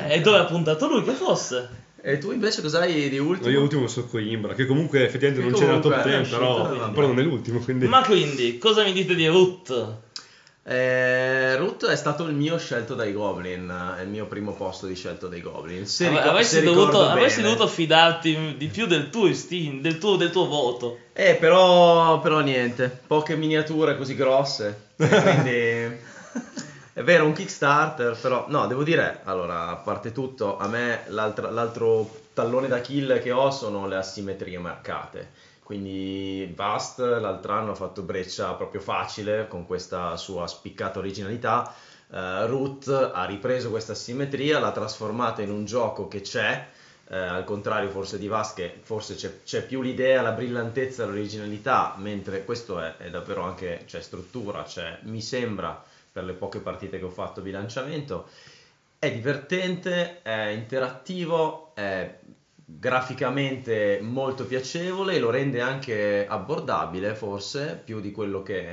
E 0.08 0.20
dove 0.22 0.38
ha 0.38 0.44
puntato 0.46 0.88
lui 0.88 1.02
che 1.02 1.12
fosse? 1.12 1.68
e 2.00 2.16
tu 2.16 2.32
invece 2.32 2.62
cos'hai 2.62 3.10
di 3.10 3.18
ultimo? 3.18 3.50
Io 3.50 3.60
ultimo 3.60 3.86
sono 3.88 4.06
Coimbra, 4.06 4.54
che 4.54 4.64
comunque 4.64 5.04
effettivamente 5.04 5.42
Che 5.42 5.50
non 5.50 5.60
c'era 5.60 5.72
nella 5.72 5.82
top 5.82 6.02
comunque 6.02 6.12
è 6.12 6.16
10, 6.16 6.30
però, 6.30 6.90
però 6.92 7.06
non 7.08 7.18
è 7.18 7.22
l'ultimo, 7.22 7.58
quindi... 7.58 7.86
Ma 7.86 8.02
quindi, 8.02 8.56
cosa 8.56 8.84
mi 8.84 8.94
dite 8.94 9.14
di 9.14 9.26
Root? 9.26 9.98
Eh, 10.62 11.56
Root 11.56 11.86
è 11.86 11.96
stato 11.96 12.24
il 12.26 12.34
mio 12.34 12.58
scelto 12.58 12.94
dai 12.94 13.12
Goblin, 13.12 13.94
è 13.96 14.02
il 14.02 14.08
mio 14.08 14.26
primo 14.26 14.52
posto 14.52 14.86
di 14.86 14.94
scelto 14.94 15.26
dai 15.26 15.40
Goblin. 15.40 15.86
Se 15.86 16.08
ricor- 16.08 16.26
avresti, 16.26 16.62
dovuto, 16.62 17.02
avresti 17.08 17.40
dovuto 17.40 17.66
fidarti 17.66 18.56
di 18.56 18.66
più 18.68 18.86
del 18.86 19.10
tuo 19.10 19.26
istinto, 19.26 19.82
del 19.82 19.98
tuo, 19.98 20.16
del 20.16 20.30
tuo 20.30 20.46
voto. 20.46 20.98
Eh, 21.12 21.34
però, 21.36 22.20
però 22.20 22.40
niente, 22.40 23.00
poche 23.06 23.36
miniature 23.36 23.96
così 23.96 24.14
grosse. 24.14 24.88
quindi 24.96 25.50
è 26.92 27.02
vero, 27.02 27.24
un 27.24 27.32
Kickstarter, 27.32 28.16
però 28.20 28.44
no, 28.48 28.66
devo 28.66 28.84
dire, 28.84 29.20
allora, 29.24 29.68
a 29.68 29.76
parte 29.76 30.12
tutto, 30.12 30.58
a 30.58 30.68
me 30.68 31.04
l'altro 31.06 32.10
tallone 32.34 32.68
d'Achille 32.68 33.20
che 33.20 33.32
ho 33.32 33.50
sono 33.50 33.86
le 33.86 33.96
asimmetrie 33.96 34.58
marcate. 34.58 35.39
Quindi 35.70 36.52
Vast 36.56 36.98
l'altro 36.98 37.52
anno 37.52 37.70
ha 37.70 37.74
fatto 37.76 38.02
breccia 38.02 38.54
proprio 38.54 38.80
facile 38.80 39.46
con 39.46 39.66
questa 39.66 40.16
sua 40.16 40.48
spiccata 40.48 40.98
originalità. 40.98 41.72
Eh, 42.10 42.46
Root 42.46 42.88
ha 42.88 43.24
ripreso 43.24 43.70
questa 43.70 43.94
simmetria, 43.94 44.58
l'ha 44.58 44.72
trasformata 44.72 45.42
in 45.42 45.50
un 45.52 45.64
gioco 45.66 46.08
che 46.08 46.22
c'è, 46.22 46.66
eh, 47.06 47.16
al 47.16 47.44
contrario 47.44 47.88
forse 47.90 48.18
di 48.18 48.26
Vast 48.26 48.56
che 48.56 48.80
forse 48.82 49.14
c'è, 49.14 49.44
c'è 49.44 49.64
più 49.64 49.80
l'idea, 49.80 50.22
la 50.22 50.32
brillantezza, 50.32 51.06
l'originalità, 51.06 51.94
mentre 51.98 52.44
questo 52.44 52.80
è, 52.80 52.96
è 52.96 53.08
davvero 53.08 53.42
anche, 53.42 53.84
c'è 53.86 54.00
struttura, 54.00 54.64
c'è, 54.64 54.98
mi 55.02 55.22
sembra, 55.22 55.80
per 56.10 56.24
le 56.24 56.32
poche 56.32 56.58
partite 56.58 56.98
che 56.98 57.04
ho 57.04 57.10
fatto 57.10 57.42
bilanciamento, 57.42 58.26
è 58.98 59.12
divertente, 59.12 60.20
è 60.22 60.48
interattivo, 60.48 61.70
è 61.74 62.18
graficamente 62.78 63.98
molto 64.02 64.46
piacevole 64.46 65.14
e 65.14 65.18
lo 65.18 65.30
rende 65.30 65.60
anche 65.60 66.26
abbordabile 66.26 67.14
forse 67.14 67.80
più 67.82 68.00
di 68.00 68.12
quello 68.12 68.42
che 68.42 68.68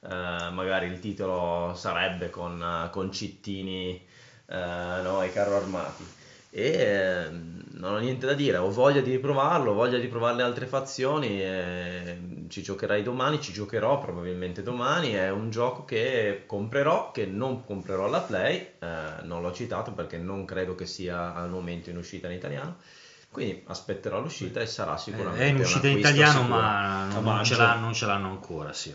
eh, 0.00 0.08
magari 0.50 0.86
il 0.86 0.98
titolo 0.98 1.74
sarebbe 1.74 2.30
con, 2.30 2.88
con 2.90 3.12
cittini 3.12 4.04
eh, 4.46 5.00
no, 5.02 5.22
e 5.22 5.32
carro 5.32 5.56
armati. 5.56 6.04
E 6.54 6.62
eh, 6.62 7.28
non 7.30 7.94
ho 7.94 7.98
niente 7.98 8.26
da 8.26 8.34
dire 8.34 8.58
ho 8.58 8.70
voglia 8.70 9.00
di 9.00 9.10
riprovarlo 9.10 9.70
ho 9.70 9.74
voglia 9.74 9.98
di 9.98 10.06
provare 10.06 10.36
le 10.36 10.42
altre 10.42 10.66
fazioni 10.66 11.40
e 11.42 12.46
ci 12.48 12.62
giocherai 12.62 13.02
domani 13.02 13.40
ci 13.40 13.52
giocherò 13.52 13.98
probabilmente 13.98 14.62
domani 14.62 15.12
è 15.12 15.30
un 15.30 15.48
gioco 15.48 15.86
che 15.86 16.42
comprerò 16.46 17.10
che 17.10 17.24
non 17.24 17.64
comprerò 17.64 18.04
alla 18.04 18.20
play 18.20 18.74
eh, 18.78 19.22
non 19.22 19.40
l'ho 19.40 19.52
citato 19.52 19.92
perché 19.92 20.18
non 20.18 20.44
credo 20.44 20.74
che 20.74 20.84
sia 20.84 21.34
al 21.34 21.48
momento 21.48 21.88
in 21.88 21.96
uscita 21.96 22.28
in 22.28 22.34
italiano 22.34 22.76
quindi 23.32 23.62
aspetterò 23.66 24.20
l'uscita 24.20 24.60
e 24.60 24.66
sarà 24.66 24.98
sicuramente 24.98 25.42
È 25.42 25.48
in 25.48 25.58
uscita 25.58 25.88
in 25.88 25.98
italiano, 25.98 26.42
ma 26.42 27.06
non, 27.06 27.42
ce 27.44 27.56
l'hanno, 27.56 27.80
non 27.80 27.94
ce 27.94 28.04
l'hanno 28.04 28.28
ancora. 28.28 28.74
Sì. 28.74 28.94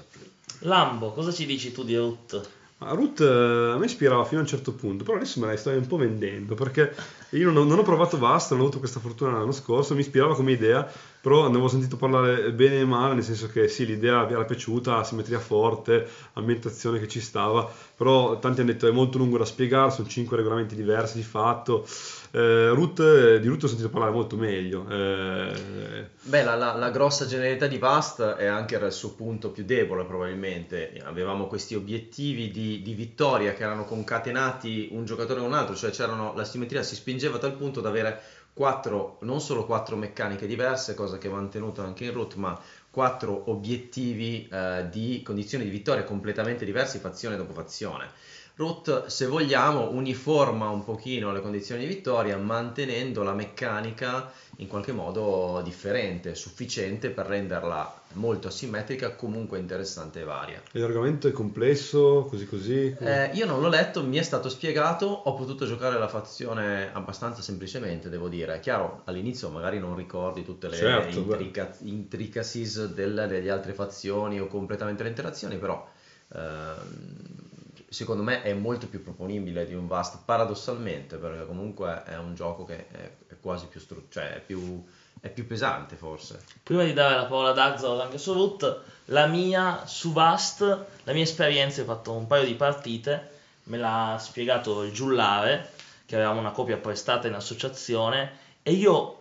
Lambo, 0.60 1.12
cosa 1.12 1.34
ci 1.34 1.48
dici 1.48 1.72
tu 1.72 1.84
di 1.84 1.96
Root? 1.96 2.50
Ma 2.78 2.92
Root 2.92 3.20
eh, 3.22 3.72
a 3.74 3.78
me 3.78 3.86
ispirava 3.86 4.24
fino 4.26 4.40
a 4.40 4.44
un 4.44 4.48
certo 4.48 4.74
punto, 4.74 5.04
però 5.04 5.18
adesso 5.18 5.40
me 5.40 5.48
la 5.48 5.58
stai 5.58 5.78
un 5.78 5.88
po' 5.88 5.98
vendendo 5.98 6.54
perché 6.54 6.94
io 7.32 7.46
non 7.52 7.58
ho, 7.58 7.64
non 7.64 7.80
ho 7.80 7.84
provato 7.84 8.20
Vast, 8.20 8.52
non 8.52 8.60
ho 8.60 8.64
avuto 8.64 8.78
questa 8.78 9.00
fortuna 9.00 9.32
l'anno 9.32 9.52
scorso, 9.52 9.96
mi 9.96 10.02
ispirava 10.02 10.36
come 10.36 10.52
idea, 10.52 10.88
però 11.22 11.42
ne 11.44 11.50
avevo 11.50 11.68
sentito 11.68 11.98
parlare 11.98 12.52
bene 12.54 12.80
e 12.80 12.86
male, 12.86 13.14
nel 13.16 13.24
senso 13.24 13.48
che 13.48 13.68
sì, 13.68 13.86
l'idea 13.86 14.28
era 14.30 14.46
piaciuta, 14.46 15.04
simmetria 15.04 15.40
forte, 15.40 16.08
ambientazione 16.34 17.00
che 17.00 17.08
ci 17.08 17.20
stava, 17.20 17.70
però 17.96 18.40
tanti 18.40 18.62
hanno 18.62 18.72
detto 18.72 18.88
è 18.88 18.92
molto 18.92 19.18
lungo 19.18 19.38
da 19.38 19.46
spiegare, 19.46 19.92
sono 19.92 20.08
cinque 20.08 20.38
regolamenti 20.38 20.76
diversi 20.76 21.18
di 21.18 21.24
fatto. 21.24 21.86
Eh, 22.32 22.70
Root, 22.70 23.00
eh, 23.00 23.40
di 23.40 23.48
Root 23.48 23.64
ho 23.64 23.68
sentito 23.68 23.90
parlare 23.90 24.12
molto 24.12 24.36
meglio. 24.36 24.86
eh, 24.90 26.10
Beh, 26.22 26.44
la, 26.44 26.56
la- 26.56 26.76
la 26.76 26.90
grossa 26.90 27.26
generalità 27.26 27.68
di 27.68 27.78
Vast 27.78 28.22
è 28.22 28.46
anche 28.46 28.76
il 28.76 28.92
suo 28.92 29.14
punto 29.14 29.50
più 29.50 29.64
debole 29.64 30.04
probabilmente. 30.04 31.02
Avevamo 31.04 31.48
questi 31.48 31.76
obiettivi 31.76 32.52
di, 32.52 32.82
di 32.82 32.94
vittoria 32.94 33.54
che 33.54 33.64
erano 33.64 33.86
concatenati 33.86 34.90
un 34.92 35.06
giocatore 35.06 35.40
con 35.40 35.50
un 35.50 35.56
altro, 35.56 35.76
cioè 35.76 35.90
c'erano, 35.92 36.34
la 36.36 36.44
simmetria 36.44 36.84
si 36.84 36.96
spingeva 36.96 37.38
a 37.38 37.40
tal 37.40 37.54
punto 37.54 37.80
da 37.82 37.90
avere 37.90 38.22
quattro, 38.58 39.20
non 39.22 39.40
solo 39.40 39.68
quattro 39.68 39.96
meccaniche 39.96 40.48
diverse, 40.48 40.96
cosa 40.96 41.20
che 41.20 41.28
è 41.28 41.32
mantenuto 41.32 41.84
anche 41.84 42.06
in 42.06 42.12
Root, 42.12 42.34
ma 42.34 42.60
quattro 42.90 43.52
obiettivi 43.52 44.48
eh, 44.52 44.88
di 44.90 45.22
condizioni 45.24 45.64
di 45.64 45.70
vittoria 45.70 46.04
completamente 46.04 46.66
diversi 46.66 46.98
fazione 46.98 47.38
dopo 47.38 47.54
fazione. 47.54 48.10
Root, 48.56 49.06
se 49.06 49.28
vogliamo, 49.28 49.92
uniforma 49.92 50.70
un 50.70 50.84
pochino 50.84 51.32
le 51.32 51.42
condizioni 51.42 51.82
di 51.82 51.94
vittoria 51.94 52.36
mantenendo 52.38 53.22
la 53.22 53.36
meccanica 53.36 54.32
in 54.58 54.68
qualche 54.68 54.92
modo 54.92 55.62
differente, 55.64 56.34
sufficiente 56.34 57.12
per 57.12 57.28
renderla 57.28 57.97
molto 58.14 58.48
asimmetrica, 58.48 59.16
comunque 59.16 59.60
interessante 59.60 60.22
e 60.22 60.24
varia. 60.24 60.62
E 60.72 60.80
l'argomento 60.80 61.28
è 61.28 61.32
complesso, 61.32 62.26
così 62.30 62.48
così. 62.48 62.96
Eh, 63.00 63.32
io 63.34 63.46
non 63.46 63.62
l'ho 63.62 63.68
letto, 63.68 64.04
mi 64.04 64.18
è 64.18 64.24
stato 64.24 64.50
spiegato, 64.50 65.06
ho 65.06 65.34
potuto 65.36 65.66
giocare 65.66 66.00
la 66.00 66.08
fazione 66.08 66.92
abbastanza 66.94 67.42
semplicemente, 67.42 68.10
devo 68.10 68.28
dire. 68.28 68.56
È 68.56 68.60
chiaro, 68.60 69.02
all'inizio 69.06 69.50
magari 69.50 69.80
non 69.80 69.96
ricordi 69.96 70.44
tutte 70.44 70.68
le 70.68 70.76
Certo, 70.76 71.20
intrica- 71.20 71.76
intricacies 71.82 72.86
del- 72.94 73.26
delle 73.28 73.50
altre 73.52 73.74
fazioni 73.74 74.40
o 74.40 74.48
completamente 74.48 75.04
le 75.04 75.10
interazioni, 75.10 75.58
però 75.58 75.88
ehm, 76.34 77.86
secondo 77.90 78.24
me 78.24 78.42
è 78.42 78.54
molto 78.54 78.88
più 78.88 79.02
proponibile 79.02 79.66
di 79.66 79.74
un 79.74 79.88
Vast, 79.88 80.20
paradossalmente, 80.26 81.18
perché 81.18 81.46
comunque 81.46 82.04
è 82.04 82.18
un 82.18 82.34
gioco 82.36 82.66
che 82.66 82.88
è, 82.88 83.12
è 83.28 83.36
quasi 83.40 83.68
più, 83.68 83.80
stru- 83.80 84.10
cioè 84.10 84.36
è 84.36 84.42
più, 84.42 84.84
è 85.28 85.30
più 85.30 85.46
pesante 85.46 85.96
forse. 85.96 86.42
Prima 86.64 86.84
di 86.84 86.94
dare 86.94 87.16
la 87.16 87.26
parola 87.26 87.50
ad 87.50 87.58
Axel 87.60 88.00
anche 88.00 88.18
su 88.18 88.34
Root, 88.34 88.82
la 89.06 89.28
mia 89.28 89.86
su 89.86 90.12
Vast, 90.12 90.62
la 91.04 91.14
mia 91.14 91.24
esperienza, 91.24 91.82
ho 91.82 91.86
fatto 91.86 92.14
un 92.14 92.28
paio 92.28 92.46
di 92.46 92.56
partite, 92.56 93.30
me 93.64 93.78
l'ha 93.78 94.18
spiegato 94.20 94.84
il 94.84 94.92
giullare, 94.92 95.72
che 96.06 96.16
avevamo 96.16 96.40
una 96.40 96.52
copia 96.52 96.78
prestata 96.78 97.28
in 97.28 97.34
associazione, 97.34 98.46
e 98.64 98.72
io 98.72 99.14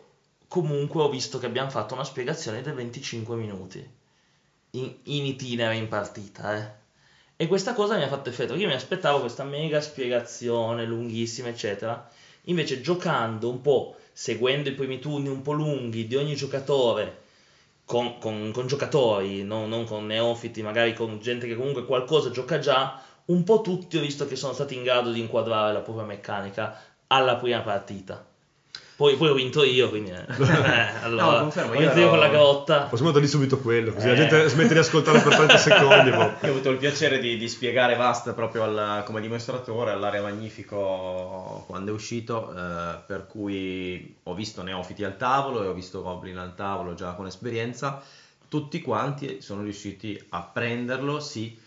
comunque 0.49 1.03
ho 1.03 1.09
visto 1.09 1.39
che 1.39 1.47
abbiamo 1.47 1.71
fatto 1.71 1.95
una 1.95 2.05
spiegazione 2.05 2.63
di 2.63 2.71
25 2.71 3.37
minuti 3.37 3.89
in, 4.71 4.95
in 5.05 5.27
itinere 5.27 5.77
in 5.77 5.89
partita, 5.89 6.57
eh. 6.57 6.85
E 7.39 7.49
questa 7.49 7.75
cosa 7.75 7.97
mi 7.97 8.03
ha 8.03 8.09
fatto 8.09 8.31
effetto, 8.31 8.55
io 8.55 8.67
mi 8.67 8.73
aspettavo 8.73 9.21
questa 9.21 9.45
mega 9.45 9.83
spiegazione 9.83 10.87
lunghissima, 10.87 11.49
eccetera. 11.49 12.09
Invece 12.47 12.81
giocando 12.81 13.49
un 13.49 13.61
po', 13.61 13.95
seguendo 14.13 14.69
i 14.69 14.75
primi 14.75 14.99
turni 14.99 15.29
un 15.29 15.43
po' 15.43 15.53
lunghi 15.53 16.07
di 16.09 16.17
ogni 16.17 16.35
giocatore, 16.35 17.23
con, 17.85 18.19
con- 18.19 18.51
con 18.53 18.67
giocatori, 18.67 19.43
non, 19.45 19.69
non 19.69 19.85
con 19.85 20.07
neofiti, 20.07 20.63
magari 20.63 20.93
con 20.95 21.19
gente 21.21 21.47
che 21.47 21.55
comunque 21.57 21.85
qualcosa 21.85 22.31
gioca 22.31 22.59
già, 22.59 23.01
un 23.27 23.45
po' 23.45 23.61
tutti 23.61 23.97
ho 23.97 24.01
visto 24.01 24.27
che 24.27 24.37
sono 24.37 24.53
stati 24.53 24.75
in 24.75 24.83
grado 24.83 25.11
di 25.13 25.21
inquadrare 25.21 25.73
la 25.73 25.81
propria 25.81 26.05
meccanica 26.05 26.77
alla 27.09 27.37
prima 27.37 27.61
partita. 27.63 28.25
Poi, 28.97 29.15
poi 29.17 29.29
ho 29.29 29.35
vinto 29.35 29.63
io, 29.63 29.91
quindi 29.91 30.11
eh, 30.11 30.25
allora, 31.03 31.41
confermo, 31.41 31.73
ho 31.73 31.75
io 31.75 31.81
vinto 31.81 31.97
io 31.97 32.01
ero- 32.03 32.09
con 32.11 32.19
la 32.19 32.29
grotta. 32.29 32.81
Possiamo 32.85 33.13
dargli 33.13 33.27
subito 33.27 33.59
quello, 33.59 33.93
così 33.93 34.07
Eh. 34.07 34.11
la 34.11 34.17
gente 34.17 34.49
smette 34.49 34.73
di 34.73 34.79
ascoltare 34.79 35.21
per 35.21 35.35
30 35.35 35.57
secondi. 35.59 36.11
boh. 36.11 36.17
Io 36.23 36.37
ho 36.41 36.51
avuto 36.51 36.71
il 36.71 36.79
piacere 36.79 37.19
di, 37.19 37.37
di 37.37 37.47
spiegare 37.49 37.95
Vast 37.95 38.33
proprio 38.33 38.63
al- 38.63 39.03
come 39.05 39.21
dimostratore 39.21 39.91
all'area 39.91 40.23
magnifico 40.23 41.65
quando 41.67 41.91
è 41.91 41.95
uscito, 41.95 42.51
eh, 42.57 42.99
per 43.07 43.27
cui 43.27 44.17
ho 44.23 44.35
visto 44.35 44.63
neofiti 44.63 45.05
al 45.05 45.17
tavolo 45.17 45.63
e 45.63 45.67
ho 45.67 45.73
visto 45.75 46.03
Goblin 46.03 46.39
al 46.39 46.55
tavolo 46.55 46.95
già 46.95 47.13
con 47.13 47.27
esperienza. 47.27 48.03
Tutti 48.49 48.81
quanti 48.81 49.41
sono 49.43 49.63
riusciti 49.63 50.19
a 50.31 50.41
prenderlo, 50.41 51.21
sì, 51.21 51.59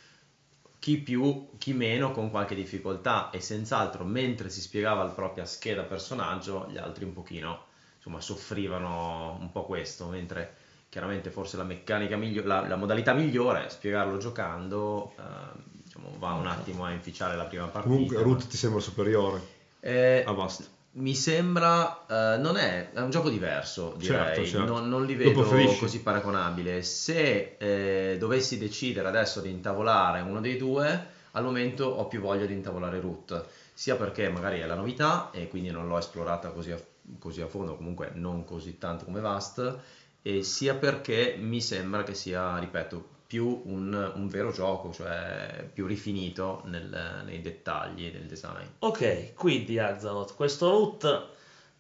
chi 0.80 0.98
più, 0.98 1.50
chi 1.58 1.74
meno, 1.74 2.12
con 2.12 2.30
qualche 2.32 2.56
difficoltà 2.56 3.30
e 3.32 3.42
senz'altro 3.42 4.06
mentre 4.06 4.50
si 4.50 4.62
spiegava 4.62 5.04
la 5.04 5.12
propria 5.12 5.46
scheda 5.46 5.84
personaggio, 5.84 6.68
gli 6.70 6.78
altri 6.78 7.04
un 7.04 7.14
pochino 7.14 7.68
insomma 7.98 8.22
soffrivano 8.22 9.38
un 9.40 9.52
po' 9.52 9.66
questo, 9.66 10.08
mentre 10.08 10.56
chiaramente 10.88 11.30
forse 11.30 11.58
la 11.58 11.64
meccanica 11.64 12.16
migliore, 12.16 12.48
la, 12.48 12.68
la 12.68 12.76
modalità 12.78 13.14
migliore 13.14 13.66
è 13.66 13.70
spiegarlo 13.70 14.18
giocando, 14.18 15.14
eh, 15.18 15.62
diciamo, 15.84 16.16
va 16.18 16.34
un 16.34 16.48
attimo 16.48 16.86
a 16.86 16.92
inficiare 16.92 17.36
la 17.36 17.44
prima 17.44 17.66
partita. 17.66 17.94
Comunque 17.94 18.22
Root 18.22 18.48
ti 18.48 18.58
sembra 18.58 18.80
superiore 18.80 19.42
Eh, 19.82 20.24
a 20.26 20.32
Vast. 20.32 20.78
Mi 20.92 21.16
sembra, 21.16 22.06
eh, 22.08 22.38
non 22.38 22.58
è, 22.58 22.92
è 22.92 23.00
un 23.00 23.10
gioco 23.10 23.30
diverso 23.30 23.94
direi, 23.98 24.36
Certo, 24.36 24.46
certo. 24.46 24.72
Non, 24.72 24.90
non 24.90 25.06
li 25.06 25.16
vedo 25.16 25.44
così 25.80 26.02
paragonabile. 26.02 26.82
Se 26.82 27.56
eh, 27.58 28.18
dovessi 28.18 28.58
decidere 28.58 29.08
adesso 29.08 29.40
di 29.40 29.50
intavolare 29.50 30.22
uno 30.22 30.42
dei 30.42 30.58
due, 30.58 31.08
al 31.32 31.44
momento 31.44 31.86
ho 31.86 32.08
più 32.08 32.20
voglia 32.20 32.46
di 32.46 32.54
intavolare 32.54 33.00
Root, 33.00 33.46
sia 33.74 33.96
perché 33.96 34.30
magari 34.30 34.60
è 34.60 34.66
la 34.66 34.76
novità 34.76 35.30
e 35.32 35.48
quindi 35.48 35.70
non 35.70 35.88
l'ho 35.88 35.98
esplorata 35.98 36.50
così 36.50 36.72
a, 36.72 36.80
così 37.20 37.42
a 37.42 37.48
fondo, 37.48 37.76
comunque 37.76 38.12
non 38.16 38.44
così 38.44 38.78
tanto 38.78 39.06
come 39.06 39.20
Vast, 39.22 39.78
e 40.22 40.44
sia 40.44 40.76
perché 40.76 41.36
mi 41.40 41.62
sembra 41.62 42.04
che 42.04 42.16
sia, 42.16 42.58
ripeto, 42.58 43.18
più 43.30 43.62
un, 43.66 44.12
un 44.16 44.28
vero 44.28 44.52
gioco, 44.52 44.92
cioè 44.92 45.64
più 45.72 45.86
rifinito 45.86 46.64
nel- 46.66 47.22
nei 47.26 47.42
dettagli 47.42 48.10
del 48.12 48.24
design. 48.26 48.66
Ok, 48.80 49.36
quindi 49.36 49.78
Azaroth, 49.78 50.34
questo 50.34 50.68
root 50.72 51.26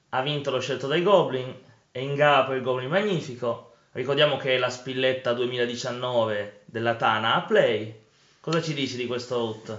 ha 0.10 0.22
vinto 0.22 0.52
lo 0.52 0.60
scelto 0.60 0.86
dai 0.86 1.02
Goblin, 1.02 1.52
è 1.90 1.98
in 1.98 2.14
gara 2.14 2.44
per 2.44 2.58
il 2.58 2.62
Goblin 2.62 2.88
Magnifico. 2.90 3.72
Ricordiamo 3.94 4.38
che 4.38 4.54
è 4.54 4.58
la 4.60 4.70
spilletta 4.70 5.34
2019 5.34 6.62
della 6.66 6.94
Tana 6.94 7.34
a 7.34 7.42
Play. 7.42 8.00
Cosa 8.40 8.62
ci 8.62 8.76
dici 8.76 8.96
di 8.96 9.08
questo 9.08 9.36
root? 9.36 9.78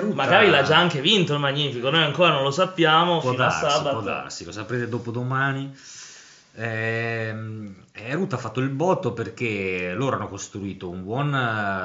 Ruta- 0.00 0.14
Magari 0.14 0.48
l'ha 0.48 0.62
già 0.62 0.78
anche 0.78 1.02
vinto 1.02 1.34
il 1.34 1.40
Magnifico, 1.40 1.90
noi 1.90 2.04
ancora 2.04 2.30
non 2.30 2.42
lo 2.42 2.50
sappiamo. 2.50 3.18
Può 3.20 3.32
fino 3.32 3.42
a 3.44 3.48
darsi, 3.48 3.68
sabato. 3.68 3.96
può 3.96 4.00
darsi, 4.00 4.44
lo 4.46 4.52
saprete 4.52 4.88
dopodomani. 4.88 5.64
Ehm, 5.64 5.72
eh, 6.54 8.12
Ruta 8.12 8.36
ha 8.36 8.38
fatto 8.38 8.60
il 8.60 8.68
botto 8.70 9.12
perché 9.12 9.92
loro 9.94 10.16
hanno 10.16 10.28
costruito 10.28 10.88
un 10.90 11.02
buon 11.02 11.34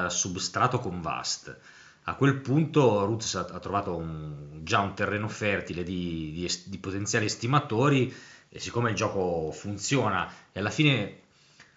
eh, 0.06 0.10
substrato 0.10 0.78
con 0.78 1.00
Vast. 1.00 1.56
A 2.04 2.14
quel 2.14 2.36
punto 2.40 3.18
sa- 3.20 3.46
ha 3.50 3.58
trovato 3.58 3.94
un- 3.96 4.60
già 4.62 4.80
un 4.80 4.94
terreno 4.94 5.28
fertile 5.28 5.82
di, 5.82 6.32
di 6.32 6.48
di 6.66 6.78
potenziali 6.78 7.26
estimatori 7.26 8.12
e 8.48 8.58
siccome 8.58 8.90
il 8.90 8.96
gioco 8.96 9.50
funziona 9.52 10.30
e 10.52 10.60
alla 10.60 10.70
fine 10.70 11.20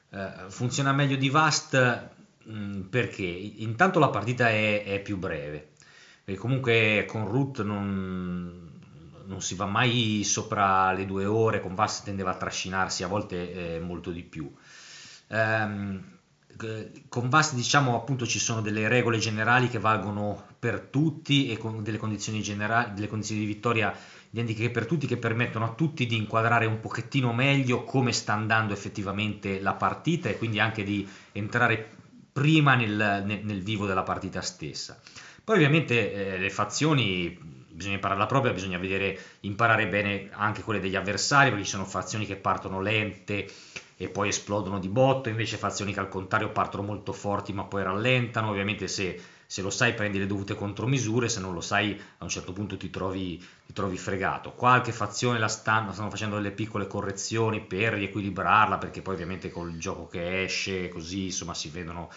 eh, 0.09 0.31
funziona 0.49 0.91
meglio 0.93 1.15
di 1.17 1.29
Vast 1.29 2.09
mh, 2.43 2.81
perché 2.89 3.23
intanto 3.23 3.99
la 3.99 4.09
partita 4.09 4.49
è, 4.49 4.83
è 4.83 5.01
più 5.01 5.17
breve 5.17 5.69
perché 6.23 6.39
comunque 6.39 7.05
con 7.07 7.27
Root 7.27 7.61
non, 7.63 8.70
non 9.31 9.41
si 9.41 9.55
va 9.55 9.65
mai 9.65 10.23
sopra 10.23 10.91
le 10.91 11.05
due 11.05 11.25
ore, 11.25 11.61
con 11.61 11.73
Vast 11.73 12.03
tendeva 12.03 12.31
a 12.31 12.35
trascinarsi 12.35 13.03
a 13.03 13.07
volte 13.07 13.75
eh, 13.75 13.79
molto 13.79 14.11
di 14.11 14.23
più. 14.23 14.53
Eh, 15.27 15.99
con 17.07 17.29
Vast 17.29 17.55
diciamo 17.55 17.95
appunto 17.95 18.27
ci 18.27 18.37
sono 18.37 18.61
delle 18.61 18.87
regole 18.87 19.17
generali 19.17 19.69
che 19.69 19.79
valgono 19.79 20.43
per 20.59 20.79
tutti 20.79 21.49
e 21.49 21.57
con 21.57 21.81
delle 21.81 21.97
condizioni 21.97 22.41
generali, 22.41 22.93
delle 22.93 23.07
condizioni 23.07 23.41
di 23.41 23.47
vittoria 23.47 23.95
identiche 24.29 24.69
per 24.69 24.85
tutti 24.85 25.07
che 25.07 25.17
permettono 25.17 25.65
a 25.65 25.73
tutti 25.73 26.05
di 26.05 26.17
inquadrare 26.17 26.65
un 26.65 26.79
pochettino 26.79 27.33
meglio 27.33 27.83
come 27.83 28.11
sta 28.11 28.33
andando 28.33 28.73
effettivamente 28.73 29.59
la 29.59 29.73
partita 29.73 30.29
e 30.29 30.37
quindi 30.37 30.59
anche 30.59 30.83
di 30.83 31.07
entrare 31.31 31.89
prima 32.31 32.75
nel, 32.75 33.23
nel- 33.25 33.41
nel 33.43 33.61
vivo 33.61 33.85
della 33.85 34.03
partita 34.03 34.41
stessa. 34.41 34.99
Poi 35.43 35.55
ovviamente 35.55 36.13
eh, 36.13 36.37
le 36.37 36.49
fazioni 36.49 37.60
bisogna 37.71 37.95
imparare 37.95 38.19
la 38.19 38.25
propria, 38.25 38.53
bisogna 38.53 38.77
vedere, 38.77 39.17
imparare 39.41 39.87
bene 39.87 40.29
anche 40.31 40.61
quelle 40.61 40.79
degli 40.79 40.95
avversari, 40.95 41.49
perché 41.49 41.65
ci 41.65 41.71
sono 41.71 41.85
fazioni 41.85 42.25
che 42.25 42.35
partono 42.35 42.81
lente 42.81 43.47
e 43.97 44.09
poi 44.09 44.29
esplodono 44.29 44.79
di 44.79 44.89
botto, 44.89 45.29
invece 45.29 45.57
fazioni 45.57 45.93
che 45.93 45.99
al 45.99 46.09
contrario 46.09 46.49
partono 46.49 46.83
molto 46.83 47.13
forti 47.13 47.53
ma 47.53 47.63
poi 47.63 47.83
rallentano, 47.83 48.49
ovviamente 48.49 48.87
se, 48.87 49.19
se 49.45 49.61
lo 49.61 49.69
sai 49.69 49.93
prendi 49.93 50.17
le 50.17 50.25
dovute 50.25 50.55
contromisure, 50.55 51.29
se 51.29 51.39
non 51.39 51.53
lo 51.53 51.61
sai 51.61 51.99
a 52.17 52.23
un 52.23 52.29
certo 52.29 52.51
punto 52.51 52.77
ti 52.77 52.89
trovi, 52.89 53.37
ti 53.37 53.73
trovi 53.73 53.97
fregato. 53.97 54.53
Qualche 54.53 54.91
fazione 54.91 55.37
la 55.37 55.47
stanno, 55.47 55.93
stanno 55.93 56.09
facendo 56.09 56.35
delle 56.35 56.51
piccole 56.51 56.87
correzioni 56.87 57.61
per 57.61 57.93
riequilibrarla, 57.93 58.79
perché 58.79 59.03
poi 59.03 59.13
ovviamente 59.13 59.51
col 59.51 59.77
gioco 59.77 60.07
che 60.07 60.43
esce 60.43 60.89
così 60.89 61.25
insomma 61.25 61.53
si 61.53 61.69
vedono 61.69 62.09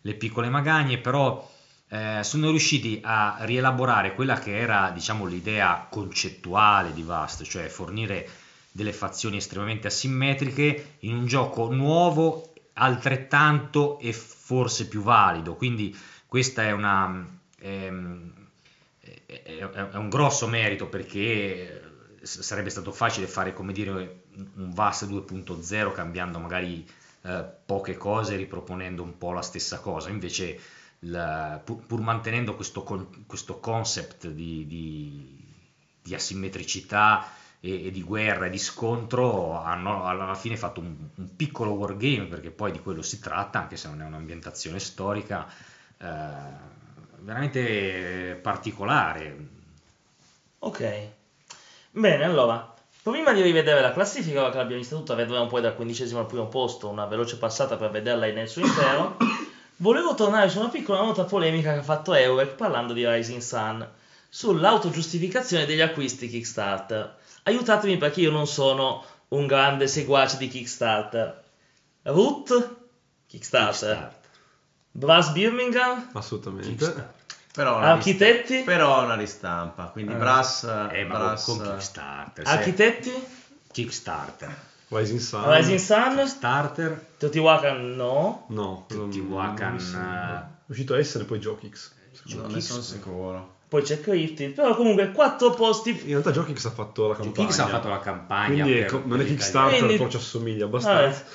le 0.00 0.14
piccole 0.14 0.48
magagne, 0.48 0.98
però 0.98 1.48
eh, 1.88 2.20
sono 2.22 2.50
riusciti 2.50 3.00
a 3.02 3.38
rielaborare 3.40 4.14
quella 4.14 4.38
che 4.38 4.56
era 4.56 4.90
diciamo 4.90 5.24
l'idea 5.24 5.86
concettuale 5.90 6.92
di 6.92 7.02
Vast, 7.02 7.42
cioè 7.44 7.68
fornire 7.68 8.28
delle 8.70 8.92
fazioni 8.92 9.38
estremamente 9.38 9.86
asimmetriche 9.86 10.96
in 11.00 11.16
un 11.16 11.26
gioco 11.26 11.72
nuovo, 11.72 12.52
altrettanto 12.74 13.98
e 13.98 14.12
forse 14.12 14.86
più 14.86 15.02
valido. 15.02 15.54
Quindi 15.54 15.96
questa 16.26 16.62
è 16.62 16.72
una 16.72 17.26
ehm, 17.60 18.32
è, 19.26 19.96
un 19.96 20.08
grosso 20.08 20.46
merito 20.46 20.86
perché 20.86 21.82
s- 22.22 22.40
sarebbe 22.40 22.70
stato 22.70 22.92
facile 22.92 23.26
fare 23.26 23.52
come 23.52 23.72
dire 23.72 24.22
un 24.54 24.72
Vast 24.72 25.06
2.0 25.06 25.92
cambiando 25.92 26.38
magari 26.38 26.86
eh, 27.22 27.44
poche 27.64 27.96
cose 27.96 28.36
riproponendo 28.36 29.02
un 29.02 29.18
po' 29.18 29.32
la 29.32 29.42
stessa 29.42 29.80
cosa 29.80 30.08
invece 30.08 30.58
la- 31.00 31.60
pur, 31.62 31.84
pur 31.86 32.00
mantenendo 32.00 32.54
questo, 32.54 32.82
con- 32.82 33.08
questo 33.26 33.58
concept 33.58 34.28
di, 34.28 34.66
di- 34.66 35.36
di 36.02 36.14
asimmetricità 36.14 37.24
e, 37.60 37.86
e 37.86 37.90
di 37.90 38.02
guerra 38.02 38.46
e 38.46 38.50
di 38.50 38.58
scontro 38.58 39.54
hanno 39.60 40.06
alla 40.06 40.34
fine 40.34 40.56
fatto 40.56 40.80
un, 40.80 40.94
un 41.14 41.36
piccolo 41.36 41.72
wargame 41.72 42.26
perché 42.26 42.50
poi 42.50 42.72
di 42.72 42.78
quello 42.80 43.02
si 43.02 43.18
tratta 43.18 43.58
anche 43.58 43.76
se 43.76 43.88
non 43.88 44.00
è 44.02 44.04
un'ambientazione 44.04 44.78
storica 44.78 45.46
eh, 45.98 46.06
veramente 47.20 48.38
particolare 48.40 49.36
Ok. 50.60 50.82
Bene, 51.90 52.24
allora, 52.24 52.72
Prima 53.02 53.32
di 53.32 53.40
rivedere 53.40 53.80
la 53.80 53.92
classifica, 53.92 54.50
che 54.50 54.56
l'abbiamo 54.58 54.80
vista 54.82 54.94
tutta, 54.96 55.14
vedremo 55.14 55.46
poi 55.46 55.62
dal 55.62 55.74
quindicesimo 55.74 56.20
al 56.20 56.26
primo 56.26 56.48
posto 56.48 56.88
una 56.88 57.06
veloce 57.06 57.38
passata 57.38 57.76
per 57.76 57.90
vederla 57.90 58.26
nel 58.30 58.48
suo 58.48 58.60
intero. 58.62 59.16
Volevo 59.80 60.14
tornare 60.14 60.48
su 60.48 60.58
una 60.58 60.68
piccola 60.68 61.00
nota 61.02 61.24
polemica 61.24 61.72
che 61.72 61.78
ha 61.78 61.82
fatto 61.84 62.12
Eurek 62.14 62.54
parlando 62.54 62.92
di 62.92 63.08
Rising 63.08 63.40
Sun 63.40 63.88
sull'autogiustificazione 64.28 65.66
degli 65.66 65.80
acquisti 65.80 66.28
Kickstarter. 66.28 67.16
Aiutatemi 67.44 67.96
perché 67.96 68.20
io 68.20 68.30
non 68.32 68.46
sono 68.46 69.04
un 69.28 69.46
grande 69.46 69.86
seguace 69.86 70.36
di 70.36 70.48
Kickstarter. 70.48 71.42
Root? 72.02 72.76
Kickstarter. 73.26 73.68
Kickstarter. 73.68 74.16
Brass 74.90 75.30
Birmingham? 75.30 76.10
Assolutamente. 76.12 76.68
Kickstarter. 76.68 77.12
Però 77.52 77.76
una 77.78 77.92
Architetti? 77.92 78.54
ristampa- 78.56 78.70
però 78.72 79.04
una 79.04 79.14
ristampa, 79.14 79.84
quindi 79.86 80.12
Eh. 80.12 80.16
Brass, 80.16 80.64
Eh, 80.92 81.04
Brass 81.06 81.44
con 81.44 81.58
Kickstarter. 81.62 82.46
se- 82.46 82.52
Architetti? 82.52 83.12
Kickstarter. 83.72 84.56
Rising 84.88 85.20
Sun. 85.20 85.44
Rising 85.54 85.78
Sun? 85.78 86.26
Starter. 86.26 87.06
Teotihuacan 87.18 87.94
no. 87.96 88.44
No. 88.48 88.84
Teotihuacan, 88.88 89.78
sembra. 89.80 90.40
eh, 90.40 90.56
È 90.66 90.70
uscito 90.70 90.94
a 90.94 90.98
essere 90.98 91.24
poi 91.24 91.38
Jokix. 91.38 91.92
non 92.34 92.50
ne 92.50 92.60
sono 92.60 92.80
sicuro. 92.82 93.56
Poi 93.68 93.82
c'è 93.82 94.00
Cryptid, 94.00 94.52
però 94.54 94.74
comunque 94.74 95.12
quattro 95.12 95.50
posti 95.50 95.90
In 95.90 96.06
realtà 96.06 96.30
Jokix 96.30 96.64
ha 96.64 96.70
fatto 96.70 97.06
la 97.08 97.14
campagna. 97.14 97.46
Kicks 97.46 97.58
ha 97.58 97.66
fatto 97.66 97.88
la 97.88 97.98
campagna. 98.00 98.62
Quindi 98.64 98.78
per- 98.80 98.90
co- 98.90 99.02
non 99.04 99.20
è 99.20 99.24
Kickstarter, 99.26 99.78
Quindi- 99.78 99.96
però 99.98 100.08
ci 100.08 100.16
assomiglia 100.16 100.64
abbastanza. 100.64 101.18
Vabbè. 101.22 101.30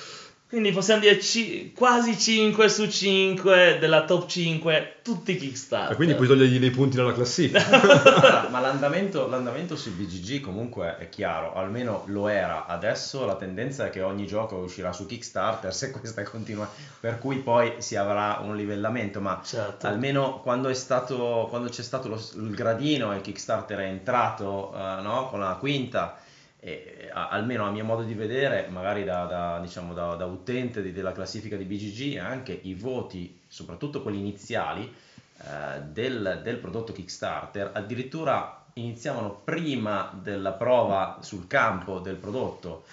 Quindi 0.54 0.70
possiamo 0.70 1.00
dire 1.00 1.18
ci- 1.20 1.72
quasi 1.76 2.16
5 2.16 2.68
su 2.68 2.86
5 2.88 3.78
della 3.80 4.04
top 4.04 4.26
5, 4.28 4.98
tutti 5.02 5.36
Kickstarter. 5.36 5.90
E 5.90 5.96
quindi 5.96 6.14
puoi 6.14 6.28
togliergli 6.28 6.60
dei 6.60 6.70
punti 6.70 6.94
dalla 6.94 7.12
classifica. 7.12 8.46
Ma 8.50 8.60
l'andamento, 8.60 9.26
l'andamento 9.28 9.74
sui 9.74 9.90
BGG 9.90 10.40
comunque 10.40 10.96
è 10.98 11.08
chiaro, 11.08 11.54
almeno 11.54 12.04
lo 12.06 12.28
era. 12.28 12.66
Adesso 12.66 13.24
la 13.24 13.34
tendenza 13.34 13.86
è 13.86 13.90
che 13.90 14.02
ogni 14.02 14.28
gioco 14.28 14.54
uscirà 14.58 14.92
su 14.92 15.06
Kickstarter 15.06 15.74
se 15.74 15.90
questa 15.90 16.22
continua, 16.22 16.70
per 17.00 17.18
cui 17.18 17.38
poi 17.38 17.72
si 17.78 17.96
avrà 17.96 18.38
un 18.40 18.54
livellamento, 18.54 19.20
ma 19.20 19.40
Certo. 19.44 19.88
almeno 19.88 20.38
quando, 20.40 20.68
è 20.68 20.74
stato, 20.74 21.48
quando 21.50 21.68
c'è 21.68 21.82
stato 21.82 22.06
lo- 22.06 22.28
il 22.36 22.54
gradino 22.54 23.12
e 23.12 23.16
il 23.16 23.22
Kickstarter 23.22 23.78
è 23.80 23.86
entrato 23.86 24.72
eh, 24.72 25.02
no, 25.02 25.26
con 25.30 25.40
la 25.40 25.56
quinta, 25.58 26.16
e, 26.64 27.10
a- 27.12 27.28
almeno 27.28 27.66
a 27.66 27.70
mio 27.70 27.84
modo 27.84 28.02
di 28.02 28.14
vedere, 28.14 28.66
magari 28.70 29.04
da, 29.04 29.24
da, 29.26 29.58
diciamo, 29.60 29.92
da, 29.92 30.14
da 30.14 30.24
utente 30.24 30.80
di- 30.82 30.92
della 30.92 31.12
classifica 31.12 31.56
di 31.56 31.64
BGG, 31.64 32.16
anche 32.18 32.58
i 32.62 32.74
voti, 32.74 33.38
soprattutto 33.46 34.00
quelli 34.02 34.18
iniziali, 34.18 34.90
eh, 35.42 35.80
del, 35.82 36.40
del 36.42 36.56
prodotto 36.56 36.92
Kickstarter, 36.92 37.70
addirittura 37.74 38.62
iniziavano 38.74 39.40
prima 39.44 40.10
della 40.22 40.52
prova 40.52 41.18
sul 41.20 41.46
campo 41.46 41.98
del 42.00 42.16
prodotto. 42.16 42.84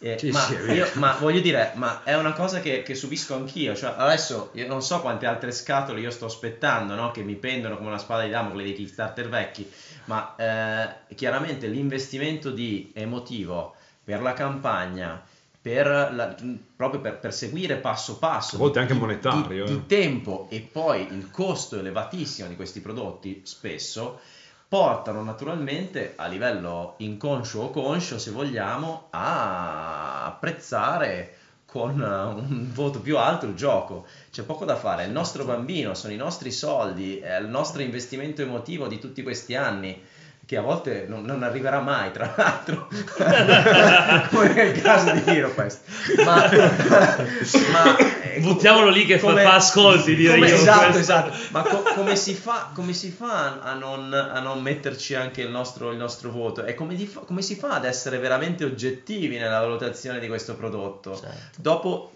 Eh, 0.00 0.16
Sì, 0.16 0.30
ma, 0.30 0.38
sì, 0.40 0.54
io- 0.72 0.88
ma 0.94 1.16
voglio 1.18 1.40
dire, 1.40 1.72
ma 1.74 2.04
è 2.04 2.16
una 2.16 2.32
cosa 2.32 2.60
che, 2.60 2.82
che 2.82 2.94
subisco 2.94 3.34
anch'io. 3.34 3.74
Cioè, 3.74 3.94
adesso 3.96 4.50
io 4.54 4.66
non 4.68 4.80
so 4.80 5.00
quante 5.00 5.26
altre 5.26 5.50
scatole 5.50 6.00
io 6.00 6.10
sto 6.10 6.26
aspettando, 6.26 6.94
no? 6.94 7.10
che 7.10 7.22
mi 7.22 7.34
pendono 7.34 7.76
come 7.76 7.88
una 7.88 7.98
spada 7.98 8.22
di 8.22 8.30
Damocle 8.30 8.62
dei 8.62 8.74
Kickstarter 8.74 9.28
vecchi, 9.28 9.68
ma 10.08 10.34
eh, 10.36 11.14
chiaramente 11.14 11.66
l'investimento 11.66 12.50
di 12.50 12.90
emotivo 12.94 13.74
per 14.02 14.22
la 14.22 14.32
campagna, 14.32 15.22
per 15.60 15.86
la- 15.86 16.34
proprio 16.74 17.00
per, 17.00 17.18
per 17.18 17.32
seguire 17.32 17.76
passo 17.76 18.18
passo, 18.18 18.56
A 18.56 18.58
volte 18.58 18.78
anche 18.78 18.94
monetario, 18.94 19.64
di, 19.64 19.70
eh. 19.70 19.74
di 19.74 19.86
tempo 19.86 20.46
e 20.50 20.60
poi 20.60 21.06
il 21.12 21.30
costo 21.30 21.78
elevatissimo 21.78 22.48
di 22.48 22.56
questi 22.56 22.80
prodotti 22.80 23.42
spesso 23.44 24.18
portano 24.66 25.22
naturalmente 25.22 26.14
a 26.16 26.26
livello 26.26 26.94
inconscio 26.98 27.60
o 27.60 27.70
conscio, 27.70 28.18
se 28.18 28.30
vogliamo, 28.30 29.08
a 29.10 30.24
apprezzare 30.26 31.34
con 31.78 32.00
un 32.00 32.72
voto 32.72 33.00
più 33.00 33.16
alto 33.18 33.46
il 33.46 33.54
gioco. 33.54 34.06
C'è 34.32 34.42
poco 34.42 34.64
da 34.64 34.74
fare, 34.74 35.04
è 35.04 35.06
il 35.06 35.12
nostro 35.12 35.44
bambino, 35.44 35.94
sono 35.94 36.12
i 36.12 36.16
nostri 36.16 36.50
soldi, 36.50 37.18
è 37.20 37.38
il 37.38 37.46
nostro 37.46 37.82
investimento 37.82 38.42
emotivo 38.42 38.88
di 38.88 38.98
tutti 38.98 39.22
questi 39.22 39.54
anni 39.54 40.02
che 40.48 40.56
a 40.56 40.62
volte 40.62 41.04
non, 41.06 41.24
non 41.24 41.42
arriverà 41.42 41.78
mai, 41.80 42.10
tra 42.10 42.32
l'altro, 42.34 42.88
come 44.32 44.52
nel 44.54 44.80
caso 44.80 45.12
di 45.12 45.22
HeroQuest. 45.26 45.80
Ma, 46.24 46.48
ma 47.70 47.96
eh, 47.98 48.40
Buttiamolo 48.40 48.88
lì 48.88 49.04
che 49.04 49.18
fa- 49.18 49.26
come- 49.26 49.42
fa 49.42 49.56
ascolti, 49.56 50.14
direi 50.14 50.36
come- 50.36 50.48
io, 50.48 50.54
Esatto, 50.54 50.78
questo. 50.78 50.98
esatto. 51.00 51.36
Ma 51.50 51.62
co- 51.64 51.82
come, 51.94 52.16
si 52.16 52.32
fa, 52.32 52.70
come 52.72 52.94
si 52.94 53.10
fa 53.10 53.60
a 53.60 53.74
non, 53.74 54.10
a 54.14 54.40
non 54.40 54.62
metterci 54.62 55.14
anche 55.14 55.42
il 55.42 55.50
nostro, 55.50 55.90
il 55.90 55.98
nostro 55.98 56.30
voto? 56.30 56.64
E 56.64 56.72
come, 56.74 56.96
fa- 56.96 57.20
come 57.20 57.42
si 57.42 57.54
fa 57.54 57.74
ad 57.74 57.84
essere 57.84 58.16
veramente 58.16 58.64
oggettivi 58.64 59.36
nella 59.36 59.60
valutazione 59.60 60.18
di 60.18 60.28
questo 60.28 60.54
prodotto? 60.54 61.14
Certo. 61.14 61.58
Dopo 61.60 62.12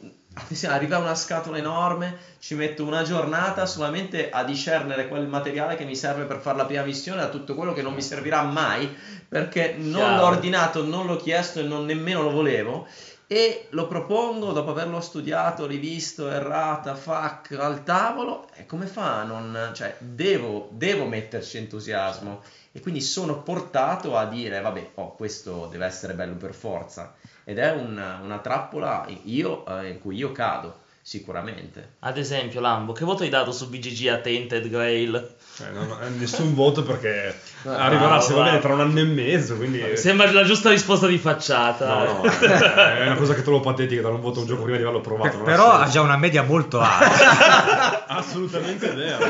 arriva 0.67 0.99
una 0.99 1.15
scatola 1.15 1.59
enorme, 1.59 2.17
ci 2.39 2.55
metto 2.55 2.85
una 2.85 3.03
giornata 3.03 3.67
solamente 3.67 4.31
a 4.31 4.45
discernere 4.45 5.09
quel 5.09 5.27
materiale 5.27 5.77
che 5.77 5.85
mi 5.85 5.97
serve 5.97 6.25
per 6.25 6.41
fare 6.41 6.57
la 6.57 6.65
prima 6.65 6.85
missione 6.85 7.21
da 7.21 7.29
tutto 7.29 7.55
quello 7.55 7.73
che 7.73 7.83
non 7.83 7.95
mi 7.95 8.03
servirà 8.03 8.43
mai 8.43 8.95
perché 9.29 9.75
non 9.77 9.95
Chiaro. 9.95 10.17
l'ho 10.17 10.27
ordinato, 10.27 10.85
non 10.85 11.07
l'ho 11.07 11.17
chiesto 11.17 11.61
e 11.61 11.65
non 11.65 11.85
nemmeno 11.85 12.23
lo 12.23 12.31
volevo. 12.31 12.87
E 13.27 13.69
lo 13.71 13.87
propongo 13.87 14.53
dopo 14.53 14.73
averlo 14.73 15.01
studiato, 15.01 15.67
rivisto, 15.67 16.31
errata, 16.31 16.95
fac 16.95 17.57
al 17.59 17.83
tavolo 17.83 18.47
e 18.55 18.67
come 18.67 18.87
fa 18.87 19.21
a 19.21 19.25
non... 19.25 19.71
cioè 19.73 19.97
devo, 20.01 20.69
devo 20.73 21.07
metterci 21.07 21.57
entusiasmo. 21.57 22.43
E 22.73 22.81
quindi 22.81 23.01
sono 23.01 23.43
portato 23.43 24.19
a 24.19 24.27
dire 24.27 24.61
vabbè, 24.61 24.91
oh, 24.97 25.15
questo 25.15 25.67
deve 25.71 25.87
essere 25.87 26.13
bello 26.13 26.35
per 26.35 26.53
forza 26.53 27.15
ed 27.45 27.59
è 27.59 27.71
una, 27.73 28.21
una 28.23 28.39
trappola 28.39 29.07
io, 29.25 29.65
eh, 29.67 29.89
in 29.91 30.01
cui 30.01 30.17
io 30.17 30.33
cado 30.33 30.81
sicuramente. 31.05 31.95
Ad 32.01 32.17
esempio, 32.17 32.61
Lambo, 32.61 32.93
che 32.93 33.05
voto 33.05 33.25
hai 33.25 33.29
dato 33.29 33.51
su 33.51 33.69
BGG 33.69 34.07
a 34.07 34.19
Tainted 34.19 34.69
Grail? 34.69 35.35
Cioè, 35.57 35.71
non 35.71 35.91
ho 35.91 35.99
nessun 36.17 36.55
voto 36.55 36.85
perché 36.85 37.35
No, 37.63 37.73
arriverà 37.77 38.07
bravo, 38.09 38.23
se 38.23 38.35
va 38.35 38.45
bene 38.45 38.59
bravo. 38.59 38.75
tra 38.75 38.85
un 38.85 38.91
anno 38.91 39.01
e 39.01 39.05
mezzo, 39.05 39.57
quindi... 39.57 39.97
Sembra 39.97 40.31
la 40.31 40.45
giusta 40.45 40.71
risposta 40.71 41.07
di 41.07 41.19
facciata. 41.19 42.05
No, 42.05 42.23
no, 42.23 42.23
è 42.31 43.07
una 43.07 43.17
cosa 43.17 43.35
che 43.35 43.43
trovo 43.43 43.61
patetica 43.61 44.01
dare 44.03 44.15
un 44.15 44.21
voto 44.21 44.39
a 44.39 44.43
un 44.43 44.49
gioco 44.49 44.63
prima 44.63 44.77
di 44.77 44.83
averlo 44.83 45.01
provato. 45.01 45.37
non 45.37 45.45
Però 45.45 45.71
ha 45.73 45.89
già 45.89 46.01
una 46.01 46.17
media 46.17 46.43
molto 46.43 46.81
alta. 46.81 48.07
Assolutamente 48.07 48.91
vero. 48.93 49.27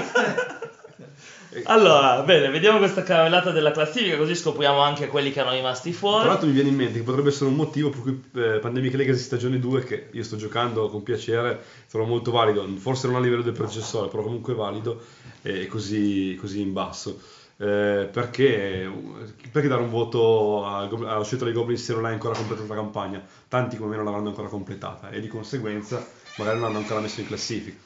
Allora, 1.64 2.22
bene, 2.22 2.48
vediamo 2.48 2.78
questa 2.78 3.02
caravellata 3.02 3.50
della 3.50 3.72
classifica, 3.72 4.16
così 4.16 4.34
scopriamo 4.34 4.80
anche 4.80 5.08
quelli 5.08 5.30
che 5.32 5.40
erano 5.40 5.54
rimasti 5.54 5.90
Tra 5.90 5.98
fuori. 5.98 6.26
l'altro 6.26 6.46
mi 6.46 6.54
viene 6.54 6.70
in 6.70 6.76
mente 6.76 6.98
che 6.98 7.04
potrebbe 7.04 7.28
essere 7.28 7.50
un 7.50 7.56
motivo 7.56 7.90
per 7.90 8.00
cui 8.00 8.22
eh, 8.34 8.58
Pandemic 8.58 8.94
Legacy 8.94 9.20
stagione 9.20 9.58
2, 9.58 9.84
che 9.84 10.08
io 10.12 10.22
sto 10.22 10.36
giocando 10.36 10.88
con 10.88 11.02
piacere, 11.02 11.62
trovo 11.90 12.06
molto 12.06 12.30
valido, 12.30 12.66
forse 12.78 13.06
non 13.06 13.16
a 13.16 13.20
livello 13.20 13.42
del 13.42 13.52
predecessore, 13.52 14.08
però 14.08 14.22
comunque 14.22 14.54
valido 14.54 15.02
e 15.42 15.66
così, 15.66 16.36
così 16.40 16.60
in 16.60 16.72
basso. 16.72 17.20
Eh, 17.58 18.08
perché, 18.10 18.90
perché 19.52 19.68
dare 19.68 19.82
un 19.82 19.90
voto 19.90 20.64
alla 20.66 21.22
scelta 21.22 21.44
dei 21.44 21.52
Goblin 21.52 21.76
se 21.76 21.92
non 21.92 22.06
hai 22.06 22.12
ancora 22.14 22.34
completato 22.34 22.66
la 22.66 22.74
campagna? 22.74 23.22
Tanti 23.46 23.76
come 23.76 23.90
me 23.90 23.96
non 23.96 24.06
l'avranno 24.06 24.28
ancora 24.28 24.48
completata 24.48 25.10
e 25.10 25.20
di 25.20 25.28
conseguenza 25.28 26.04
magari 26.36 26.58
non 26.58 26.66
l'hanno 26.68 26.78
ancora 26.78 27.00
messo 27.00 27.20
in 27.20 27.26
classifica. 27.26 27.76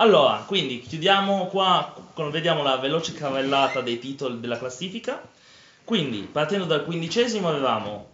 Allora, 0.00 0.44
quindi 0.46 0.80
chiudiamo 0.80 1.46
qua, 1.48 1.92
con- 2.14 2.30
vediamo 2.30 2.62
la 2.62 2.76
veloce 2.76 3.14
caravellata 3.14 3.80
dei 3.80 3.98
titoli 3.98 4.38
della 4.40 4.58
classifica. 4.58 5.20
Quindi, 5.84 6.20
partendo 6.30 6.66
dal 6.66 6.84
quindicesimo 6.84 7.48
avevamo 7.48 8.10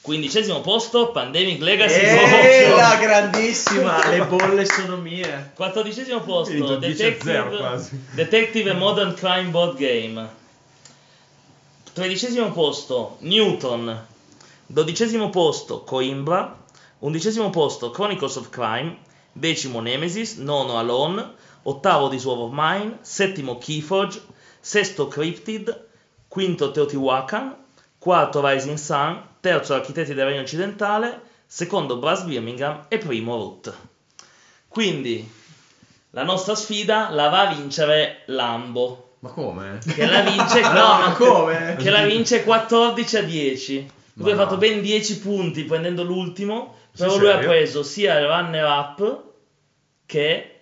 quindicesimo 0.00 0.60
posto 0.62 1.10
Pandemic 1.10 1.60
Legacy 1.60 2.00
E 2.00 2.14
Option. 2.14 2.76
la 2.76 2.96
grandissima, 2.96 4.08
le 4.08 4.24
bolle 4.24 4.64
sono 4.64 4.96
mie. 4.96 5.52
Quattordicesimo 5.54 6.20
posto 6.22 6.54
Finito 6.54 6.76
10 6.76 7.02
a 7.04 7.14
0 7.22 7.50
Detective. 7.50 8.00
Detective 8.14 8.72
Modern 8.74 9.14
Crime 9.14 9.50
Board 9.50 9.76
Game. 9.76 10.28
Tredicesimo 11.92 12.50
posto 12.52 13.16
Newton. 13.20 14.06
Dodicesimo 14.66 15.30
posto 15.30 15.82
Coimbra. 15.82 16.56
Undicesimo 17.00 17.50
posto 17.50 17.90
Chronicles 17.90 18.36
of 18.36 18.48
Crime. 18.50 18.96
Decimo 19.38 19.80
Nemesis. 19.80 20.36
Nono 20.38 20.78
Alone. 20.78 21.34
Ottavo 21.62 22.16
Sword 22.18 22.40
of 22.40 22.50
Mine. 22.52 22.98
Settimo 23.02 23.56
Keyforge. 23.58 24.20
Sesto 24.58 25.06
Cryptid. 25.06 25.86
Quinto 26.26 26.72
Teotihuacan. 26.72 27.54
Quarto 27.98 28.44
Rising 28.44 28.76
Sun. 28.76 29.22
Terzo 29.40 29.74
Architetti 29.74 30.12
del 30.12 30.26
Regno 30.26 30.40
Occidentale. 30.40 31.20
Secondo 31.46 31.98
Brass 31.98 32.22
Birmingham. 32.22 32.86
E 32.88 32.98
primo 32.98 33.36
Root. 33.36 33.76
Quindi 34.66 35.30
la 36.10 36.24
nostra 36.24 36.56
sfida 36.56 37.10
la 37.10 37.28
va 37.28 37.48
a 37.48 37.54
vincere 37.54 38.22
Lambo. 38.26 39.16
Ma 39.20 39.30
come? 39.30 39.78
Che 39.86 40.06
la 40.06 40.20
vince, 40.22 40.60
no, 40.66 40.98
ma 40.98 41.14
come? 41.16 41.76
Che 41.78 41.90
la 41.90 42.02
vince 42.02 42.42
14 42.42 43.16
a 43.16 43.22
10. 43.22 43.90
Lui 44.14 44.32
ha 44.32 44.34
no. 44.34 44.42
fatto 44.42 44.56
ben 44.56 44.80
10 44.80 45.20
punti 45.20 45.62
prendendo 45.62 46.02
l'ultimo. 46.02 46.74
Però 46.96 47.16
lui 47.16 47.30
ha 47.30 47.38
preso 47.38 47.84
sia 47.84 48.18
il 48.18 48.26
runner 48.26 48.64
up 48.64 49.26
che 50.08 50.58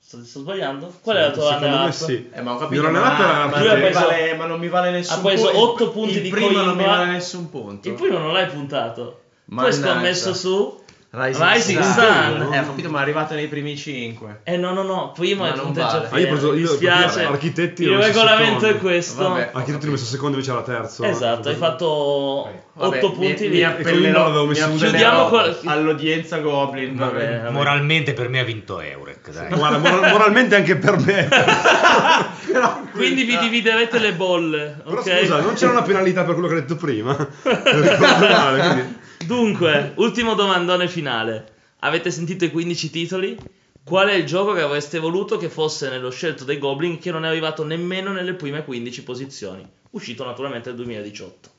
Sto, 0.00 0.24
sto 0.24 0.38
sbagliando? 0.38 0.94
Qual 1.00 1.16
è 1.16 1.20
la 1.20 1.30
tua 1.32 1.58
Secondo 1.58 1.90
sì. 1.90 2.28
Eh, 2.32 2.40
ma 2.40 2.54
ho 2.54 2.56
capito, 2.58 2.82
ma, 2.82 2.90
ma 2.90 3.46
mi 3.46 3.80
preso- 3.80 3.98
vale, 3.98 4.34
ma 4.34 4.46
non 4.46 4.60
mi 4.60 4.68
vale 4.68 4.90
nessun 4.92 5.18
ha 5.18 5.20
preso 5.20 5.50
punto. 5.50 5.72
8 5.72 5.90
punti 5.90 6.14
il 6.14 6.22
di 6.22 6.28
primo 6.28 6.62
non 6.62 6.76
mi 6.76 6.84
vale 6.84 7.06
nessun 7.06 7.48
punto. 7.48 7.88
Il 7.88 7.94
primo 7.94 8.18
non 8.18 8.32
l'hai 8.32 8.46
puntato. 8.46 9.22
Mannaggia. 9.46 9.76
scommesso 9.76 10.32
su... 10.32 10.80
Rising, 11.18 11.50
Rising 11.50 11.80
Sun. 11.82 11.92
Sun. 11.94 12.52
Eh, 12.52 12.58
ho 12.58 12.64
capito, 12.66 12.90
ma 12.90 12.98
è 12.98 13.02
arrivato 13.02 13.32
nei 13.34 13.46
primi 13.46 13.74
5. 13.74 14.40
Eh 14.44 14.58
no, 14.58 14.74
no, 14.74 14.82
no, 14.82 15.12
primo 15.12 15.44
Ma 15.44 15.50
è 15.50 15.54
il 15.54 15.60
punteggio 15.60 15.86
vale. 15.86 16.08
Ah, 16.10 16.18
io 16.18 16.26
ho 16.26 16.30
preso- 16.30 16.52
mi 16.52 16.58
io- 16.58 16.68
dispiace. 16.68 17.22
architetti 17.24 17.82
Il 17.84 17.96
regolamento 17.96 18.60
secondo. 18.60 18.76
è 18.76 18.78
questo. 18.78 19.28
Vabbè. 19.30 19.50
Anche 19.54 19.72
tu 19.72 19.78
ti 19.78 19.86
hai 19.86 19.92
messo 19.92 20.04
secondo 20.04 20.34
invece 20.34 20.52
era 20.52 20.62
terzo. 20.62 21.04
Esatto, 21.04 21.48
hai 21.48 21.54
fatto 21.54 21.86
8 21.86 22.52
Vabbè, 22.74 22.98
punti 22.98 23.44
mi, 23.44 23.48
lì. 23.48 23.56
mi 23.56 23.62
appellerò, 23.62 24.24
l'avevo 24.24 24.46
mi 24.46 24.58
appellerò 24.60 25.52
all'udienza 25.64 26.38
Goblin. 26.40 26.94
Va 26.96 27.06
bene, 27.06 27.36
va 27.36 27.42
bene. 27.44 27.50
Moralmente 27.50 28.12
per 28.12 28.28
me 28.28 28.40
ha 28.40 28.44
vinto 28.44 28.80
Eurek, 28.80 29.30
dai. 29.30 29.48
Guarda, 29.54 29.78
moral- 29.78 30.10
moralmente 30.10 30.54
anche 30.56 30.76
per 30.76 30.98
me. 30.98 31.28
Però- 32.46 32.84
Quindi 32.96 33.24
vi 33.24 33.38
dividerete 33.38 33.98
le 33.98 34.12
bolle, 34.14 34.80
Però 34.84 35.00
ok? 35.00 35.18
scusa, 35.20 35.40
non 35.40 35.54
c'era 35.54 35.72
una 35.72 35.82
penalità 35.82 36.24
per 36.24 36.34
quello 36.34 36.48
che 36.48 36.54
hai 36.54 36.60
detto 36.60 36.76
prima. 36.76 37.14
Male, 37.44 38.60
quindi- 38.72 38.98
Dunque, 39.26 39.92
ultimo 39.96 40.34
domandone 40.34 40.88
finale. 40.88 41.54
Avete 41.80 42.10
sentito 42.10 42.44
i 42.44 42.50
15 42.50 42.90
titoli? 42.90 43.36
Qual 43.84 44.08
è 44.08 44.14
il 44.14 44.24
gioco 44.26 44.52
che 44.52 44.62
avreste 44.62 44.98
voluto 44.98 45.36
che 45.36 45.48
fosse 45.48 45.88
nello 45.88 46.10
scelto 46.10 46.44
dei 46.44 46.58
Goblin 46.58 46.98
che 46.98 47.10
non 47.12 47.24
è 47.24 47.28
arrivato 47.28 47.64
nemmeno 47.64 48.12
nelle 48.12 48.34
prime 48.34 48.64
15 48.64 49.02
posizioni? 49.04 49.66
Uscito 49.90 50.24
naturalmente 50.24 50.68
nel 50.70 50.78
2018. 50.78 51.50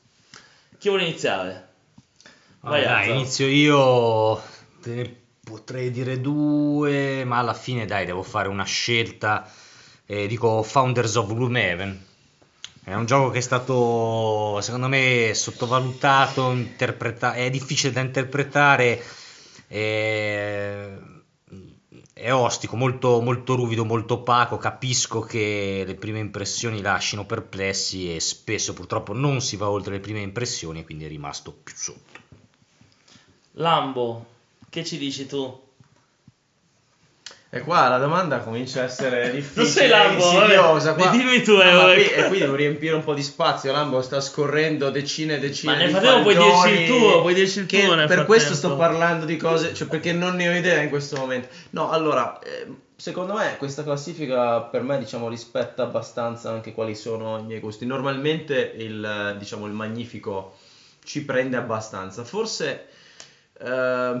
Chi 0.78 0.88
vuole 0.88 1.04
iniziare? 1.04 1.68
Vai, 2.60 2.82
Vabbè, 2.82 3.06
dai, 3.06 3.10
inizio 3.10 3.46
io, 3.46 4.40
te 4.82 4.90
ne 4.94 5.16
potrei 5.42 5.90
dire 5.90 6.20
due, 6.20 7.24
ma 7.24 7.38
alla 7.38 7.54
fine 7.54 7.86
dai, 7.86 8.04
devo 8.04 8.22
fare 8.22 8.48
una 8.48 8.64
scelta. 8.64 9.50
Eh, 10.10 10.26
dico 10.26 10.62
Founders 10.62 11.16
of 11.16 11.34
Gloomhaven. 11.34 12.06
È 12.82 12.94
un 12.94 13.04
gioco 13.04 13.28
che 13.28 13.38
è 13.38 13.42
stato, 13.42 14.58
secondo 14.62 14.88
me, 14.88 15.32
sottovalutato, 15.34 16.50
interpreta- 16.50 17.34
è 17.34 17.50
difficile 17.50 17.92
da 17.92 18.00
interpretare, 18.00 19.04
è, 19.66 20.96
è 22.14 22.32
ostico, 22.32 22.76
molto, 22.76 23.20
molto 23.20 23.54
ruvido, 23.54 23.84
molto 23.84 24.14
opaco. 24.14 24.56
Capisco 24.56 25.20
che 25.20 25.84
le 25.86 25.94
prime 25.96 26.20
impressioni 26.20 26.80
lasciano 26.80 27.26
perplessi 27.26 28.14
e 28.14 28.18
spesso 28.18 28.72
purtroppo 28.72 29.12
non 29.12 29.42
si 29.42 29.56
va 29.56 29.68
oltre 29.68 29.96
le 29.96 30.00
prime 30.00 30.22
impressioni, 30.22 30.86
quindi 30.86 31.04
è 31.04 31.08
rimasto 31.08 31.52
più 31.52 31.74
sotto. 31.76 32.20
Lambo, 33.52 34.24
che 34.70 34.86
ci 34.86 34.96
dici 34.96 35.26
tu? 35.26 35.67
E 37.50 37.60
qua 37.60 37.88
la 37.88 37.96
domanda 37.96 38.40
comincia 38.40 38.82
a 38.82 38.84
essere 38.84 39.30
difficile, 39.30 39.62
Non 39.62 39.70
sei 39.70 39.88
Lambo, 39.88 40.22
insidiosa. 40.22 40.92
Qua... 40.94 41.08
Dimmi 41.08 41.42
tu, 41.42 41.54
No, 41.56 41.62
eh, 41.62 41.72
ma 41.72 41.76
vabbè. 41.78 41.94
qui, 41.94 42.04
e 42.12 42.28
qui 42.28 42.38
devo 42.40 42.54
riempire 42.54 42.94
un 42.94 43.02
po' 43.02 43.14
di 43.14 43.22
spazio. 43.22 43.72
Lambo 43.72 44.02
sta 44.02 44.20
scorrendo 44.20 44.90
decine 44.90 45.36
e 45.36 45.38
decine 45.38 45.72
Ma 45.72 45.78
nel 45.78 45.86
di 45.86 45.92
frattempo 45.94 46.22
puoi 46.22 46.34
faldoni 46.34 46.76
dirci 46.76 46.82
il 46.92 46.98
tuo, 46.98 47.20
puoi 47.22 47.34
dirci 47.34 47.58
il 47.60 47.66
tuo 47.66 47.94
nel 47.94 48.06
Per 48.06 48.26
questo 48.26 48.54
frattempo. 48.54 48.74
sto 48.74 48.76
parlando 48.76 49.24
di 49.24 49.36
cose, 49.38 49.72
cioè 49.72 49.88
perché 49.88 50.12
non 50.12 50.36
ne 50.36 50.48
ho 50.48 50.52
idea 50.52 50.82
in 50.82 50.90
questo 50.90 51.16
momento. 51.16 51.48
No, 51.70 51.90
allora, 51.90 52.38
eh, 52.40 52.66
secondo 52.96 53.32
me 53.32 53.56
questa 53.56 53.82
classifica 53.82 54.60
per 54.60 54.82
me, 54.82 54.98
diciamo, 54.98 55.28
rispetta 55.30 55.84
abbastanza 55.84 56.50
anche 56.50 56.74
quali 56.74 56.94
sono 56.94 57.38
i 57.38 57.44
miei 57.44 57.60
gusti. 57.60 57.86
Normalmente 57.86 58.74
il, 58.76 59.36
diciamo, 59.38 59.64
il 59.64 59.72
magnifico 59.72 60.58
ci 61.02 61.24
prende 61.24 61.56
abbastanza. 61.56 62.24
Forse 62.24 62.88
eh, 63.58 64.16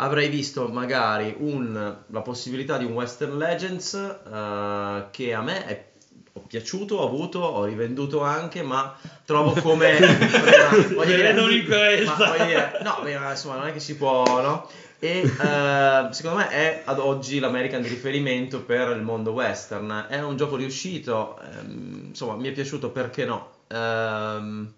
avrei 0.00 0.28
visto 0.28 0.68
magari 0.68 1.34
un- 1.38 1.96
la 2.06 2.20
possibilità 2.20 2.76
di 2.78 2.84
un 2.84 2.92
Western 2.92 3.36
Legends 3.36 3.94
eh, 3.94 5.04
che 5.10 5.34
a 5.34 5.42
me 5.42 5.66
è 5.66 5.86
ho 6.34 6.40
piaciuto, 6.46 6.96
ho 6.96 7.06
avuto, 7.06 7.40
ho 7.40 7.64
rivenduto 7.64 8.22
anche, 8.22 8.62
ma 8.62 8.94
trovo 9.24 9.60
come 9.60 9.98
voglio 10.94 11.16
dire, 11.16 11.32
Vedo 11.32 11.50
in 11.50 11.64
questa. 11.64 12.16
ma 12.16 12.44
dire, 12.44 12.78
no, 12.82 12.98
ma 13.02 13.30
insomma, 13.30 13.56
non 13.56 13.66
è 13.66 13.72
che 13.72 13.80
si 13.80 13.96
può, 13.96 14.22
no? 14.40 14.68
E 15.00 15.20
eh, 15.22 16.08
secondo 16.12 16.38
me 16.38 16.48
è 16.48 16.82
ad 16.84 16.98
oggi 17.00 17.40
l'American 17.40 17.82
di 17.82 17.88
riferimento 17.88 18.62
per 18.62 18.90
il 18.96 19.02
mondo 19.02 19.32
western. 19.32 20.06
È 20.08 20.20
un 20.20 20.36
gioco 20.36 20.54
riuscito, 20.56 21.40
ehm, 21.40 22.04
insomma, 22.08 22.34
mi 22.36 22.48
è 22.48 22.52
piaciuto 22.52 22.90
perché 22.90 23.24
no. 23.24 23.50
Ehm, 23.68 24.72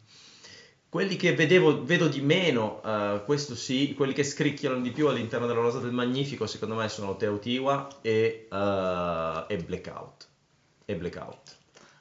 quelli 0.91 1.15
che 1.15 1.35
vedevo, 1.35 1.85
vedo 1.85 2.09
di 2.09 2.21
meno, 2.21 2.83
eh, 2.85 3.23
questo 3.25 3.55
sì, 3.55 3.95
quelli 3.95 4.13
che 4.13 4.25
scricchiolano 4.25 4.83
di 4.83 4.91
più 4.91 5.07
all'interno 5.07 5.47
della 5.47 5.61
rosa 5.61 5.79
del 5.79 5.93
Magnifico, 5.93 6.49
secondo 6.49 6.75
me 6.75 6.89
sono 6.89 7.17
Teotihuacan 7.17 7.99
e, 8.03 8.49
eh, 8.51 9.45
e 9.47 9.57
Blackout. 9.59 10.27
E 10.85 10.97
Blackout. 10.97 11.57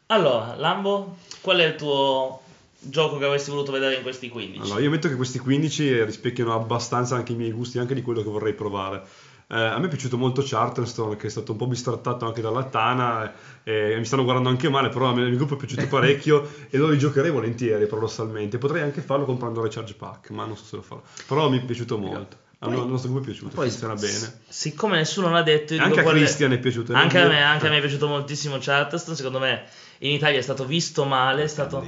Allora, 0.07 0.55
Lambo, 0.55 1.17
qual 1.41 1.59
è 1.59 1.65
il 1.65 1.75
tuo 1.75 2.41
gioco 2.79 3.19
che 3.19 3.25
avresti 3.25 3.51
voluto 3.51 3.71
vedere 3.71 3.97
in 3.97 4.01
questi 4.01 4.27
15? 4.27 4.61
Allora, 4.61 4.79
io 4.79 4.87
ammetto 4.87 5.07
che 5.07 5.15
questi 5.15 5.37
15 5.37 6.03
rispecchiano 6.05 6.55
abbastanza 6.55 7.15
anche 7.15 7.33
i 7.33 7.35
miei 7.35 7.51
gusti, 7.51 7.77
anche 7.77 7.93
di 7.93 8.01
quello 8.01 8.23
che 8.23 8.29
vorrei 8.29 8.53
provare. 8.53 9.03
Eh, 9.51 9.55
a 9.57 9.79
me 9.79 9.85
è 9.87 9.89
piaciuto 9.89 10.15
molto 10.15 10.43
Charterstone, 10.45 11.15
che 11.15 11.25
è 11.25 11.29
stato 11.29 11.53
un 11.53 11.57
po' 11.57 11.65
bistrattato 11.65 12.25
anche 12.25 12.39
dalla 12.41 12.63
Tana, 12.65 13.33
e 13.63 13.95
mi 13.97 14.05
stanno 14.05 14.23
guardando 14.23 14.49
anche 14.49 14.69
male, 14.69 14.89
però 14.89 15.07
a 15.09 15.13
me 15.15 15.21
il 15.23 15.29
mio 15.29 15.37
gruppo 15.37 15.55
è 15.55 15.57
piaciuto 15.57 15.87
parecchio 15.89 16.47
e 16.69 16.77
lo 16.77 16.87
rigiocherei 16.89 17.31
volentieri, 17.31 17.87
paradossalmente. 17.87 18.59
Potrei 18.59 18.83
anche 18.83 19.01
farlo 19.01 19.25
comprando 19.25 19.63
Recharge 19.63 19.95
Pack, 19.95 20.29
ma 20.29 20.45
non 20.45 20.55
so 20.55 20.63
se 20.65 20.75
lo 20.75 20.81
farò. 20.83 21.01
Però 21.27 21.49
mi 21.49 21.59
è 21.59 21.63
piaciuto 21.65 21.97
molto. 21.97 22.37
Al 22.61 22.73
Poi- 22.73 22.87
nostro 22.89 23.09
gruppo 23.09 23.23
è 23.23 23.29
piaciuto, 23.31 23.55
Poi, 23.55 23.69
funziona 23.69 23.95
bene. 23.95 24.41
Siccome 24.49 24.97
nessuno 24.97 25.29
l'ha 25.31 25.41
detto, 25.41 25.73
Anche 25.79 25.95
dico 25.95 26.09
a 26.09 26.11
è- 26.11 26.15
Christian 26.15 26.51
è 26.51 26.59
piaciuto. 26.59 26.93
Anche 26.93 27.17
a 27.17 27.21
Io- 27.23 27.29
me, 27.29 27.41
anche 27.41 27.67
a 27.67 27.69
me 27.69 27.77
è 27.77 27.79
piaciuto 27.79 28.07
moltissimo 28.07 28.57
Charterstone. 28.59 29.15
Secondo 29.15 29.39
me 29.39 29.63
in 29.99 30.11
Italia 30.11 30.37
è 30.37 30.41
stato 30.41 30.65
visto 30.65 31.05
male, 31.05 31.43
è 31.43 31.47
stato, 31.47 31.83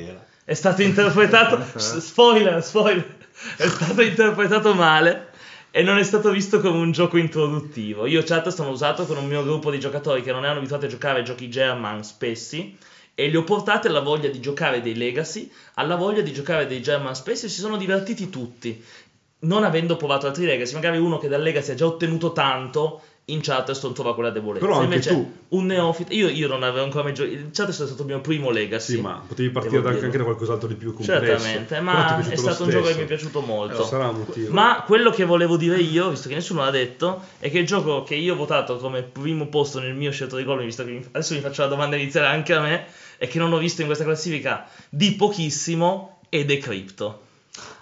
è 0.46 0.54
stato 0.54 0.82
interpretato. 0.82 1.62
spoiler, 1.78 2.64
spoiler. 2.64 3.18
È 3.58 3.68
stato 3.68 4.02
interpretato 4.02 4.74
male 4.74 5.30
e 5.72 5.84
non 5.84 5.98
è 5.98 6.04
stato 6.04 6.32
visto 6.32 6.60
come 6.60 6.80
un 6.80 6.92
gioco 6.92 7.18
introduttivo. 7.18 8.06
Io 8.06 8.22
Charterstone 8.24 8.68
l'ho 8.68 8.74
usato 8.74 9.06
con 9.06 9.16
un 9.16 9.26
mio 9.26 9.42
gruppo 9.42 9.72
di 9.72 9.80
giocatori 9.80 10.22
che 10.22 10.34
non 10.34 10.44
erano 10.44 10.60
abituati 10.60 10.86
a 10.86 10.90
giocare 10.90 11.24
giochi 11.24 11.50
German 11.50 12.04
spessi. 12.04 12.78
E 13.16 13.28
li 13.28 13.38
ho 13.38 13.44
portati 13.44 13.88
alla 13.88 14.02
voglia 14.02 14.30
di 14.30 14.40
giocare 14.42 14.82
dei 14.82 14.96
Legacy, 14.96 15.50
alla 15.76 15.96
voglia 15.96 16.22
di 16.22 16.34
giocare 16.34 16.66
dei 16.66 16.82
German 16.82 17.16
spessi 17.16 17.46
e 17.46 17.50
si 17.50 17.62
sono 17.62 17.78
divertiti 17.78 18.30
tutti. 18.30 18.84
Non 19.40 19.64
avendo 19.64 19.96
provato 19.96 20.28
altri 20.28 20.46
Legacy, 20.46 20.74
magari 20.74 20.98
uno 20.98 21.18
che 21.18 21.30
dal 21.30 21.42
Legacy 21.42 21.72
ha 21.72 21.76
già 21.76 21.86
ottenuto 21.86 22.34
tanto, 22.34 23.02
in 23.32 23.40
Charterstone 23.42 23.94
trova 23.94 24.14
quella 24.14 24.30
debolezza. 24.30 24.66
Però 24.66 24.78
anche 24.80 24.86
Invece 24.94 25.10
tu. 25.10 25.32
un 25.50 25.66
neofita, 25.66 26.14
io, 26.14 26.28
io 26.30 26.48
non 26.48 26.64
avevo 26.64 26.84
ancora 26.84 27.04
mai 27.04 27.14
giocato. 27.14 27.36
Charterstone 27.52 27.90
è 27.90 27.92
stato 27.94 28.02
il 28.02 28.08
mio 28.08 28.22
primo 28.22 28.50
Legacy. 28.50 28.96
Sì, 28.96 29.02
ma 29.02 29.24
potevi 29.26 29.50
partire 29.50 29.82
da- 29.82 29.90
anche 29.90 30.18
da 30.18 30.24
qualcos'altro 30.24 30.68
di 30.68 30.76
più 30.76 30.94
complesso. 30.94 31.20
Certamente, 31.26 31.80
ma 31.80 32.20
è 32.30 32.36
stato 32.36 32.64
un 32.64 32.70
gioco 32.70 32.88
che 32.88 32.96
mi 32.96 33.02
è 33.02 33.06
piaciuto 33.06 33.42
molto. 33.42 33.84
Ci 33.84 33.90
sarà 33.90 34.08
un 34.10 34.18
motivo. 34.20 34.52
Ma 34.54 34.84
quello 34.86 35.12
che 35.12 35.24
volevo 35.26 35.58
dire 35.58 35.78
io, 35.80 36.10
visto 36.10 36.28
che 36.28 36.36
nessuno 36.36 36.64
l'ha 36.64 36.72
detto, 36.72 37.22
è 37.40 37.50
che 37.50 37.60
il 37.60 37.66
gioco 37.66 38.04
che 38.04 38.16
io 38.16 38.34
ho 38.34 38.38
votato 38.38 38.78
come 38.78 39.02
primo 39.04 39.48
posto 39.48 39.80
nel 39.80 39.94
mio 39.94 40.12
scelto 40.12 40.36
di 40.38 40.44
gol, 40.44 40.64
visto 40.64 40.84
che 40.84 40.92
mi- 40.92 41.06
adesso 41.12 41.34
mi 41.34 41.40
faccio 41.42 41.62
la 41.62 41.68
domanda 41.68 41.96
iniziale 41.96 42.28
anche 42.28 42.54
a 42.54 42.60
me, 42.60 42.86
e 43.18 43.28
che 43.28 43.38
non 43.40 43.52
ho 43.54 43.58
visto 43.58 43.82
in 43.82 43.88
questa 43.88 44.04
classifica 44.04 44.68
di 44.90 45.14
pochissimo, 45.14 46.20
è 46.30 46.44
Decrypto. 46.46 47.22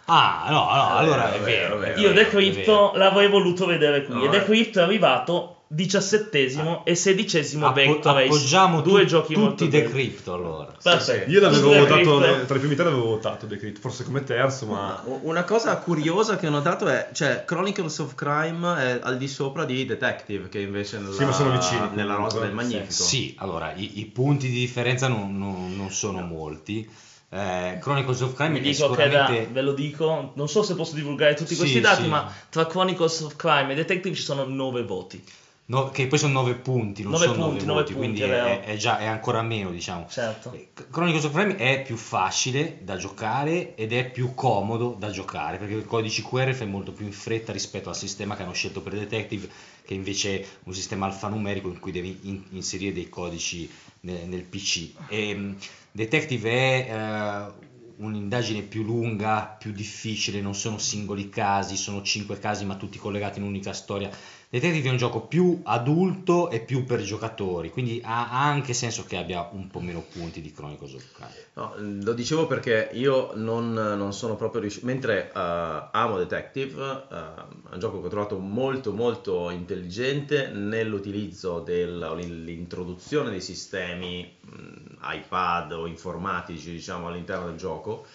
Ah, 0.10 0.46
no, 0.50 0.66
no, 0.66 0.98
allora 0.98 1.34
è 1.34 1.40
vero. 1.40 1.82
è 1.82 1.90
Io 2.00 2.10
vero, 2.10 2.10
è 2.10 2.14
Decrypto 2.14 2.92
l'avrei 2.96 3.30
voluto 3.30 3.66
vedere 3.66 4.04
qui, 4.06 4.16
No, 4.16 4.24
e 4.24 4.26
eh. 4.26 4.30
Decrypto 4.30 4.80
è 4.80 4.84
arrivato 4.84 5.54
diciassettesimo 5.72 6.84
e 6.84 6.96
sedicesimo 6.96 7.68
Appo- 7.68 8.00
to 8.00 8.12
race. 8.14 8.26
appoggiamo 8.26 8.82
due 8.82 9.02
tu- 9.02 9.08
giochi 9.08 9.36
molto 9.36 9.66
tutti. 9.66 9.70
Decrypto 9.70 10.34
allora. 10.34 10.74
Perfetto. 10.82 11.30
Io 11.30 11.40
l'avevo 11.40 11.68
Tutti 11.68 11.80
votato, 11.80 12.20
Decrypto. 12.20 12.46
tra 12.46 12.56
i 12.56 12.60
primi 12.60 12.76
tre 12.76 12.84
l'avevo 12.86 13.06
votato 13.06 13.46
Decrypt, 13.46 13.78
forse 13.80 14.04
come 14.04 14.24
terzo, 14.24 14.66
ma... 14.66 15.04
Una 15.22 15.44
cosa 15.44 15.78
curiosa 15.78 16.38
che 16.38 16.48
ho 16.48 16.50
notato 16.50 16.88
è, 16.88 17.10
cioè, 17.14 17.44
Chronicles 17.46 18.00
of 18.00 18.16
Crime 18.16 18.78
è 18.78 19.00
al 19.04 19.18
di 19.18 19.28
sopra 19.28 19.64
di 19.66 19.86
Detective, 19.86 20.50
che 20.50 20.60
invece 20.60 20.98
nella, 20.98 21.14
Sì, 21.14 21.24
ma 21.26 21.32
sono 21.34 21.52
vicini 21.52 21.90
nella 21.94 22.16
rosa 22.16 22.40
del 22.40 22.52
Magnifico. 22.52 22.92
Sì, 22.92 23.36
allora 23.38 23.72
i, 23.76 24.00
i 24.00 24.06
punti 24.06 24.48
di 24.50 24.58
differenza 24.60 25.08
non, 25.08 25.38
non- 25.38 25.76
non 25.78 25.92
sono 25.92 26.22
molti. 26.22 26.90
Eh, 27.32 27.78
Chronicles 27.80 28.22
of 28.22 28.34
Crime 28.34 28.60
Vi 28.60 28.74
sicuramente 28.74 29.48
ve 29.52 29.62
lo 29.62 29.74
dico, 29.74 30.32
non 30.36 30.50
so 30.50 30.64
se 30.64 30.74
posso 30.74 30.96
divulgare 30.96 31.36
tutti 31.36 31.54
Sì, 31.54 31.60
questi 31.60 31.80
dati, 31.80 32.02
sì. 32.04 32.08
ma 32.08 32.32
tra 32.50 32.66
Chronicles 32.66 33.20
of 33.22 33.36
Crime 33.36 33.72
e 33.72 33.76
Detective 33.76 34.16
ci 34.16 34.24
sono 34.24 34.46
9 34.46 34.84
voti. 34.84 35.24
no, 35.66 35.90
che 35.92 36.08
poi 36.08 36.18
sono 36.18 36.34
9 36.34 36.56
punti, 36.56 37.04
non 37.04 37.12
Nove 37.12 37.26
sono 37.26 37.38
9 37.38 37.50
punti, 37.52 37.66
nove 37.68 37.82
voti, 37.82 37.94
punti, 37.94 38.08
quindi 38.08 38.22
è 38.34 38.62
è, 38.62 38.76
già 38.78 38.98
è 38.98 39.06
ancora 39.06 39.44
meno, 39.44 39.70
diciamo. 39.70 40.08
Certo. 40.10 40.52
Eh, 40.54 40.70
Chronicles 40.90 41.26
of 41.26 41.34
Crime 41.34 41.56
è 41.58 41.84
più 41.84 41.96
facile 41.98 42.80
da 42.82 42.98
giocare 42.98 43.76
ed 43.76 43.94
è 43.94 44.10
più 44.10 44.34
comodo 44.34 44.96
da 44.98 45.12
giocare 45.12 45.58
perché 45.60 45.76
il 45.76 45.86
codice 45.86 46.24
QR 46.24 46.52
fai 46.56 46.66
molto 46.66 46.92
più 46.92 47.06
in 47.06 47.12
fretta 47.14 47.52
rispetto 47.52 47.90
al 47.90 47.96
sistema 47.96 48.36
che 48.36 48.42
hanno 48.42 48.54
scelto 48.54 48.82
per 48.82 48.94
Detective 48.94 49.48
che 49.86 49.94
invece 49.94 50.42
è 50.42 50.46
un 50.64 50.74
sistema 50.74 51.06
alfanumerico 51.06 51.68
in 51.68 51.80
cui 51.80 51.92
devi 51.92 52.18
in- 52.24 52.44
inserire 52.50 52.92
dei 52.92 53.08
codici 53.10 53.70
ne- 54.02 54.26
nel, 54.26 54.42
PC. 54.44 54.94
E, 55.08 55.36
mh, 55.36 55.56
Detective 55.92 56.50
è 56.50 56.94
eh, 56.94 57.68
un'indagine 57.98 58.62
più 58.62 58.84
lunga, 58.84 59.56
più 59.58 59.72
difficile, 59.72 60.42
non 60.42 60.56
sono 60.56 60.78
singoli 60.78 61.30
casi, 61.30 61.76
sono 61.76 62.02
cinque 62.02 62.40
casi 62.40 62.66
ma 62.66 62.76
tutti 62.76 62.98
collegati 62.98 63.40
in 63.40 63.44
un'unica 63.46 63.74
storia. 63.74 64.10
Detective 64.52 64.88
è 64.88 64.92
un 64.92 64.98
gioco 64.98 65.22
più 65.22 65.60
adulto 65.64 66.50
e 66.50 66.60
più 66.62 66.84
per 66.84 67.04
giocatori, 67.04 67.70
quindi 67.70 68.02
ha 68.04 68.32
anche 68.32 68.74
senso 68.74 69.04
che 69.04 69.16
abbia 69.16 69.48
un 69.52 69.68
po' 69.68 69.80
meno 69.80 70.02
punti 70.02 70.42
di 70.42 70.52
of 70.58 71.12
Crime. 71.14 71.34
No, 71.54 71.74
lo 71.78 72.14
dicevo 72.14 72.48
perché 72.48 72.90
io 72.94 73.32
non, 73.36 73.74
non 73.74 74.12
sono 74.12 74.36
proprio 74.36 74.62
riuscito, 74.62 74.88
mentre 74.88 75.28
eh, 75.32 75.88
amo 75.92 76.18
Detective, 76.18 77.06
eh, 77.12 77.16
è 77.16 77.74
un 77.74 77.80
gioco 77.80 78.00
che 78.00 78.08
ho 78.08 78.10
trovato 78.10 78.40
molto 78.40 78.92
molto 78.92 79.52
intelligente 79.52 80.48
nell'utilizzo 80.48 81.60
dell'introduzione 81.60 83.30
dei 83.30 83.42
sistemi 83.42 84.36
mh, 84.42 84.89
iPad 85.02 85.72
o 85.74 85.88
informatici 85.88 86.72
diciamo 86.72 87.08
all'interno 87.08 87.48
del 87.48 87.58
gioco, 87.58 88.06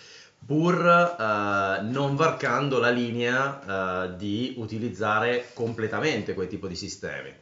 pur 0.45 0.77
eh, 0.85 1.83
non 1.83 2.17
varcando 2.17 2.79
la 2.79 2.91
linea 2.91 4.05
eh, 4.05 4.17
di 4.17 4.55
utilizzare 4.59 5.51
completamente 5.55 6.35
quel 6.35 6.49
tipo 6.49 6.67
di 6.67 6.77
sistemi. 6.77 7.33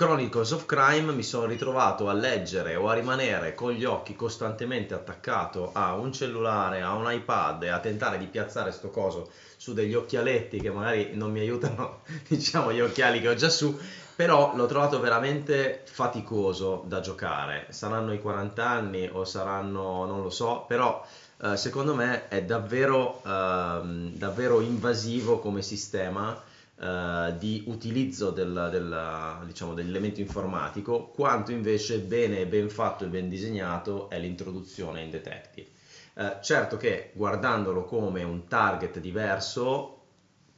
Chronicles 0.00 0.52
of 0.52 0.64
Crime 0.64 1.12
mi 1.12 1.22
sono 1.22 1.44
ritrovato 1.44 2.08
a 2.08 2.14
leggere 2.14 2.74
o 2.74 2.88
a 2.88 2.94
rimanere 2.94 3.54
con 3.54 3.72
gli 3.72 3.84
occhi 3.84 4.16
costantemente 4.16 4.94
attaccato 4.94 5.72
a 5.74 5.92
un 5.92 6.10
cellulare, 6.10 6.80
a 6.80 6.94
un 6.94 7.12
iPad 7.12 7.64
e 7.64 7.68
a 7.68 7.80
tentare 7.80 8.16
di 8.16 8.24
piazzare 8.24 8.72
sto 8.72 8.88
coso 8.88 9.30
su 9.58 9.74
degli 9.74 9.92
occhialetti 9.92 10.58
che 10.58 10.70
magari 10.70 11.10
non 11.12 11.30
mi 11.30 11.40
aiutano, 11.40 12.00
diciamo, 12.26 12.72
gli 12.72 12.80
occhiali 12.80 13.20
che 13.20 13.28
ho 13.28 13.34
già 13.34 13.50
su, 13.50 13.78
però 14.20 14.54
l'ho 14.54 14.66
trovato 14.66 15.00
veramente 15.00 15.80
faticoso 15.84 16.84
da 16.86 17.00
giocare. 17.00 17.64
Saranno 17.70 18.12
i 18.12 18.20
40 18.20 18.68
anni 18.68 19.08
o 19.10 19.24
saranno, 19.24 20.04
non 20.04 20.20
lo 20.20 20.28
so, 20.28 20.66
però 20.68 21.02
eh, 21.42 21.56
secondo 21.56 21.94
me 21.94 22.28
è 22.28 22.42
davvero, 22.42 23.22
ehm, 23.24 24.10
davvero 24.12 24.60
invasivo 24.60 25.38
come 25.38 25.62
sistema 25.62 26.38
eh, 26.78 27.34
di 27.38 27.64
utilizzo 27.68 28.28
del, 28.28 28.68
del, 28.70 29.46
diciamo, 29.46 29.72
dell'elemento 29.72 30.20
informatico, 30.20 31.06
quanto 31.14 31.50
invece 31.52 32.00
bene, 32.00 32.44
ben 32.44 32.68
fatto 32.68 33.04
e 33.04 33.06
ben 33.06 33.26
disegnato 33.26 34.10
è 34.10 34.18
l'introduzione 34.18 35.00
in 35.00 35.08
Detective. 35.08 35.68
Eh, 36.12 36.36
certo 36.42 36.76
che 36.76 37.12
guardandolo 37.14 37.84
come 37.84 38.22
un 38.22 38.46
target 38.46 38.98
diverso 38.98 39.99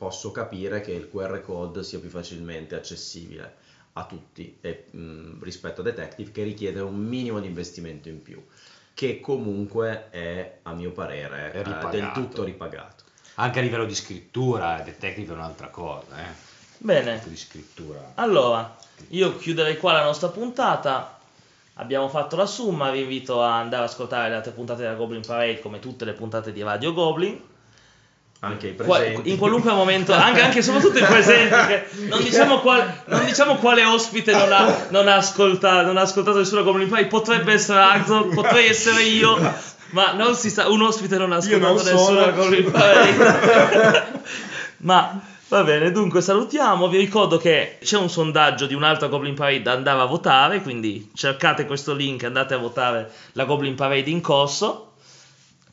posso 0.03 0.32
capire 0.32 0.80
che 0.80 0.90
il 0.90 1.09
QR 1.09 1.40
code 1.42 1.84
sia 1.84 2.00
più 2.00 2.09
facilmente 2.09 2.74
accessibile 2.74 3.55
a 3.92 4.05
tutti 4.05 4.59
e, 4.61 4.86
mh, 4.90 5.40
rispetto 5.40 5.80
a 5.80 5.84
Detective 5.84 6.32
che 6.32 6.42
richiede 6.42 6.80
un 6.80 6.96
minimo 6.96 7.38
di 7.38 7.46
investimento 7.46 8.09
in 8.09 8.20
più 8.20 8.44
che 8.94 9.20
comunque 9.20 10.11
è 10.11 10.59
a 10.62 10.72
mio 10.72 10.90
parere 10.90 11.53
eh, 11.53 11.62
ripagato. 11.62 11.96
del 11.96 12.11
tutto 12.11 12.42
ripagato. 12.42 13.05
Anche 13.36 13.61
a 13.61 13.62
livello 13.62 13.84
di 13.84 13.94
scrittura, 13.94 14.80
Detective 14.80 15.30
è 15.32 15.36
un'altra 15.36 15.68
cosa, 15.68 16.18
eh. 16.18 16.34
Bene, 16.78 17.22
di 17.24 17.36
scrittura. 17.36 18.11
allora 18.16 18.76
io 19.11 19.36
chiuderei 19.36 19.76
qua 19.76 19.92
la 19.92 20.03
nostra 20.03 20.30
puntata. 20.30 21.20
Abbiamo 21.74 22.09
fatto 22.09 22.34
la 22.34 22.46
somma, 22.46 22.90
vi 22.90 23.03
invito 23.03 23.40
a 23.40 23.61
andare 23.61 23.84
ad 23.84 23.88
ascoltare 23.88 24.28
le 24.30 24.34
altre 24.34 24.50
puntate 24.50 24.82
della 24.82 24.94
Goblin 24.94 25.22
Parade 25.24 25.61
come 25.61 25.78
tutte 25.78 26.05
le 26.05 26.12
puntate 26.12 26.53
di 26.53 26.61
Radio 26.61 26.92
Goblin. 26.92 27.50
Anche 28.45 28.68
i 28.68 28.72
presenti. 28.72 29.30
in 29.30 29.38
qualunque 29.38 29.72
momento, 29.72 30.12
anche, 30.12 30.40
anche 30.40 30.59
e 30.59 30.62
soprattutto 30.62 30.99
i 30.99 31.05
presenti, 31.05 31.55
che 31.68 31.86
non 32.09 32.18
diciamo, 32.24 32.59
qual- 32.59 32.93
non 33.05 33.24
diciamo 33.24 33.55
quale 33.55 33.84
ospite 33.84 34.32
non 34.32 34.51
ha, 34.51 34.86
non 34.88 35.07
ha 35.07 35.14
ascoltato, 35.14 35.86
non 35.86 35.97
ha 35.97 36.01
ascoltato 36.01 36.38
nessuna 36.38 36.62
Goblin 36.62 36.88
Parade, 36.88 37.07
potrebbe 37.07 37.53
essere 37.53 37.78
Axel, 37.78 38.32
potrei 38.34 38.66
essere 38.66 39.03
io, 39.03 39.38
ma 39.90 40.14
non 40.14 40.34
si 40.34 40.51
sa, 40.51 40.68
un 40.68 40.82
ospite 40.82 41.18
non 41.18 41.30
ha 41.30 41.38
Io 41.38 41.59
non 41.59 41.76
ascoltato 41.76 42.49
nessuna 42.49 42.70
Parade. 42.72 44.20
ma 44.78 45.20
va 45.47 45.62
bene, 45.62 45.93
dunque 45.93 46.20
salutiamo, 46.20 46.88
vi 46.88 46.99
ricordo 46.99 47.36
che 47.36 47.78
c'è 47.80 47.97
un 47.97 48.11
sondaggio 48.11 48.66
di 48.66 48.74
un'altra 48.74 49.07
Goblin 49.07 49.36
Parade 49.36 49.62
da 49.62 49.70
andare 49.70 50.01
a 50.01 50.07
votare, 50.07 50.62
quindi 50.62 51.11
cercate 51.14 51.64
questo 51.64 51.95
link, 51.95 52.24
andate 52.24 52.55
a 52.55 52.59
votare 52.59 53.09
la 53.34 53.45
Goblin 53.45 53.76
Parade 53.76 54.11
in 54.11 54.20
corso. 54.20 54.91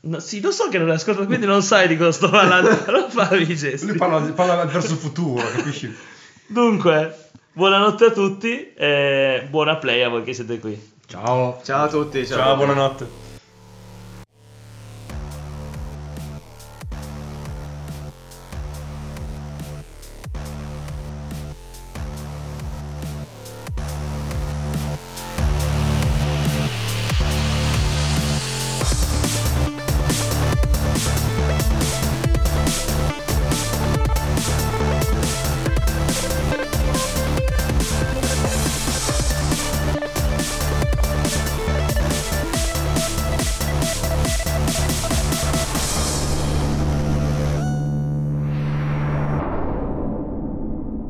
No, 0.02 0.18
sì, 0.18 0.40
lo 0.40 0.50
so 0.50 0.68
che 0.68 0.78
non 0.78 0.86
l'hai 0.86 0.96
ascoltato, 0.96 1.26
quindi 1.26 1.44
non 1.44 1.62
sai 1.62 1.86
di 1.86 1.96
cosa 1.96 2.12
sto 2.12 2.30
parlando. 2.30 2.70
Non 2.90 3.10
fare 3.10 3.42
i 3.42 3.56
gesti. 3.56 3.86
Lui 3.86 3.96
parla, 3.96 4.20
parla 4.32 4.64
verso 4.64 4.92
il 4.92 4.98
futuro, 4.98 5.44
capisci? 5.46 5.94
Dunque, 6.46 7.28
buonanotte 7.52 8.06
a 8.06 8.10
tutti 8.10 8.72
e 8.72 9.46
buona 9.50 9.76
play 9.76 10.02
a 10.02 10.08
voi 10.08 10.22
che 10.22 10.32
siete 10.32 10.58
qui. 10.58 10.92
Ciao. 11.06 11.60
Ciao 11.64 11.84
a 11.84 11.88
tutti, 11.88 12.26
ciao. 12.26 12.38
Ciao, 12.38 12.56
buonanotte. 12.56 13.29